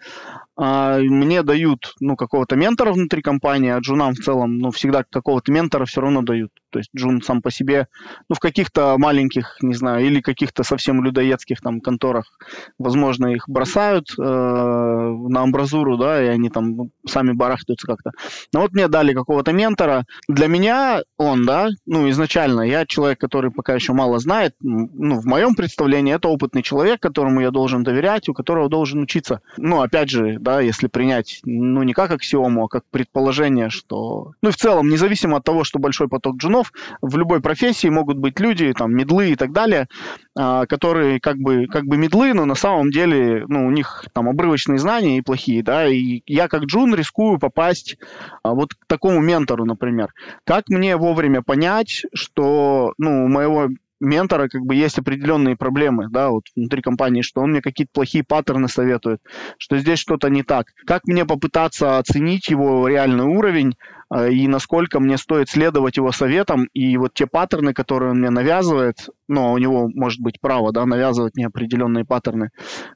а, 0.55 0.99
мне 0.99 1.41
дают, 1.41 1.95
ну, 1.99 2.15
какого-то 2.15 2.55
ментора 2.55 2.93
внутри 2.93 3.23
компании, 3.23 3.71
а 3.71 3.79
джунам 3.79 4.13
в 4.13 4.19
целом, 4.19 4.59
ну, 4.59 4.69
всегда 4.69 5.03
какого-то 5.03 5.51
ментора 5.51 5.85
все 5.85 6.01
равно 6.01 6.21
дают. 6.21 6.51
То 6.69 6.79
есть 6.79 6.91
джун 6.95 7.21
сам 7.21 7.41
по 7.41 7.49
себе, 7.49 7.87
ну, 8.29 8.35
в 8.35 8.39
каких-то 8.39 8.95
маленьких, 8.99 9.57
не 9.61 9.73
знаю, 9.73 10.05
или 10.05 10.21
каких-то 10.21 10.63
совсем 10.63 11.03
людоедских 11.03 11.59
там 11.61 11.81
конторах, 11.81 12.25
возможно, 12.77 13.27
их 13.27 13.49
бросают 13.49 14.09
э, 14.17 14.21
на 14.21 15.41
амбразуру, 15.41 15.97
да, 15.97 16.23
и 16.23 16.27
они 16.27 16.49
там 16.49 16.89
сами 17.07 17.31
барахтаются 17.31 17.87
как-то. 17.87 18.11
Но 18.53 18.61
вот 18.61 18.73
мне 18.73 18.87
дали 18.87 19.13
какого-то 19.13 19.53
ментора. 19.53 20.05
Для 20.27 20.47
меня 20.47 21.01
он, 21.17 21.45
да, 21.45 21.69
ну, 21.85 22.09
изначально, 22.09 22.61
я 22.73 22.85
человек, 22.85 23.19
который 23.19 23.51
пока 23.51 23.75
еще 23.75 23.93
мало 23.93 24.19
знает, 24.19 24.55
ну, 24.61 25.19
в 25.19 25.25
моем 25.25 25.55
представлении 25.55 26.13
это 26.15 26.27
опытный 26.27 26.63
человек, 26.63 26.99
которому 26.99 27.41
я 27.41 27.51
должен 27.51 27.83
доверять, 27.83 28.29
у 28.29 28.33
которого 28.33 28.67
должен 28.67 29.01
учиться. 29.01 29.41
Ну, 29.57 29.81
опять 29.81 30.09
же, 30.09 30.37
да, 30.39 30.59
если 30.59 30.87
принять, 30.87 31.39
ну, 31.45 31.83
не 31.83 31.93
как 31.93 32.11
аксиому, 32.11 32.65
а 32.65 32.67
как 32.67 32.83
предположение, 32.89 33.69
что... 33.69 34.33
Ну, 34.41 34.49
и 34.49 34.51
в 34.51 34.57
целом, 34.57 34.89
независимо 34.89 35.37
от 35.37 35.43
того, 35.43 35.63
что 35.63 35.79
большой 35.79 36.07
поток 36.07 36.37
джунов, 36.37 36.73
в 37.01 37.15
любой 37.17 37.41
профессии 37.41 37.89
могут 37.89 38.17
быть 38.17 38.39
люди, 38.39 38.73
там, 38.73 38.95
медлы 38.95 39.31
и 39.31 39.35
так 39.35 39.51
далее, 39.51 39.87
а, 40.35 40.65
которые 40.65 41.19
как 41.19 41.37
бы, 41.37 41.67
как 41.67 41.85
бы 41.85 41.97
медлы, 41.97 42.33
но 42.33 42.45
на 42.45 42.55
самом 42.55 42.89
деле, 42.89 43.45
ну, 43.47 43.67
у 43.67 43.71
них 43.71 44.05
там 44.13 44.27
обрывочные 44.27 44.79
знания 44.79 45.19
и 45.19 45.21
плохие, 45.21 45.61
да, 45.61 45.87
и 45.87 46.23
я 46.25 46.47
как 46.47 46.63
джун 46.63 46.95
рискую 46.95 47.37
попасть 47.37 47.97
а, 48.41 48.53
вот 48.53 48.73
к 48.73 48.85
такому 48.87 49.21
ментору, 49.21 49.65
например. 49.65 50.13
Как 50.43 50.69
мне 50.69 50.97
вовремя 50.97 51.43
понять, 51.43 52.03
что, 52.13 52.62
ну, 52.97 53.25
у 53.25 53.27
моего 53.27 53.69
ментора 54.03 54.49
как 54.49 54.61
бы 54.61 54.75
есть 54.75 54.99
определенные 54.99 55.55
проблемы, 55.55 56.07
да, 56.09 56.29
вот 56.29 56.43
внутри 56.55 56.81
компании, 56.81 57.21
что 57.21 57.41
он 57.41 57.51
мне 57.51 57.61
какие-то 57.61 57.91
плохие 57.93 58.23
паттерны 58.23 58.67
советует, 58.67 59.21
что 59.57 59.77
здесь 59.77 59.99
что-то 59.99 60.29
не 60.29 60.43
так. 60.43 60.67
Как 60.85 61.05
мне 61.05 61.25
попытаться 61.25 61.97
оценить 61.97 62.49
его 62.49 62.87
реальный 62.87 63.25
уровень 63.25 63.75
и 64.15 64.47
насколько 64.47 64.99
мне 64.99 65.17
стоит 65.17 65.49
следовать 65.49 65.97
его 65.97 66.11
советам, 66.11 66.65
и 66.73 66.97
вот 66.97 67.13
те 67.13 67.25
паттерны, 67.25 67.73
которые 67.73 68.11
он 68.11 68.19
мне 68.19 68.29
навязывает, 68.29 69.09
а 69.29 69.51
у 69.51 69.57
него 69.57 69.89
может 69.93 70.21
быть 70.21 70.39
право, 70.39 70.71
да, 70.71 70.85
навязывать 70.85 71.35
мне 71.35 71.47
определенные 71.47 72.05
паттерны, 72.05 72.49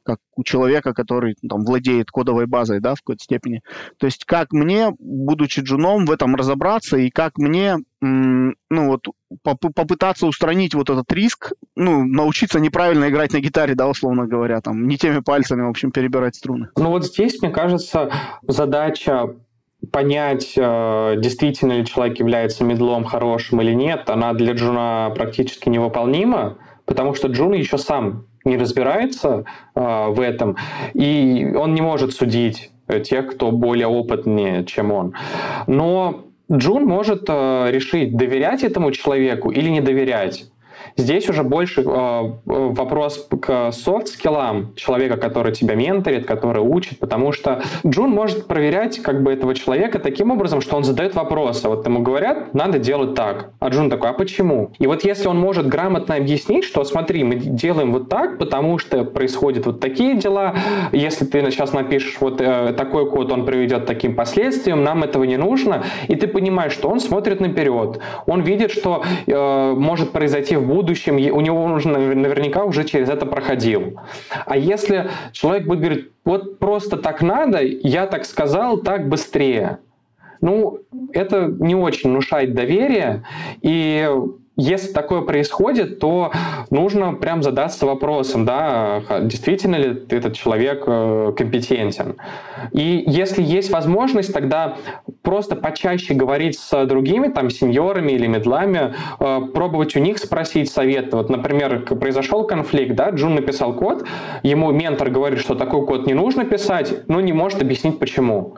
как 0.03 0.19
у 0.35 0.43
человека, 0.43 0.93
который 0.93 1.35
там 1.47 1.63
владеет 1.63 2.11
кодовой 2.11 2.45
базой, 2.45 2.79
да, 2.79 2.93
в 2.93 2.99
какой-то 2.99 3.23
степени. 3.23 3.61
То 3.97 4.05
есть 4.05 4.25
как 4.25 4.51
мне, 4.51 4.91
будучи 4.99 5.61
джуном, 5.61 6.05
в 6.05 6.11
этом 6.11 6.35
разобраться, 6.35 6.97
и 6.97 7.09
как 7.09 7.37
мне, 7.37 7.77
ну, 8.01 8.53
вот, 8.69 9.05
поп- 9.41 9.73
попытаться 9.73 10.27
устранить 10.27 10.75
вот 10.75 10.89
этот 10.89 11.11
риск, 11.11 11.53
ну, 11.75 12.05
научиться 12.05 12.59
неправильно 12.59 13.09
играть 13.09 13.33
на 13.33 13.39
гитаре, 13.39 13.73
да, 13.73 13.87
условно 13.87 14.27
говоря, 14.27 14.61
там, 14.61 14.87
не 14.87 14.97
теми 14.97 15.21
пальцами, 15.21 15.63
в 15.63 15.69
общем, 15.69 15.91
перебирать 15.91 16.35
струны. 16.35 16.69
Ну, 16.77 16.89
вот 16.89 17.05
здесь, 17.05 17.41
мне 17.41 17.49
кажется, 17.49 18.11
задача 18.47 19.35
понять, 19.91 20.53
э, 20.55 21.15
действительно 21.17 21.73
ли 21.73 21.85
человек 21.85 22.19
является 22.19 22.63
мидлом 22.63 23.03
хорошим 23.03 23.61
или 23.61 23.73
нет, 23.73 24.09
она 24.09 24.33
для 24.33 24.53
Джуна 24.53 25.11
практически 25.15 25.69
невыполнима, 25.69 26.57
потому 26.85 27.13
что 27.13 27.27
Джун 27.27 27.53
еще 27.53 27.77
сам 27.77 28.25
не 28.43 28.57
разбирается 28.57 29.45
э, 29.75 30.07
в 30.09 30.19
этом, 30.19 30.57
и 30.93 31.53
он 31.55 31.73
не 31.73 31.81
может 31.81 32.13
судить 32.13 32.71
тех, 33.03 33.27
кто 33.31 33.51
более 33.51 33.87
опытнее, 33.87 34.65
чем 34.65 34.91
он. 34.91 35.13
Но 35.67 36.27
Джун 36.51 36.85
может 36.85 37.25
э, 37.27 37.67
решить, 37.71 38.15
доверять 38.15 38.63
этому 38.63 38.91
человеку 38.91 39.51
или 39.51 39.69
не 39.69 39.81
доверять. 39.81 40.45
Здесь 40.97 41.29
уже 41.29 41.43
больше 41.43 41.81
э, 41.81 42.31
вопрос 42.45 43.27
к 43.39 43.71
софт-скиллам 43.71 44.73
человека, 44.75 45.17
который 45.17 45.53
тебя 45.53 45.75
менторит, 45.75 46.25
который 46.25 46.63
учит, 46.63 46.97
потому 46.97 47.31
что 47.31 47.61
Джун 47.85 48.09
может 48.09 48.47
проверять 48.47 48.99
как 48.99 49.21
бы 49.21 49.31
этого 49.31 49.53
человека 49.53 49.99
таким 49.99 50.31
образом, 50.31 50.59
что 50.59 50.75
он 50.75 50.83
задает 50.83 51.13
вопросы. 51.13 51.69
Вот 51.69 51.85
ему 51.85 52.01
говорят, 52.01 52.55
надо 52.55 52.79
делать 52.79 53.13
так. 53.13 53.51
А 53.59 53.69
Джун 53.69 53.91
такой, 53.91 54.09
а 54.09 54.13
почему? 54.13 54.71
И 54.79 54.87
вот 54.87 55.03
если 55.03 55.27
он 55.27 55.39
может 55.39 55.67
грамотно 55.67 56.15
объяснить, 56.15 56.63
что 56.63 56.83
смотри, 56.83 57.23
мы 57.23 57.35
делаем 57.35 57.93
вот 57.93 58.09
так, 58.09 58.39
потому 58.39 58.79
что 58.79 59.03
происходят 59.03 59.67
вот 59.67 59.79
такие 59.79 60.17
дела, 60.17 60.55
если 60.91 61.25
ты 61.25 61.41
сейчас 61.51 61.73
напишешь 61.73 62.17
вот 62.19 62.41
э, 62.41 62.73
такой 62.75 63.07
код, 63.07 63.31
он 63.31 63.45
приведет 63.45 63.83
к 63.83 63.85
таким 63.85 64.15
последствиям, 64.15 64.83
нам 64.83 65.03
этого 65.03 65.25
не 65.25 65.37
нужно, 65.37 65.83
и 66.07 66.15
ты 66.15 66.27
понимаешь, 66.27 66.73
что 66.73 66.89
он 66.89 66.99
смотрит 66.99 67.39
наперед, 67.39 67.99
он 68.25 68.41
видит, 68.41 68.71
что 68.71 69.03
э, 69.27 69.73
может 69.77 70.11
произойти 70.11 70.55
в 70.55 70.65
будущем, 70.65 70.86
будущем 70.87 71.15
у 71.15 71.41
него 71.41 71.67
нужно 71.67 71.97
наверняка 71.99 72.63
уже 72.63 72.85
через 72.85 73.09
это 73.09 73.25
проходил. 73.25 73.99
А 74.45 74.55
если 74.55 75.09
человек 75.33 75.67
будет 75.67 75.79
говорить, 75.79 76.11
вот 76.23 76.59
просто 76.59 76.95
так 76.95 77.21
надо, 77.21 77.59
я 77.61 78.07
так 78.07 78.25
сказал, 78.25 78.77
так 78.77 79.09
быстрее. 79.09 79.79
Ну, 80.39 80.79
это 81.11 81.47
не 81.47 81.75
очень 81.75 82.11
внушает 82.11 82.53
доверие, 82.53 83.25
и 83.61 84.09
если 84.57 84.91
такое 84.91 85.21
происходит, 85.21 85.99
то 85.99 86.31
нужно 86.71 87.13
прям 87.13 87.43
задаться 87.43 87.85
вопросом, 87.85 88.43
да, 88.43 89.03
действительно 89.21 89.75
ли 89.75 90.03
этот 90.09 90.33
человек 90.33 90.83
э, 90.87 91.33
компетентен. 91.37 92.15
И 92.71 93.03
если 93.05 93.43
есть 93.43 93.69
возможность, 93.69 94.33
тогда 94.33 94.77
просто 95.21 95.55
почаще 95.55 96.15
говорить 96.15 96.57
с 96.57 96.85
другими, 96.87 97.27
там, 97.27 97.51
сеньорами 97.51 98.13
или 98.13 98.25
медлами, 98.25 98.95
э, 99.19 99.41
пробовать 99.53 99.95
у 99.95 99.99
них 99.99 100.17
спросить 100.17 100.71
совет. 100.71 101.13
Вот, 101.13 101.29
например, 101.29 101.81
произошел 101.85 102.43
конфликт, 102.45 102.95
да, 102.95 103.11
Джун 103.11 103.35
написал 103.35 103.75
код, 103.75 104.05
ему 104.41 104.71
ментор 104.71 105.11
говорит, 105.11 105.39
что 105.39 105.53
такой 105.53 105.85
код 105.85 106.07
не 106.07 106.15
нужно 106.15 106.45
писать, 106.45 107.07
но 107.07 107.21
не 107.21 107.31
может 107.31 107.61
объяснить 107.61 107.99
почему. 107.99 108.55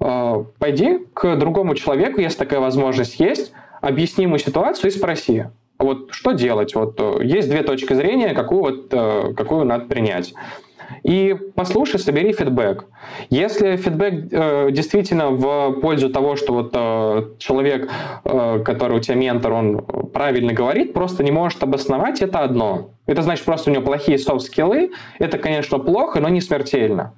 Э, 0.00 0.44
пойди 0.58 1.06
к 1.14 1.36
другому 1.36 1.76
человеку, 1.76 2.20
если 2.20 2.38
такая 2.38 2.58
возможность 2.58 3.20
есть, 3.20 3.52
объясни 3.86 4.24
ему 4.24 4.38
ситуацию 4.38 4.90
и 4.90 4.94
спроси, 4.94 5.44
вот 5.78 6.08
что 6.10 6.32
делать? 6.32 6.74
Вот 6.74 6.96
э, 6.98 7.24
есть 7.24 7.48
две 7.50 7.62
точки 7.62 7.92
зрения, 7.92 8.34
какую, 8.34 8.60
вот, 8.60 8.88
э, 8.92 9.34
какую 9.36 9.64
надо 9.64 9.86
принять. 9.86 10.34
И 11.02 11.36
послушай, 11.54 11.98
собери 11.98 12.32
фидбэк. 12.32 12.86
Если 13.28 13.76
фидбэк 13.76 14.32
э, 14.32 14.68
действительно 14.70 15.30
в 15.30 15.80
пользу 15.80 16.10
того, 16.10 16.36
что 16.36 16.52
вот 16.54 16.70
э, 16.72 17.34
человек, 17.38 17.90
э, 18.24 18.62
который 18.64 18.96
у 18.96 19.00
тебя 19.00 19.16
ментор, 19.16 19.52
он 19.52 19.82
правильно 20.12 20.52
говорит, 20.52 20.92
просто 20.92 21.24
не 21.24 21.30
может 21.30 21.62
обосновать, 21.62 22.22
это 22.22 22.40
одно. 22.40 22.90
Это 23.06 23.22
значит 23.22 23.44
просто 23.44 23.70
у 23.70 23.74
него 23.74 23.84
плохие 23.84 24.18
софт-скиллы. 24.18 24.92
Это, 25.18 25.38
конечно, 25.38 25.78
плохо, 25.78 26.20
но 26.20 26.28
не 26.28 26.40
смертельно. 26.40 27.14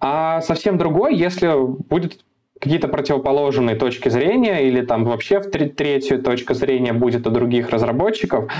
А 0.00 0.40
совсем 0.40 0.76
другой, 0.76 1.16
если 1.16 1.52
будет 1.56 2.20
какие-то 2.66 2.88
противоположные 2.88 3.76
точки 3.76 4.08
зрения 4.08 4.66
или 4.66 4.80
там 4.80 5.04
вообще 5.04 5.38
в 5.38 5.48
третью 5.50 6.20
точку 6.20 6.52
зрения 6.52 6.92
будет 6.92 7.24
у 7.24 7.30
других 7.30 7.70
разработчиков. 7.70 8.50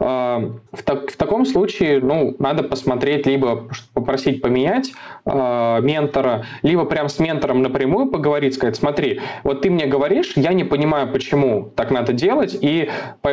Э, 0.00 0.50
в, 0.72 0.82
так, 0.82 1.12
в 1.12 1.16
таком 1.16 1.46
случае 1.46 2.00
ну, 2.00 2.34
надо 2.40 2.64
посмотреть, 2.64 3.24
либо 3.24 3.68
попросить 3.94 4.42
поменять 4.42 4.92
э, 5.24 5.78
ментора, 5.80 6.44
либо 6.62 6.84
прям 6.86 7.08
с 7.08 7.20
ментором 7.20 7.62
напрямую 7.62 8.10
поговорить, 8.10 8.54
сказать, 8.54 8.74
смотри, 8.74 9.20
вот 9.44 9.62
ты 9.62 9.70
мне 9.70 9.86
говоришь, 9.86 10.32
я 10.34 10.54
не 10.54 10.64
понимаю, 10.64 11.12
почему 11.12 11.72
так 11.76 11.92
надо 11.92 12.12
делать, 12.12 12.58
и, 12.60 12.90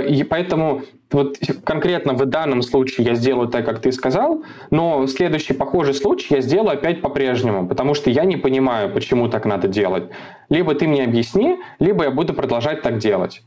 и 0.07 0.23
поэтому 0.23 0.83
вот 1.11 1.37
конкретно 1.63 2.13
в 2.13 2.25
данном 2.25 2.61
случае 2.61 3.07
я 3.07 3.15
сделаю 3.15 3.47
так, 3.47 3.65
как 3.65 3.79
ты 3.79 3.91
сказал, 3.91 4.43
но 4.69 5.07
следующий 5.07 5.53
похожий 5.53 5.93
случай 5.93 6.35
я 6.35 6.41
сделаю 6.41 6.73
опять 6.73 7.01
по-прежнему, 7.01 7.67
потому 7.67 7.93
что 7.93 8.09
я 8.09 8.25
не 8.25 8.37
понимаю, 8.37 8.93
почему 8.93 9.27
так 9.27 9.45
надо 9.45 9.67
делать. 9.67 10.09
Либо 10.49 10.75
ты 10.75 10.87
мне 10.87 11.03
объясни, 11.03 11.57
либо 11.79 12.03
я 12.03 12.11
буду 12.11 12.33
продолжать 12.33 12.81
так 12.81 12.97
делать. 12.97 13.41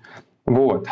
Вот. 0.44 0.86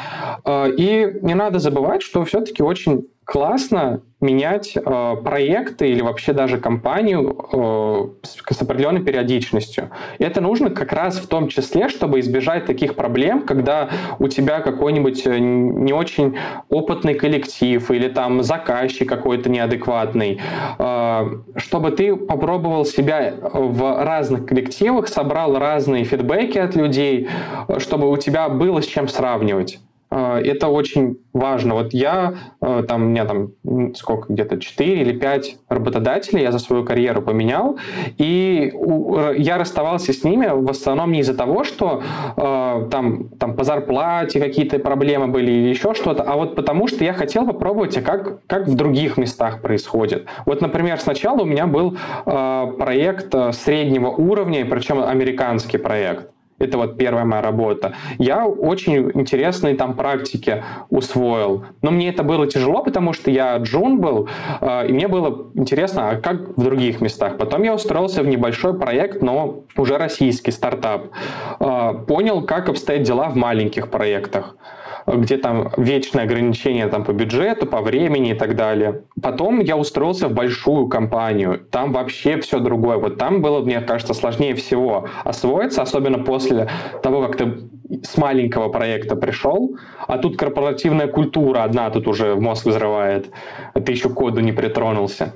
Э, 0.45 0.71
и 0.71 1.18
не 1.23 1.35
надо 1.35 1.59
забывать, 1.59 2.03
что 2.03 2.25
все-таки 2.25 2.62
очень 2.62 3.09
классно 3.31 4.01
менять 4.20 4.76
э, 4.76 5.16
проекты 5.22 5.89
или 5.89 6.03
вообще 6.03 6.33
даже 6.33 6.59
компанию 6.59 7.47
э, 7.53 8.26
с, 8.26 8.57
с 8.57 8.61
определенной 8.61 9.03
периодичностью. 9.03 9.91
И 10.18 10.24
это 10.24 10.41
нужно 10.41 10.70
как 10.70 10.93
раз 10.93 11.18
в 11.18 11.28
том 11.28 11.47
числе, 11.47 11.89
чтобы 11.89 12.18
избежать 12.18 12.66
таких 12.66 12.97
проблем, 12.97 13.43
когда 13.43 13.89
у 14.18 14.26
тебя 14.26 14.59
какой-нибудь 14.59 15.26
э, 15.28 15.39
не 15.39 15.93
очень 15.93 16.37
опытный 16.68 17.14
коллектив 17.14 17.89
или 17.93 18.09
там 18.09 18.43
заказчик 18.43 19.09
какой-то 19.09 19.49
неадекватный, 19.49 20.41
э, 20.81 21.31
чтобы 21.55 21.93
ты 21.93 22.16
попробовал 22.16 22.85
себя 22.85 23.33
в 23.41 24.05
разных 24.05 24.45
коллективах, 24.45 25.07
собрал 25.07 25.57
разные 25.57 26.03
фидбэки 26.03 26.59
от 26.59 26.74
людей, 26.74 27.28
э, 27.68 27.78
чтобы 27.78 28.11
у 28.11 28.16
тебя 28.16 28.49
было 28.49 28.83
с 28.83 28.87
чем 28.87 29.07
сравнивать. 29.07 29.78
Э, 30.11 30.40
это 30.44 30.68
очень 30.68 31.18
важно. 31.32 31.74
Вот 31.74 31.94
я, 31.94 32.34
э, 32.61 32.84
там, 32.86 33.02
у 33.02 33.06
меня 33.06 33.24
там 33.24 33.52
сколько, 33.94 34.32
где-то 34.32 34.58
4 34.58 35.00
или 35.00 35.12
5 35.12 35.58
работодателей 35.68 36.42
я 36.42 36.52
за 36.52 36.58
свою 36.58 36.84
карьеру 36.84 37.22
поменял, 37.22 37.78
и 38.18 38.72
я 39.36 39.58
расставался 39.58 40.12
с 40.12 40.24
ними 40.24 40.48
в 40.52 40.70
основном 40.70 41.12
не 41.12 41.20
из-за 41.20 41.34
того, 41.34 41.64
что 41.64 42.02
э, 42.36 42.88
там, 42.90 43.28
там 43.38 43.54
по 43.54 43.64
зарплате 43.64 44.40
какие-то 44.40 44.78
проблемы 44.78 45.28
были 45.28 45.50
или 45.50 45.68
еще 45.68 45.94
что-то, 45.94 46.22
а 46.22 46.36
вот 46.36 46.56
потому 46.56 46.88
что 46.88 47.04
я 47.04 47.12
хотел 47.12 47.46
попробовать, 47.46 47.96
а 47.96 48.02
как, 48.02 48.44
как 48.46 48.66
в 48.66 48.74
других 48.74 49.16
местах 49.16 49.62
происходит. 49.62 50.26
Вот, 50.46 50.61
например, 50.61 50.98
сначала 51.00 51.42
у 51.42 51.44
меня 51.44 51.66
был 51.66 51.96
проект 52.24 53.34
среднего 53.54 54.08
уровня, 54.08 54.64
причем 54.66 55.02
американский 55.02 55.78
проект. 55.78 56.30
Это 56.61 56.76
вот 56.76 56.98
первая 56.98 57.24
моя 57.24 57.40
работа. 57.40 57.94
Я 58.18 58.46
очень 58.46 59.11
интересные 59.14 59.74
там 59.74 59.94
практики 59.94 60.62
усвоил. 60.90 61.64
Но 61.80 61.90
мне 61.90 62.11
это 62.11 62.22
было 62.22 62.46
тяжело, 62.46 62.82
потому 62.82 63.14
что 63.14 63.30
я 63.30 63.56
джун 63.56 63.98
был, 63.98 64.28
э, 64.61 64.88
и 64.88 64.92
мне 64.92 65.08
было 65.08 65.46
интересно, 65.54 66.11
а 66.11 66.16
как 66.16 66.56
в 66.58 66.62
других 66.62 67.00
местах. 67.00 67.38
Потом 67.38 67.62
я 67.62 67.74
устроился 67.74 68.22
в 68.22 68.26
небольшой 68.26 68.78
проект, 68.78 69.22
но 69.22 69.64
уже 69.76 69.96
российский 69.96 70.50
стартап. 70.50 71.06
Э, 71.61 71.94
понял, 72.06 72.42
как 72.42 72.68
обстоят 72.68 73.04
дела 73.04 73.30
в 73.30 73.36
маленьких 73.36 73.90
проектах 73.90 74.54
где 75.07 75.36
там 75.36 75.70
вечное 75.76 76.24
ограничение 76.24 76.86
там, 76.88 77.05
по 77.05 77.12
бюджету, 77.12 77.66
по 77.66 77.80
времени 77.80 78.30
и 78.30 78.34
так 78.34 78.57
далее. 78.57 79.03
Потом 79.22 79.61
я 79.61 79.76
устроился 79.76 80.28
в 80.28 80.32
большую 80.32 80.88
компанию. 80.88 81.61
Там 81.70 81.92
вообще 81.92 82.40
все 82.40 82.59
другое. 82.59 82.96
Вот 82.96 83.18
там 83.18 83.42
было, 83.42 83.61
мне 83.62 83.80
кажется, 83.80 84.14
сложнее 84.14 84.55
всего 84.55 85.09
освоиться, 85.24 85.82
особенно 85.82 86.18
после 86.18 86.68
того, 87.03 87.22
как 87.26 87.36
ты 87.36 87.70
с 88.03 88.16
маленького 88.16 88.68
проекта 88.68 89.16
пришел, 89.16 89.76
а 90.07 90.18
тут 90.18 90.36
корпоративная 90.36 91.09
культура 91.09 91.64
одна 91.64 91.91
тут 91.91 92.09
уже 92.09 92.34
в 92.34 92.41
мозг 92.41 92.66
взрывает, 92.66 93.30
ты 93.74 93.93
еще 93.93 94.09
к 94.09 94.14
коду 94.14 94.41
не 94.41 94.53
притронулся. 94.53 95.34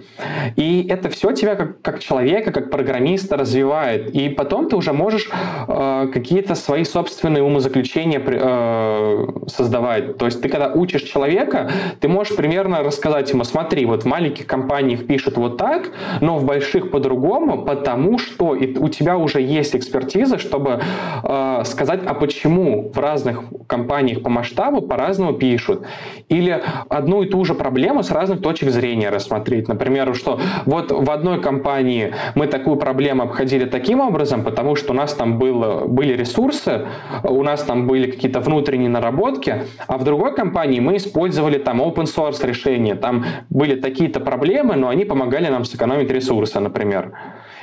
И 0.56 0.86
это 0.88 1.08
все 1.08 1.32
тебя 1.32 1.54
как, 1.56 1.82
как 1.82 2.00
человека, 2.00 2.52
как 2.52 2.70
программиста 2.70 3.36
развивает. 3.36 4.10
И 4.10 4.28
потом 4.28 4.68
ты 4.68 4.76
уже 4.76 4.92
можешь 4.92 5.30
э, 5.68 6.08
какие-то 6.12 6.54
свои 6.54 6.84
собственные 6.84 7.42
умозаключения 7.42 8.22
э, 8.24 9.26
создавать. 9.48 10.16
То 10.18 10.26
есть 10.26 10.40
ты 10.40 10.48
когда 10.48 10.72
учишь 10.72 11.02
человека, 11.02 11.70
ты 12.00 12.08
можешь 12.08 12.36
примерно 12.36 12.82
рассказать 12.82 13.30
ему, 13.30 13.44
смотри, 13.44 13.84
вот 13.86 14.02
в 14.04 14.06
маленьких 14.06 14.46
компаниях 14.46 15.06
пишут 15.06 15.36
вот 15.36 15.56
так, 15.56 15.90
но 16.20 16.38
в 16.38 16.44
больших 16.44 16.90
по-другому, 16.90 17.64
потому 17.64 18.18
что 18.18 18.54
и 18.54 18.76
у 18.76 18.88
тебя 18.88 19.16
уже 19.16 19.40
есть 19.40 19.74
экспертиза, 19.74 20.38
чтобы 20.38 20.80
э, 21.22 21.62
сказать, 21.64 22.00
а 22.06 22.14
почему 22.14 22.43
в 22.44 22.98
разных 22.98 23.44
компаниях 23.66 24.22
по 24.22 24.30
масштабу 24.30 24.82
по-разному 24.82 25.34
пишут. 25.34 25.84
Или 26.28 26.62
одну 26.88 27.22
и 27.22 27.28
ту 27.28 27.44
же 27.44 27.54
проблему 27.54 28.02
с 28.02 28.10
разных 28.10 28.40
точек 28.40 28.70
зрения 28.70 29.10
рассмотреть. 29.10 29.68
Например, 29.68 30.14
что 30.14 30.40
вот 30.66 30.90
в 30.90 31.10
одной 31.10 31.40
компании 31.40 32.14
мы 32.34 32.46
такую 32.46 32.76
проблему 32.76 33.22
обходили 33.22 33.64
таким 33.64 34.00
образом, 34.00 34.44
потому 34.44 34.76
что 34.76 34.92
у 34.92 34.96
нас 34.96 35.14
там 35.14 35.38
было, 35.38 35.86
были 35.86 36.14
ресурсы, 36.14 36.86
у 37.22 37.42
нас 37.42 37.62
там 37.62 37.86
были 37.86 38.10
какие-то 38.10 38.40
внутренние 38.40 38.90
наработки, 38.90 39.64
а 39.86 39.98
в 39.98 40.04
другой 40.04 40.34
компании 40.34 40.80
мы 40.80 40.96
использовали 40.96 41.58
там 41.58 41.80
open 41.80 42.04
source 42.04 42.46
решения, 42.46 42.94
там 42.94 43.24
были 43.50 43.74
такие-то 43.74 44.20
проблемы, 44.20 44.76
но 44.76 44.88
они 44.88 45.04
помогали 45.04 45.48
нам 45.48 45.64
сэкономить 45.64 46.10
ресурсы, 46.10 46.60
например. 46.60 47.12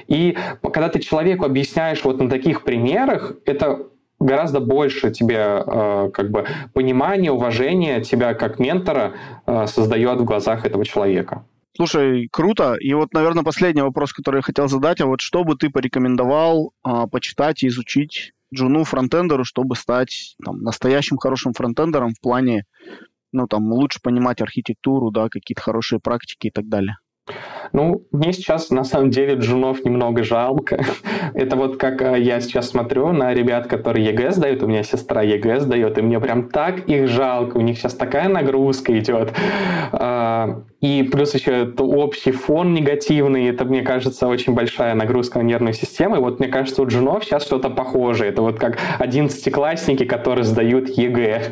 И 0.07 0.37
когда 0.61 0.89
ты 0.89 0.99
человеку 0.99 1.45
объясняешь 1.45 2.03
вот 2.03 2.19
на 2.19 2.29
таких 2.29 2.63
примерах, 2.63 3.33
это 3.45 3.90
гораздо 4.21 4.59
больше 4.59 5.11
тебе 5.11 5.63
э, 5.65 6.09
как 6.13 6.31
бы 6.31 6.45
понимания, 6.73 7.31
уважения 7.31 8.01
тебя 8.01 8.33
как 8.33 8.59
ментора 8.59 9.13
э, 9.45 9.67
создает 9.67 10.19
в 10.19 10.25
глазах 10.25 10.65
этого 10.65 10.85
человека. 10.85 11.45
Слушай, 11.75 12.27
круто. 12.31 12.75
И 12.75 12.93
вот, 12.93 13.13
наверное, 13.13 13.43
последний 13.43 13.81
вопрос, 13.81 14.13
который 14.13 14.37
я 14.37 14.41
хотел 14.41 14.67
задать, 14.67 15.01
а 15.01 15.05
вот 15.05 15.21
что 15.21 15.43
бы 15.43 15.55
ты 15.55 15.69
порекомендовал 15.69 16.73
э, 16.85 17.07
почитать 17.11 17.63
и 17.63 17.67
изучить 17.67 18.33
джуну 18.53 18.83
фронтендеру, 18.83 19.43
чтобы 19.45 19.75
стать 19.75 20.35
там, 20.43 20.61
настоящим 20.61 21.17
хорошим 21.17 21.53
фронтендером 21.53 22.13
в 22.13 22.21
плане, 22.21 22.65
ну, 23.31 23.47
там, 23.47 23.71
лучше 23.71 23.99
понимать 24.01 24.41
архитектуру, 24.41 25.09
да, 25.09 25.29
какие-то 25.29 25.61
хорошие 25.61 25.99
практики 25.99 26.47
и 26.47 26.51
так 26.51 26.67
далее? 26.67 26.97
Ну, 27.73 28.05
мне 28.11 28.33
сейчас 28.33 28.69
на 28.69 28.83
самом 28.83 29.11
деле 29.11 29.35
джунов 29.35 29.85
немного 29.85 30.23
жалко. 30.23 30.83
Это 31.33 31.55
вот 31.55 31.77
как 31.77 32.01
э, 32.01 32.19
я 32.19 32.41
сейчас 32.41 32.69
смотрю 32.69 33.13
на 33.13 33.33
ребят, 33.33 33.67
которые 33.67 34.05
ЕГЭ 34.07 34.31
сдают, 34.31 34.63
у 34.63 34.67
меня 34.67 34.83
сестра 34.83 35.21
ЕГЭ 35.21 35.61
сдает, 35.61 35.97
и 35.97 36.01
мне 36.01 36.19
прям 36.19 36.49
так 36.49 36.79
их 36.89 37.07
жалко, 37.07 37.57
у 37.57 37.61
них 37.61 37.77
сейчас 37.77 37.93
такая 37.93 38.27
нагрузка 38.27 38.97
идет. 38.97 39.33
А, 39.93 40.63
и 40.81 41.03
плюс 41.03 41.33
еще 41.33 41.63
это 41.63 41.83
общий 41.83 42.31
фон 42.31 42.73
негативный, 42.73 43.47
это, 43.47 43.65
мне 43.65 43.83
кажется, 43.83 44.27
очень 44.27 44.53
большая 44.53 44.95
нагрузка 44.95 45.39
на 45.39 45.43
нервную 45.43 45.73
систему. 45.73 46.15
И 46.17 46.19
вот, 46.19 46.39
мне 46.39 46.49
кажется, 46.49 46.81
у 46.81 46.87
джунов 46.87 47.23
сейчас 47.23 47.43
что-то 47.45 47.69
похожее. 47.69 48.31
Это 48.31 48.41
вот 48.41 48.59
как 48.59 48.79
одиннадцатиклассники, 48.97 50.05
которые 50.05 50.43
сдают 50.43 50.89
ЕГЭ. 50.89 51.43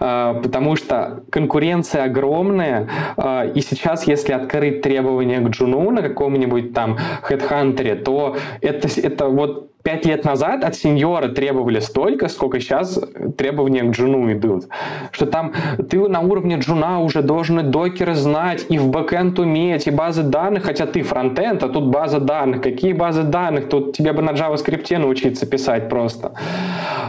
А, 0.00 0.34
потому 0.34 0.76
что 0.76 1.24
конкуренция 1.30 2.04
огромная, 2.04 2.88
а, 3.16 3.44
и 3.46 3.60
сейчас, 3.60 4.06
если 4.06 4.32
открыть 4.34 4.82
требования 4.98 5.40
к 5.40 5.48
джуну 5.50 5.90
на 5.90 6.02
каком-нибудь 6.02 6.74
там 6.74 6.98
HeadHunter, 7.28 7.94
то 8.02 8.36
это, 8.60 8.88
это 9.00 9.28
вот 9.28 9.70
пять 9.84 10.04
лет 10.04 10.24
назад 10.24 10.64
от 10.64 10.74
сеньора 10.74 11.28
требовали 11.28 11.78
столько, 11.78 12.28
сколько 12.28 12.58
сейчас 12.58 13.00
требования 13.36 13.82
к 13.82 13.90
джуну 13.90 14.32
идут. 14.32 14.64
Что 15.12 15.26
там 15.26 15.52
ты 15.88 16.08
на 16.08 16.20
уровне 16.20 16.56
джуна 16.56 17.00
уже 17.00 17.22
должен 17.22 17.70
докеры 17.70 18.14
знать, 18.14 18.66
и 18.68 18.78
в 18.78 18.88
бэкэнд 18.88 19.38
уметь, 19.38 19.86
и 19.86 19.92
базы 19.92 20.24
данных, 20.24 20.64
хотя 20.64 20.86
ты 20.86 21.02
фронтенд, 21.02 21.62
а 21.62 21.68
тут 21.68 21.86
база 21.86 22.18
данных. 22.18 22.62
Какие 22.62 22.92
базы 22.92 23.22
данных? 23.22 23.68
Тут 23.68 23.96
тебе 23.96 24.12
бы 24.12 24.22
на 24.22 24.30
JavaScript 24.30 24.98
научиться 24.98 25.46
писать 25.46 25.88
просто. 25.88 26.32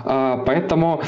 А, 0.06 0.44
поэтому 0.46 1.02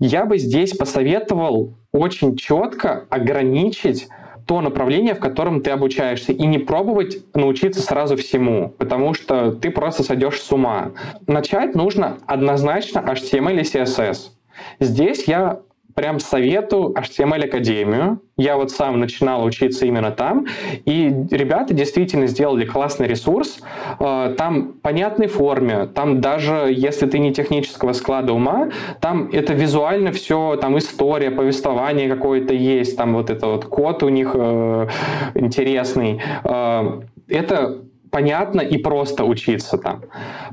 я 0.00 0.26
бы 0.26 0.38
здесь 0.38 0.76
посоветовал 0.76 1.74
очень 1.92 2.36
четко 2.36 3.06
ограничить 3.10 4.08
то 4.46 4.60
направление, 4.60 5.14
в 5.14 5.18
котором 5.18 5.60
ты 5.60 5.70
обучаешься, 5.70 6.32
и 6.32 6.46
не 6.46 6.58
пробовать 6.58 7.18
научиться 7.34 7.82
сразу 7.82 8.16
всему, 8.16 8.70
потому 8.78 9.12
что 9.12 9.52
ты 9.52 9.70
просто 9.70 10.04
сойдешь 10.04 10.40
с 10.40 10.52
ума. 10.52 10.92
Начать 11.26 11.74
нужно 11.74 12.18
однозначно 12.26 13.00
HTML 13.00 13.60
и 13.60 13.62
CSS. 13.62 14.30
Здесь 14.78 15.24
я 15.24 15.60
прям 15.96 16.20
советую 16.20 16.92
HTML 16.92 17.46
Академию. 17.46 18.20
Я 18.36 18.56
вот 18.56 18.70
сам 18.70 19.00
начинал 19.00 19.44
учиться 19.44 19.86
именно 19.86 20.10
там, 20.10 20.46
и 20.84 21.10
ребята 21.30 21.72
действительно 21.72 22.26
сделали 22.26 22.66
классный 22.66 23.08
ресурс. 23.08 23.60
Э, 23.98 24.34
там 24.36 24.74
понятной 24.82 25.26
форме, 25.26 25.86
там 25.86 26.20
даже 26.20 26.70
если 26.70 27.06
ты 27.06 27.18
не 27.18 27.32
технического 27.32 27.94
склада 27.94 28.34
ума, 28.34 28.68
там 29.00 29.30
это 29.32 29.54
визуально 29.54 30.12
все, 30.12 30.56
там 30.56 30.76
история, 30.76 31.30
повествование 31.30 32.10
какое-то 32.10 32.52
есть, 32.52 32.94
там 32.98 33.14
вот 33.14 33.30
это 33.30 33.46
вот 33.46 33.64
код 33.64 34.02
у 34.02 34.10
них 34.10 34.32
э, 34.34 34.88
интересный. 35.34 36.20
Э, 36.44 37.00
это 37.26 37.86
понятно 38.16 38.62
и 38.62 38.78
просто 38.78 39.24
учиться 39.24 39.76
там. 39.76 40.04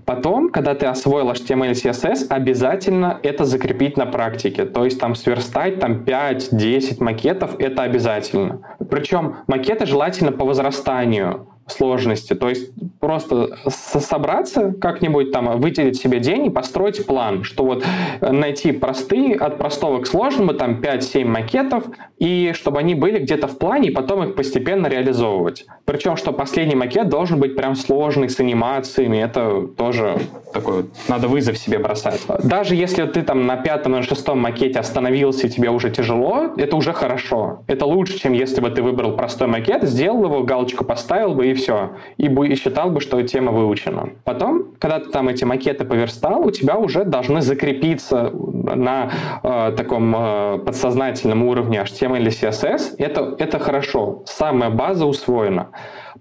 Потом, 0.05 0.49
когда 0.49 0.75
ты 0.75 0.85
освоил 0.85 1.31
HTML 1.31 1.71
и 1.71 1.71
CSS, 1.71 2.27
обязательно 2.27 3.21
это 3.23 3.45
закрепить 3.45 3.95
на 3.95 4.05
практике. 4.05 4.65
То 4.65 4.83
есть 4.83 4.99
там 4.99 5.15
сверстать 5.15 5.79
там 5.79 6.03
5-10 6.03 7.01
макетов, 7.01 7.55
это 7.59 7.83
обязательно. 7.83 8.59
Причем 8.89 9.35
макеты 9.47 9.85
желательно 9.85 10.33
по 10.33 10.43
возрастанию 10.43 11.47
сложности. 11.67 12.33
То 12.33 12.49
есть 12.49 12.71
просто 12.99 13.57
собраться 13.67 14.73
как-нибудь 14.79 15.31
там, 15.31 15.59
выделить 15.59 15.97
себе 15.97 16.19
день 16.19 16.47
и 16.47 16.49
построить 16.49 17.05
план, 17.05 17.43
что 17.43 17.63
вот 17.63 17.85
найти 18.21 18.71
простые, 18.71 19.35
от 19.35 19.57
простого 19.57 20.01
к 20.01 20.07
сложному, 20.07 20.53
там 20.53 20.81
5-7 20.81 21.25
макетов, 21.25 21.85
и 22.17 22.51
чтобы 22.53 22.79
они 22.79 22.95
были 22.95 23.19
где-то 23.19 23.47
в 23.47 23.57
плане, 23.57 23.89
и 23.89 23.91
потом 23.91 24.23
их 24.23 24.35
постепенно 24.35 24.87
реализовывать. 24.87 25.65
Причем, 25.85 26.15
что 26.15 26.31
последний 26.31 26.75
макет 26.75 27.09
должен 27.09 27.39
быть 27.39 27.55
прям 27.55 27.75
сложный, 27.75 28.29
с 28.29 28.39
анимациями, 28.39 29.17
это 29.17 29.67
тоже 29.77 30.17
такой, 30.53 30.85
надо 31.07 31.27
вызов 31.27 31.57
себе 31.57 31.79
бросать. 31.79 32.21
Даже 32.43 32.75
если 32.75 33.05
ты 33.05 33.21
там 33.21 33.45
на 33.45 33.57
пятом, 33.57 33.93
на 33.93 34.03
шестом 34.03 34.39
макете 34.39 34.79
остановился, 34.79 35.47
и 35.47 35.49
тебе 35.49 35.69
уже 35.69 35.89
тяжело, 35.89 36.51
это 36.57 36.75
уже 36.75 36.93
хорошо. 36.93 37.63
Это 37.67 37.85
лучше, 37.85 38.19
чем 38.19 38.33
если 38.33 38.61
бы 38.61 38.69
ты 38.69 38.81
выбрал 38.81 39.15
простой 39.15 39.47
макет, 39.47 39.83
сделал 39.83 40.23
его, 40.25 40.43
галочку 40.43 40.85
поставил 40.85 41.33
бы, 41.33 41.47
и 41.47 41.52
все. 41.53 41.91
И, 42.17 42.29
бы, 42.29 42.47
и 42.47 42.55
считал 42.55 42.89
бы, 42.89 43.01
что 43.01 43.21
тема 43.23 43.51
выучена. 43.51 44.09
Потом, 44.23 44.73
когда 44.79 44.99
ты 44.99 45.09
там 45.09 45.29
эти 45.29 45.43
макеты 45.43 45.85
поверстал, 45.85 46.45
у 46.45 46.51
тебя 46.51 46.77
уже 46.77 47.05
должны 47.05 47.41
закрепиться 47.41 48.31
на 48.31 49.11
э, 49.43 49.73
таком 49.75 50.15
э, 50.15 50.59
подсознательном 50.59 51.43
уровне 51.43 51.79
HTML 51.79 52.19
или 52.19 52.31
CSS. 52.31 52.95
Это, 52.97 53.35
это 53.39 53.59
хорошо. 53.59 54.23
Самая 54.25 54.69
база 54.69 55.05
усвоена. 55.05 55.69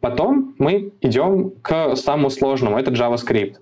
Потом 0.00 0.54
мы 0.58 0.92
идем 1.00 1.52
к 1.62 1.94
самому 1.96 2.30
сложному, 2.30 2.78
это 2.78 2.90
JavaScript. 2.90 3.56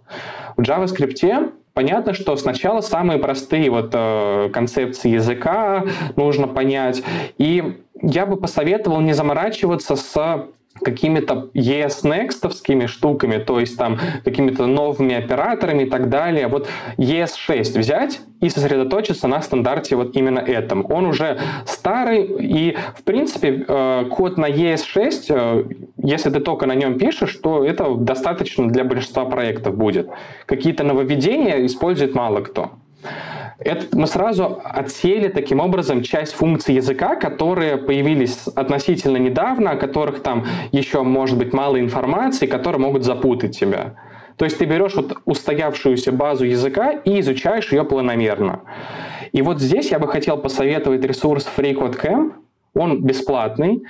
В 0.56 0.62
JavaScript 0.62 1.52
Понятно, 1.72 2.14
что 2.14 2.36
сначала 2.36 2.80
самые 2.80 3.18
простые 3.18 3.70
вот 3.70 3.90
э, 3.94 4.50
концепции 4.52 5.10
языка 5.10 5.84
нужно 6.16 6.48
понять. 6.48 7.02
И 7.38 7.80
я 8.02 8.26
бы 8.26 8.36
посоветовал 8.36 9.00
не 9.00 9.12
заморачиваться 9.12 9.94
с 9.94 10.46
какими-то 10.82 11.50
ES-Next 11.54 12.86
штуками, 12.86 13.38
то 13.38 13.60
есть 13.60 13.76
там 13.76 13.98
какими-то 14.24 14.66
новыми 14.66 15.14
операторами 15.14 15.84
и 15.84 15.90
так 15.90 16.08
далее. 16.08 16.48
Вот 16.48 16.68
ES6 16.98 17.78
взять 17.78 18.20
и 18.40 18.48
сосредоточиться 18.48 19.28
на 19.28 19.42
стандарте 19.42 19.96
вот 19.96 20.16
именно 20.16 20.38
этом. 20.38 20.86
Он 20.90 21.06
уже 21.06 21.38
старый, 21.66 22.24
и, 22.40 22.76
в 22.96 23.02
принципе, 23.04 23.64
э, 23.66 24.04
код 24.10 24.38
на 24.38 24.48
ES6, 24.48 25.24
э, 25.28 25.64
если 25.98 26.30
ты 26.30 26.40
только 26.40 26.66
на 26.66 26.74
нем 26.74 26.98
пишешь, 26.98 27.36
то 27.36 27.64
это 27.64 27.94
достаточно 27.94 28.68
для 28.68 28.84
большинства 28.84 29.24
проектов 29.24 29.76
будет. 29.76 30.08
Какие-то 30.46 30.84
нововведения 30.84 31.66
использует 31.66 32.14
мало 32.14 32.40
кто. 32.40 32.70
Это 33.60 33.94
мы 33.96 34.06
сразу 34.06 34.60
отсеяли 34.64 35.28
таким 35.28 35.60
образом 35.60 36.02
часть 36.02 36.32
функций 36.32 36.74
языка, 36.76 37.16
которые 37.16 37.76
появились 37.76 38.46
относительно 38.48 39.18
недавно, 39.18 39.72
о 39.72 39.76
которых 39.76 40.22
там 40.22 40.46
еще 40.72 41.02
может 41.02 41.36
быть 41.36 41.52
мало 41.52 41.78
информации, 41.78 42.46
которые 42.46 42.80
могут 42.80 43.04
запутать 43.04 43.58
тебя. 43.58 43.96
То 44.36 44.46
есть 44.46 44.56
ты 44.56 44.64
берешь 44.64 44.94
вот 44.94 45.18
устоявшуюся 45.26 46.12
базу 46.12 46.46
языка 46.46 46.92
и 46.92 47.20
изучаешь 47.20 47.70
ее 47.72 47.84
планомерно. 47.84 48.62
И 49.32 49.42
вот 49.42 49.60
здесь 49.60 49.90
я 49.90 49.98
бы 49.98 50.08
хотел 50.08 50.38
посоветовать 50.38 51.04
ресурс 51.04 51.46
FreeCodeCamp. 51.54 52.32
Он 52.72 53.02
бесплатный. 53.02 53.82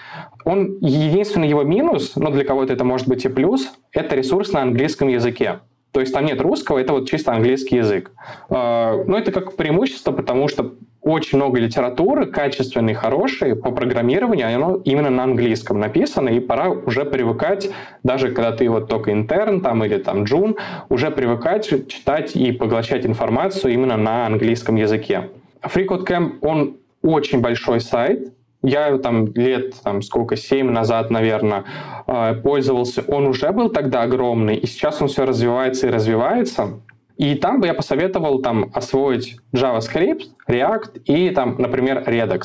Он, 0.44 0.78
единственный 0.80 1.48
его 1.48 1.62
минус, 1.62 2.16
но 2.16 2.30
для 2.30 2.44
кого-то 2.44 2.72
это 2.72 2.84
может 2.84 3.06
быть 3.06 3.24
и 3.24 3.28
плюс, 3.28 3.70
это 3.92 4.16
ресурс 4.16 4.52
на 4.52 4.62
английском 4.62 5.06
языке. 5.06 5.60
То 5.92 6.00
есть 6.00 6.12
там 6.12 6.24
нет 6.24 6.40
русского, 6.40 6.78
это 6.78 6.92
вот 6.92 7.08
чисто 7.08 7.32
английский 7.32 7.76
язык. 7.76 8.12
А, 8.48 9.02
но 9.06 9.18
это 9.18 9.32
как 9.32 9.56
преимущество, 9.56 10.12
потому 10.12 10.48
что 10.48 10.74
очень 11.02 11.38
много 11.38 11.58
литературы, 11.58 12.26
качественной, 12.26 12.94
хорошей, 12.94 13.56
по 13.56 13.70
программированию, 13.70 14.54
оно 14.54 14.76
именно 14.84 15.10
на 15.10 15.24
английском 15.24 15.80
написано, 15.80 16.28
и 16.28 16.40
пора 16.40 16.68
уже 16.68 17.04
привыкать, 17.04 17.70
даже 18.02 18.30
когда 18.30 18.52
ты 18.52 18.68
вот 18.68 18.88
только 18.88 19.12
интерн 19.12 19.62
там 19.62 19.82
или 19.84 19.96
там 19.96 20.24
джун, 20.24 20.56
уже 20.90 21.10
привыкать 21.10 21.88
читать 21.88 22.36
и 22.36 22.52
поглощать 22.52 23.06
информацию 23.06 23.72
именно 23.72 23.96
на 23.96 24.26
английском 24.26 24.76
языке. 24.76 25.30
FreeCodeCamp, 25.62 26.38
он 26.42 26.76
очень 27.02 27.40
большой 27.40 27.80
сайт, 27.80 28.32
я 28.62 28.98
там 28.98 29.32
лет, 29.34 29.74
там, 29.82 30.02
сколько, 30.02 30.36
семь 30.36 30.70
назад, 30.70 31.10
наверное, 31.10 31.64
а, 32.06 32.34
пользовался. 32.34 33.02
Он 33.08 33.26
уже 33.26 33.52
был 33.52 33.70
тогда 33.70 34.02
огромный, 34.02 34.56
и 34.56 34.66
сейчас 34.66 35.00
он 35.00 35.08
все 35.08 35.24
развивается 35.24 35.86
и 35.86 35.90
развивается. 35.90 36.80
И 37.16 37.34
там 37.34 37.60
бы 37.60 37.66
я 37.66 37.74
посоветовал 37.74 38.40
там 38.40 38.70
освоить 38.74 39.36
JavaScript, 39.54 40.22
React 40.48 41.02
и 41.04 41.30
там, 41.30 41.56
например, 41.58 42.04
Redux. 42.06 42.42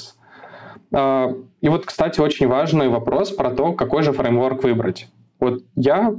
А, 0.93 1.33
и 1.61 1.69
вот, 1.69 1.85
кстати, 1.85 2.19
очень 2.19 2.47
важный 2.47 2.89
вопрос 2.89 3.31
про 3.31 3.51
то, 3.51 3.73
какой 3.73 4.03
же 4.03 4.13
фреймворк 4.13 4.63
выбрать. 4.63 5.07
Вот 5.39 5.63
я 5.75 6.15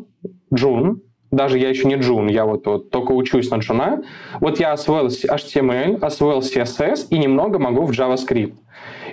Джун, 0.53 1.03
даже 1.31 1.59
я 1.59 1.69
еще 1.69 1.89
не 1.89 1.97
джун, 1.97 2.29
я 2.29 2.45
вот, 2.45 2.67
вот 2.67 2.91
только 2.91 3.13
учусь 3.13 3.51
на 3.51 3.57
джуна. 3.57 4.03
Вот 4.41 4.61
я 4.61 4.73
освоил 4.73 5.09
HTML, 5.09 5.99
освоил 6.01 6.39
CSS 6.41 7.09
и 7.11 7.19
немного 7.19 7.59
могу 7.59 7.85
в 7.85 7.91
JavaScript. 7.91 8.55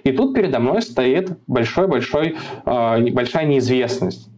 И 0.04 0.12
тут 0.12 0.34
передо 0.34 0.60
мной 0.60 0.82
стоит 0.82 1.38
большой-большой, 1.48 2.36
э, 2.66 3.12
большая 3.12 3.46
неизвестность 3.46 4.30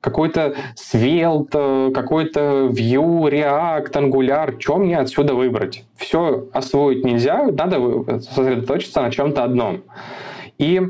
какой-то 0.00 0.54
Svelte, 0.76 1.92
какой-то 1.92 2.68
Vue, 2.70 3.30
React, 3.30 3.92
Angular, 3.92 4.58
что 4.58 4.78
мне 4.78 4.98
отсюда 4.98 5.34
выбрать? 5.34 5.84
Все 5.96 6.48
освоить 6.52 7.04
нельзя, 7.04 7.46
надо 7.46 8.20
сосредоточиться 8.20 9.02
на 9.02 9.10
чем-то 9.10 9.44
одном. 9.44 9.82
И 10.58 10.80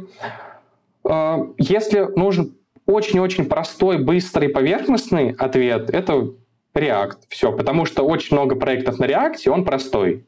э, 1.05 1.37
если 1.59 2.09
нужен 2.17 2.55
очень-очень 2.87 3.47
простой, 3.47 3.99
быстрый, 3.99 4.49
поверхностный 4.49 5.31
ответ, 5.31 5.91
это 5.91 6.31
React. 6.75 7.19
Все, 7.29 7.53
потому 7.53 7.85
что 7.85 8.05
очень 8.05 8.37
много 8.37 8.57
проектов 8.57 8.99
на 8.99 9.05
React, 9.07 9.49
он 9.51 9.65
простой. 9.65 10.27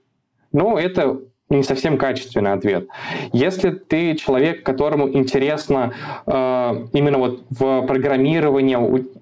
Но 0.52 0.78
это 0.78 1.20
не 1.56 1.62
совсем 1.62 1.96
качественный 1.96 2.52
ответ. 2.52 2.88
Если 3.32 3.70
ты 3.70 4.14
человек, 4.16 4.62
которому 4.62 5.08
интересно 5.08 5.92
э, 6.26 6.86
именно 6.92 7.18
вот 7.18 7.44
в 7.50 7.82
программировании, 7.86 8.76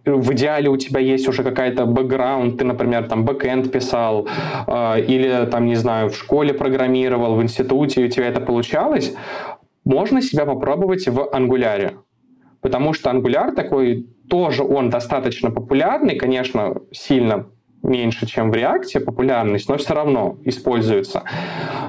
в 0.05 0.33
идеале 0.33 0.69
у 0.69 0.77
тебя 0.77 1.01
есть 1.01 1.29
уже 1.29 1.43
какая-то 1.43 1.87
бэкграунд, 1.87 2.59
ты, 2.59 2.65
например, 2.65 3.09
там 3.09 3.25
бэкэнд 3.25 3.71
писал, 3.71 4.29
э, 4.67 5.01
или 5.03 5.47
там, 5.51 5.67
не 5.67 5.77
знаю, 5.77 6.11
в 6.11 6.17
школе 6.17 6.55
программировал, 6.55 7.37
в 7.37 7.43
институте 7.43 8.05
у 8.05 8.09
тебя 8.09 8.29
это 8.29 8.41
получалось, 8.41 9.15
можно 9.85 10.23
себя 10.23 10.47
попробовать 10.47 11.09
в 11.09 11.29
ангуляре. 11.33 11.97
Потому 12.61 12.93
что 12.93 13.11
ангуляр 13.11 13.53
такой, 13.53 14.07
тоже 14.29 14.63
он 14.63 14.91
достаточно 14.91 15.51
популярный, 15.51 16.17
конечно, 16.17 16.77
сильно 16.93 17.47
меньше, 17.83 18.27
чем 18.27 18.51
в 18.51 18.55
React 18.55 19.01
популярность, 19.01 19.69
но 19.69 19.77
все 19.77 19.95
равно 19.95 20.37
используется. 20.45 21.23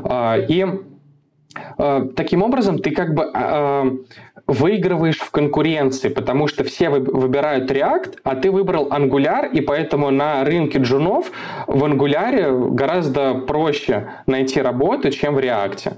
А, 0.04 0.38
и 0.38 0.66
а, 1.78 2.08
таким 2.16 2.44
образом 2.44 2.80
ты 2.80 2.92
как 2.92 3.14
бы 3.14 3.30
а, 3.34 3.92
выигрываешь 4.48 5.20
в 5.20 5.32
конкуренции, 5.32 6.10
потому 6.10 6.48
что 6.48 6.64
все 6.64 6.90
выбирают 6.90 7.72
React, 7.72 8.20
а 8.24 8.36
ты 8.36 8.52
выбрал 8.52 8.90
Angular, 8.90 9.52
и 9.52 9.62
поэтому 9.62 10.12
на 10.12 10.44
рынке 10.44 10.80
джунов 10.80 11.32
в 11.68 11.84
Angular 11.84 12.70
гораздо 12.72 13.36
проще 13.36 14.10
найти 14.26 14.62
работу, 14.62 15.10
чем 15.12 15.36
в 15.36 15.40
React. 15.40 15.94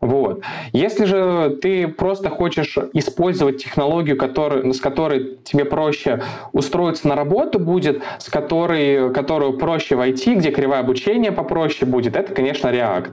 Вот. 0.00 0.42
Если 0.72 1.06
же 1.06 1.58
ты 1.60 1.88
просто 1.88 2.30
хочешь 2.30 2.78
использовать 2.92 3.62
технологию, 3.64 4.16
который, 4.16 4.72
с 4.72 4.80
которой 4.80 5.38
тебе 5.42 5.64
проще 5.64 6.22
устроиться 6.52 7.08
на 7.08 7.16
работу 7.16 7.58
будет, 7.58 8.02
с 8.18 8.28
которой, 8.30 9.12
которую 9.12 9.58
проще 9.58 9.96
войти, 9.96 10.36
где 10.36 10.52
кривое 10.52 10.80
обучение 10.80 11.32
попроще 11.32 11.90
будет, 11.90 12.14
это, 12.14 12.32
конечно, 12.32 12.68
React. 12.68 13.10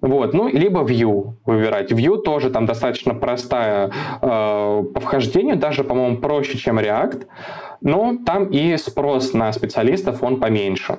Вот. 0.00 0.32
Ну, 0.32 0.48
либо 0.48 0.80
Vue 0.80 1.34
выбирать. 1.44 1.92
Vue 1.92 2.16
тоже 2.22 2.48
там 2.48 2.64
достаточно 2.64 3.14
простая 3.14 3.90
э, 4.22 4.82
по 4.94 5.00
вхождению, 5.00 5.56
даже, 5.56 5.84
по-моему, 5.84 6.18
проще, 6.18 6.56
чем 6.56 6.78
React, 6.78 7.26
но 7.82 8.16
там 8.24 8.46
и 8.46 8.78
спрос 8.78 9.34
на 9.34 9.52
специалистов, 9.52 10.22
он 10.22 10.40
поменьше. 10.40 10.98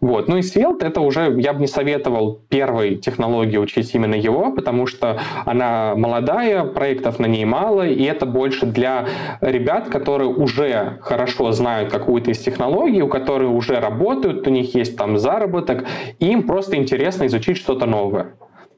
Вот. 0.00 0.28
Ну 0.28 0.38
и 0.38 0.40
Svelte 0.40 0.84
это 0.84 1.00
уже, 1.00 1.34
я 1.38 1.52
бы 1.52 1.60
не 1.60 1.66
советовал 1.66 2.40
первой 2.48 2.96
технологии 2.96 3.56
учить 3.56 3.94
именно 3.94 4.14
его, 4.14 4.52
потому 4.52 4.86
что 4.86 5.20
она 5.46 5.94
молодая, 5.96 6.64
проектов 6.64 7.18
на 7.18 7.26
ней 7.26 7.44
мало, 7.44 7.86
и 7.86 8.02
это 8.04 8.26
больше 8.26 8.66
для 8.66 9.06
ребят, 9.40 9.88
которые 9.88 10.28
уже 10.28 10.98
хорошо 11.00 11.52
знают 11.52 11.90
какую-то 11.90 12.30
из 12.30 12.38
технологий, 12.38 13.02
у 13.02 13.08
которых 13.08 13.50
уже 13.50 13.80
работают, 13.80 14.46
у 14.46 14.50
них 14.50 14.74
есть 14.74 14.96
там 14.96 15.18
заработок, 15.18 15.86
и 16.18 16.26
им 16.26 16.42
просто 16.42 16.76
интересно 16.76 17.26
изучить 17.26 17.56
что-то 17.56 17.86
новое. 17.86 18.34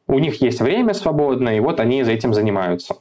У 0.07 0.19
них 0.19 0.43
есть 0.43 0.61
время 0.61 0.95
свободное, 0.95 1.57
и 1.57 1.61
вот 1.61 1.81
они 1.81 2.03
за 2.03 2.13
этим 2.13 2.35
занимаются. 2.35 2.97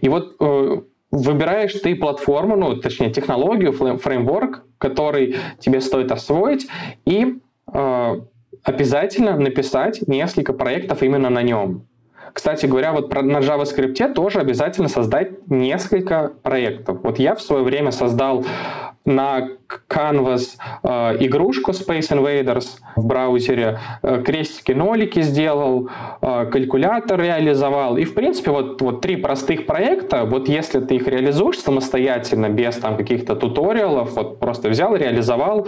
И 0.00 0.08
вот 0.08 0.36
э, 0.40 0.80
выбираешь 1.10 1.72
ты 1.74 1.94
платформу, 1.94 2.56
ну, 2.56 2.76
точнее, 2.76 3.10
технологию, 3.10 3.72
фреймворк, 3.72 4.64
который 4.78 5.36
тебе 5.58 5.80
стоит 5.80 6.12
освоить, 6.12 6.68
и 7.04 7.38
э, 7.72 8.20
обязательно 8.62 9.36
написать 9.36 10.06
несколько 10.06 10.52
проектов 10.52 11.02
именно 11.02 11.30
на 11.30 11.42
нем. 11.42 11.86
Кстати 12.32 12.66
говоря, 12.66 12.92
вот 12.92 13.12
на 13.12 13.38
JavaScript 13.38 14.14
тоже 14.14 14.40
обязательно 14.40 14.88
создать 14.88 15.48
несколько 15.48 16.32
проектов. 16.42 16.98
Вот 17.02 17.18
я 17.18 17.34
в 17.34 17.42
свое 17.42 17.64
время 17.64 17.90
создал 17.90 18.44
на 19.04 19.48
Canvas 19.88 20.56
э, 20.82 21.16
игрушку 21.20 21.72
Space 21.72 22.10
Invaders 22.10 22.78
в 22.96 23.06
браузере, 23.06 23.78
э, 24.02 24.22
крестики-нолики 24.22 25.22
сделал, 25.22 25.88
э, 26.20 26.46
калькулятор 26.46 27.20
реализовал. 27.20 27.96
И, 27.96 28.04
в 28.04 28.14
принципе, 28.14 28.50
вот, 28.50 28.82
вот 28.82 29.00
три 29.00 29.16
простых 29.16 29.66
проекта, 29.66 30.24
вот 30.24 30.48
если 30.48 30.80
ты 30.80 30.96
их 30.96 31.08
реализуешь 31.08 31.58
самостоятельно, 31.58 32.48
без 32.48 32.76
там 32.76 32.96
каких-то 32.96 33.36
туториалов, 33.36 34.14
вот 34.14 34.38
просто 34.38 34.68
взял, 34.68 34.94
реализовал, 34.94 35.66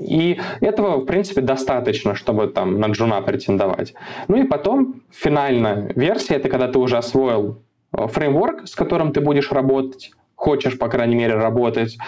и 0.00 0.40
этого, 0.60 0.98
в 0.98 1.06
принципе, 1.06 1.40
достаточно, 1.40 2.14
чтобы 2.14 2.46
там 2.46 2.78
на 2.78 2.86
джуна 2.86 3.20
претендовать. 3.20 3.94
Ну 4.28 4.36
и 4.36 4.44
потом 4.44 5.02
финальная 5.10 5.92
версия, 5.96 6.36
это 6.36 6.48
когда 6.48 6.68
ты 6.68 6.78
уже 6.78 6.96
освоил 6.96 7.62
э, 7.92 8.06
фреймворк, 8.06 8.68
с 8.68 8.76
которым 8.76 9.12
ты 9.12 9.20
будешь 9.20 9.50
работать, 9.50 10.12
хочешь, 10.38 10.78
по 10.78 10.88
крайней 10.88 11.16
мере, 11.16 11.34
работать, 11.34 11.98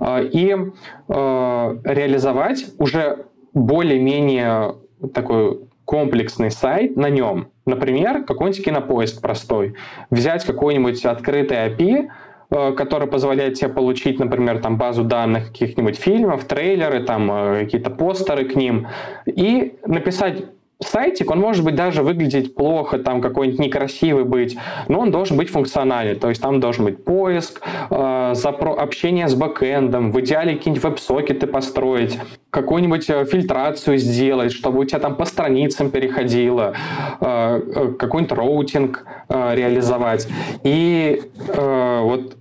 э, 0.00 0.24
и 0.24 0.50
э, 0.50 1.76
реализовать 1.84 2.66
уже 2.78 3.26
более-менее 3.54 4.74
такой 5.14 5.60
комплексный 5.84 6.50
сайт 6.50 6.96
на 6.96 7.08
нем. 7.08 7.48
Например, 7.64 8.24
какой-нибудь 8.24 8.64
кинопоиск 8.64 9.22
простой. 9.22 9.74
Взять 10.10 10.44
какой-нибудь 10.44 11.04
открытый 11.04 11.58
API, 11.68 12.08
Э, 12.48 12.72
который 12.72 13.08
позволяет 13.08 13.54
тебе 13.54 13.68
получить, 13.68 14.20
например, 14.20 14.60
там 14.60 14.78
базу 14.78 15.02
данных 15.02 15.48
каких-нибудь 15.48 15.96
фильмов, 15.96 16.44
трейлеры, 16.44 17.02
там 17.02 17.28
какие-то 17.28 17.90
постеры 17.90 18.44
к 18.44 18.54
ним, 18.54 18.86
и 19.26 19.74
написать 19.84 20.44
сайтик, 20.80 21.30
он 21.30 21.40
может 21.40 21.64
быть 21.64 21.74
даже 21.74 22.02
выглядеть 22.02 22.54
плохо, 22.54 22.98
там 22.98 23.20
какой-нибудь 23.20 23.60
некрасивый 23.60 24.24
быть, 24.24 24.56
но 24.88 25.00
он 25.00 25.10
должен 25.10 25.36
быть 25.36 25.48
функциональный, 25.48 26.14
то 26.14 26.28
есть 26.28 26.42
там 26.42 26.60
должен 26.60 26.84
быть 26.84 27.04
поиск, 27.04 27.62
э, 27.90 27.94
запро- 28.34 28.76
общение 28.76 29.28
с 29.28 29.34
бэкэндом, 29.34 30.12
в 30.12 30.20
идеале 30.20 30.56
какие-нибудь 30.56 30.84
веб-сокеты 30.84 31.46
построить, 31.46 32.18
какую-нибудь 32.50 33.08
э, 33.08 33.24
фильтрацию 33.24 33.98
сделать, 33.98 34.52
чтобы 34.52 34.80
у 34.80 34.84
тебя 34.84 34.98
там 34.98 35.16
по 35.16 35.24
страницам 35.24 35.90
переходило, 35.90 36.74
э, 37.20 37.60
э 37.74 37.92
какой-нибудь 37.98 38.36
роутинг 38.36 39.04
э, 39.28 39.54
реализовать. 39.54 40.28
И 40.62 41.22
э, 41.48 42.00
вот 42.02 42.36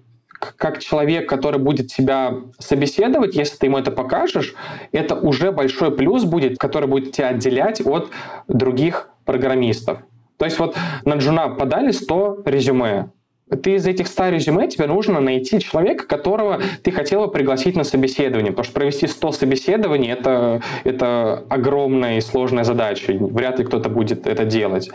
как 0.58 0.80
человек, 0.80 1.28
который 1.30 1.60
будет 1.60 1.88
тебя 1.88 2.36
собеседовать, 2.60 3.36
если 3.36 3.58
ты 3.58 3.66
ему 3.68 3.78
это 3.78 3.92
покажешь, 3.92 4.56
это 4.92 5.16
уже 5.16 5.52
большой 5.52 5.92
плюс 5.92 6.24
будет, 6.24 6.58
который 6.58 6.88
будет 6.88 7.14
тебя 7.14 7.30
отделять 7.30 7.82
от 7.86 8.10
других 8.48 9.10
программистов. 9.26 10.00
То 10.38 10.46
есть 10.46 10.60
вот 10.60 10.76
на 11.06 11.16
Джуна 11.16 11.50
подали 11.50 11.92
100 11.92 12.44
резюме. 12.46 13.10
Ты 13.62 13.76
из 13.76 13.86
этих 13.86 14.08
100 14.08 14.30
резюме 14.30 14.68
тебе 14.68 14.88
нужно 14.88 15.20
найти 15.20 15.60
человека, 15.60 16.08
которого 16.08 16.62
ты 16.84 16.92
хотела 16.92 17.28
пригласить 17.28 17.76
на 17.76 17.84
собеседование. 17.84 18.52
Потому 18.52 18.66
что 18.66 18.74
провести 18.74 19.08
100 19.08 19.32
собеседований 19.34 20.12
это, 20.12 20.62
это 20.84 21.46
огромная 21.50 22.18
и 22.18 22.22
сложная 22.22 22.64
задача. 22.64 23.14
Вряд 23.14 23.60
ли 23.60 23.66
кто-то 23.66 23.90
будет 23.90 24.26
это 24.26 24.46
делать. 24.46 24.90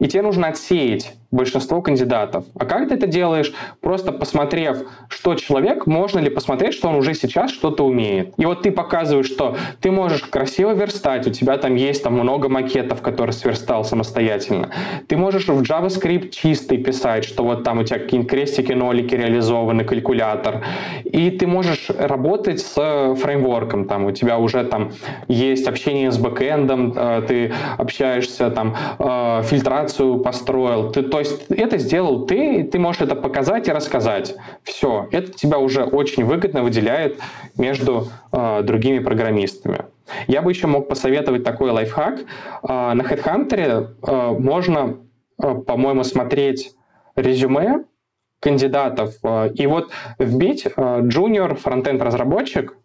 И 0.00 0.08
тебе 0.08 0.22
нужно 0.22 0.48
отсеять 0.48 1.14
большинство 1.32 1.80
кандидатов. 1.80 2.44
А 2.58 2.66
как 2.66 2.88
ты 2.88 2.94
это 2.94 3.06
делаешь? 3.06 3.52
Просто 3.80 4.12
посмотрев, 4.12 4.84
что 5.08 5.34
человек, 5.34 5.86
можно 5.86 6.20
ли 6.20 6.30
посмотреть, 6.30 6.74
что 6.74 6.88
он 6.88 6.94
уже 6.96 7.14
сейчас 7.14 7.50
что-то 7.50 7.84
умеет. 7.84 8.34
И 8.36 8.44
вот 8.44 8.62
ты 8.62 8.70
показываешь, 8.70 9.26
что 9.26 9.56
ты 9.80 9.90
можешь 9.90 10.22
красиво 10.22 10.72
верстать, 10.72 11.26
у 11.26 11.30
тебя 11.30 11.56
там 11.56 11.74
есть 11.74 12.02
там 12.02 12.14
много 12.14 12.48
макетов, 12.48 13.00
которые 13.00 13.32
сверстал 13.32 13.84
самостоятельно. 13.84 14.70
Ты 15.08 15.16
можешь 15.16 15.48
в 15.48 15.62
JavaScript 15.62 16.30
чистый 16.30 16.78
писать, 16.78 17.24
что 17.24 17.42
вот 17.44 17.64
там 17.64 17.78
у 17.78 17.84
тебя 17.84 17.98
какие-нибудь 17.98 18.30
крестики, 18.30 18.72
нолики 18.72 19.14
реализованы, 19.14 19.84
калькулятор. 19.84 20.62
И 21.04 21.30
ты 21.30 21.46
можешь 21.46 21.88
работать 21.88 22.60
с 22.60 23.14
фреймворком, 23.14 23.86
там 23.86 24.04
у 24.04 24.10
тебя 24.10 24.38
уже 24.38 24.64
там 24.64 24.92
есть 25.28 25.66
общение 25.66 26.10
с 26.12 26.18
бэкэндом, 26.18 26.92
э, 26.94 27.22
ты 27.26 27.52
общаешься 27.78 28.50
там, 28.50 28.76
э, 28.98 29.42
фильтрацию 29.44 30.18
построил, 30.18 30.90
ты, 30.90 31.02
то 31.02 31.21
есть 31.22 31.46
это 31.50 31.78
сделал 31.78 32.26
ты, 32.26 32.56
и 32.56 32.62
ты 32.62 32.78
можешь 32.78 33.02
это 33.02 33.14
показать 33.14 33.68
и 33.68 33.72
рассказать. 33.72 34.34
Все, 34.62 35.08
это 35.10 35.32
тебя 35.32 35.58
уже 35.58 35.84
очень 35.84 36.24
выгодно 36.24 36.62
выделяет 36.62 37.18
между 37.56 38.08
э, 38.32 38.62
другими 38.62 38.98
программистами. 38.98 39.86
Я 40.26 40.42
бы 40.42 40.50
еще 40.50 40.66
мог 40.66 40.88
посоветовать 40.88 41.44
такой 41.44 41.70
лайфхак. 41.70 42.20
Э, 42.20 42.92
на 42.92 43.02
HeadHunter 43.02 43.94
э, 44.02 44.30
можно, 44.38 44.98
э, 45.42 45.54
по-моему, 45.54 46.04
смотреть 46.04 46.74
резюме 47.16 47.84
кандидатов 48.40 49.14
э, 49.22 49.50
и 49.54 49.66
вот 49.66 49.90
вбить 50.18 50.66
э, 50.66 50.70
junior 50.76 51.54
фронтенд 51.54 52.02
разработчик 52.02 52.76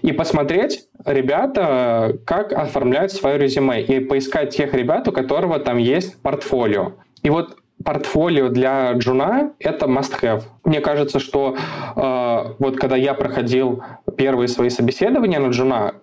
и 0.00 0.12
посмотреть 0.12 0.88
ребята, 1.04 2.16
как 2.24 2.52
оформляют 2.52 3.12
свое 3.12 3.36
резюме, 3.38 3.82
и 3.82 4.00
поискать 4.00 4.56
тех 4.56 4.74
ребят, 4.74 5.06
у 5.08 5.12
которого 5.12 5.58
там 5.58 5.78
есть 5.78 6.20
портфолио. 6.22 6.92
И 7.22 7.30
вот 7.30 7.56
портфолио 7.84 8.48
для 8.48 8.92
джуна— 8.92 9.52
это 9.58 9.86
must-have. 9.86 10.42
Мне 10.64 10.80
кажется, 10.80 11.18
что 11.18 11.56
э, 11.96 12.54
вот 12.58 12.76
когда 12.76 12.96
я 12.96 13.14
проходил 13.14 13.82
первые 14.16 14.48
свои 14.48 14.70
собеседования 14.70 15.38
на 15.38 15.48
джуна, 15.48 15.94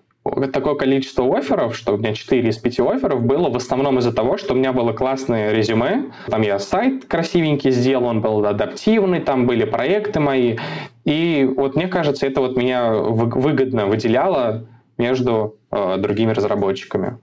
такое 0.51 0.75
количество 0.75 1.37
офферов, 1.37 1.75
что 1.75 1.93
у 1.93 1.97
меня 1.97 2.13
4 2.13 2.49
из 2.49 2.57
5 2.57 2.79
офферов 2.81 3.23
было 3.23 3.49
в 3.49 3.55
основном 3.55 3.99
из-за 3.99 4.13
того, 4.13 4.37
что 4.37 4.53
у 4.53 4.57
меня 4.57 4.73
было 4.73 4.93
классное 4.93 5.51
резюме. 5.51 6.11
Там 6.27 6.41
я 6.41 6.59
сайт 6.59 7.05
красивенький 7.05 7.71
сделал, 7.71 8.05
он 8.05 8.21
был 8.21 8.45
адаптивный, 8.45 9.19
там 9.19 9.47
были 9.47 9.63
проекты 9.63 10.19
мои. 10.19 10.57
И 11.05 11.49
вот 11.57 11.75
мне 11.75 11.87
кажется, 11.87 12.27
это 12.27 12.41
вот 12.41 12.57
меня 12.57 12.91
выгодно 12.93 13.87
выделяло 13.87 14.67
между 14.97 15.55
э, 15.71 15.97
другими 15.97 16.31
разработчиками. 16.31 17.17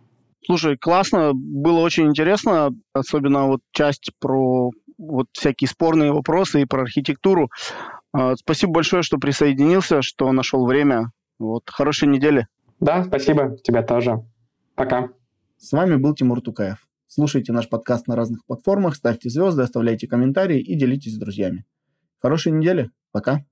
Слушай, 0.46 0.76
классно, 0.78 1.32
было 1.34 1.80
очень 1.80 2.06
интересно, 2.06 2.70
особенно 2.92 3.48
вот 3.48 3.60
часть 3.72 4.12
про 4.20 4.70
вот 4.96 5.26
всякие 5.32 5.68
спорные 5.68 6.12
вопросы 6.12 6.62
и 6.62 6.66
про 6.66 6.82
архитектуру. 6.82 7.50
А, 8.12 8.36
спасибо 8.36 8.74
большое, 8.74 9.02
что 9.02 9.18
присоединился, 9.18 10.02
что 10.02 10.30
нашел 10.30 10.64
время. 10.64 11.10
Вот, 11.40 11.64
хорошей 11.66 12.08
недели. 12.08 12.46
Да, 12.78 13.04
спасибо, 13.04 13.56
тебя 13.62 13.82
тоже. 13.82 14.24
Пока. 14.76 15.08
С 15.58 15.72
вами 15.72 15.96
был 15.96 16.14
Тимур 16.14 16.40
Тукаев. 16.40 16.86
Слушайте 17.08 17.52
наш 17.52 17.68
подкаст 17.68 18.06
на 18.06 18.14
разных 18.14 18.44
платформах, 18.46 18.94
ставьте 18.94 19.28
звезды, 19.28 19.62
оставляйте 19.62 20.06
комментарии 20.06 20.60
и 20.60 20.76
делитесь 20.76 21.14
с 21.14 21.18
друзьями. 21.18 21.64
Хорошей 22.20 22.52
недели. 22.52 22.90
Пока. 23.10 23.44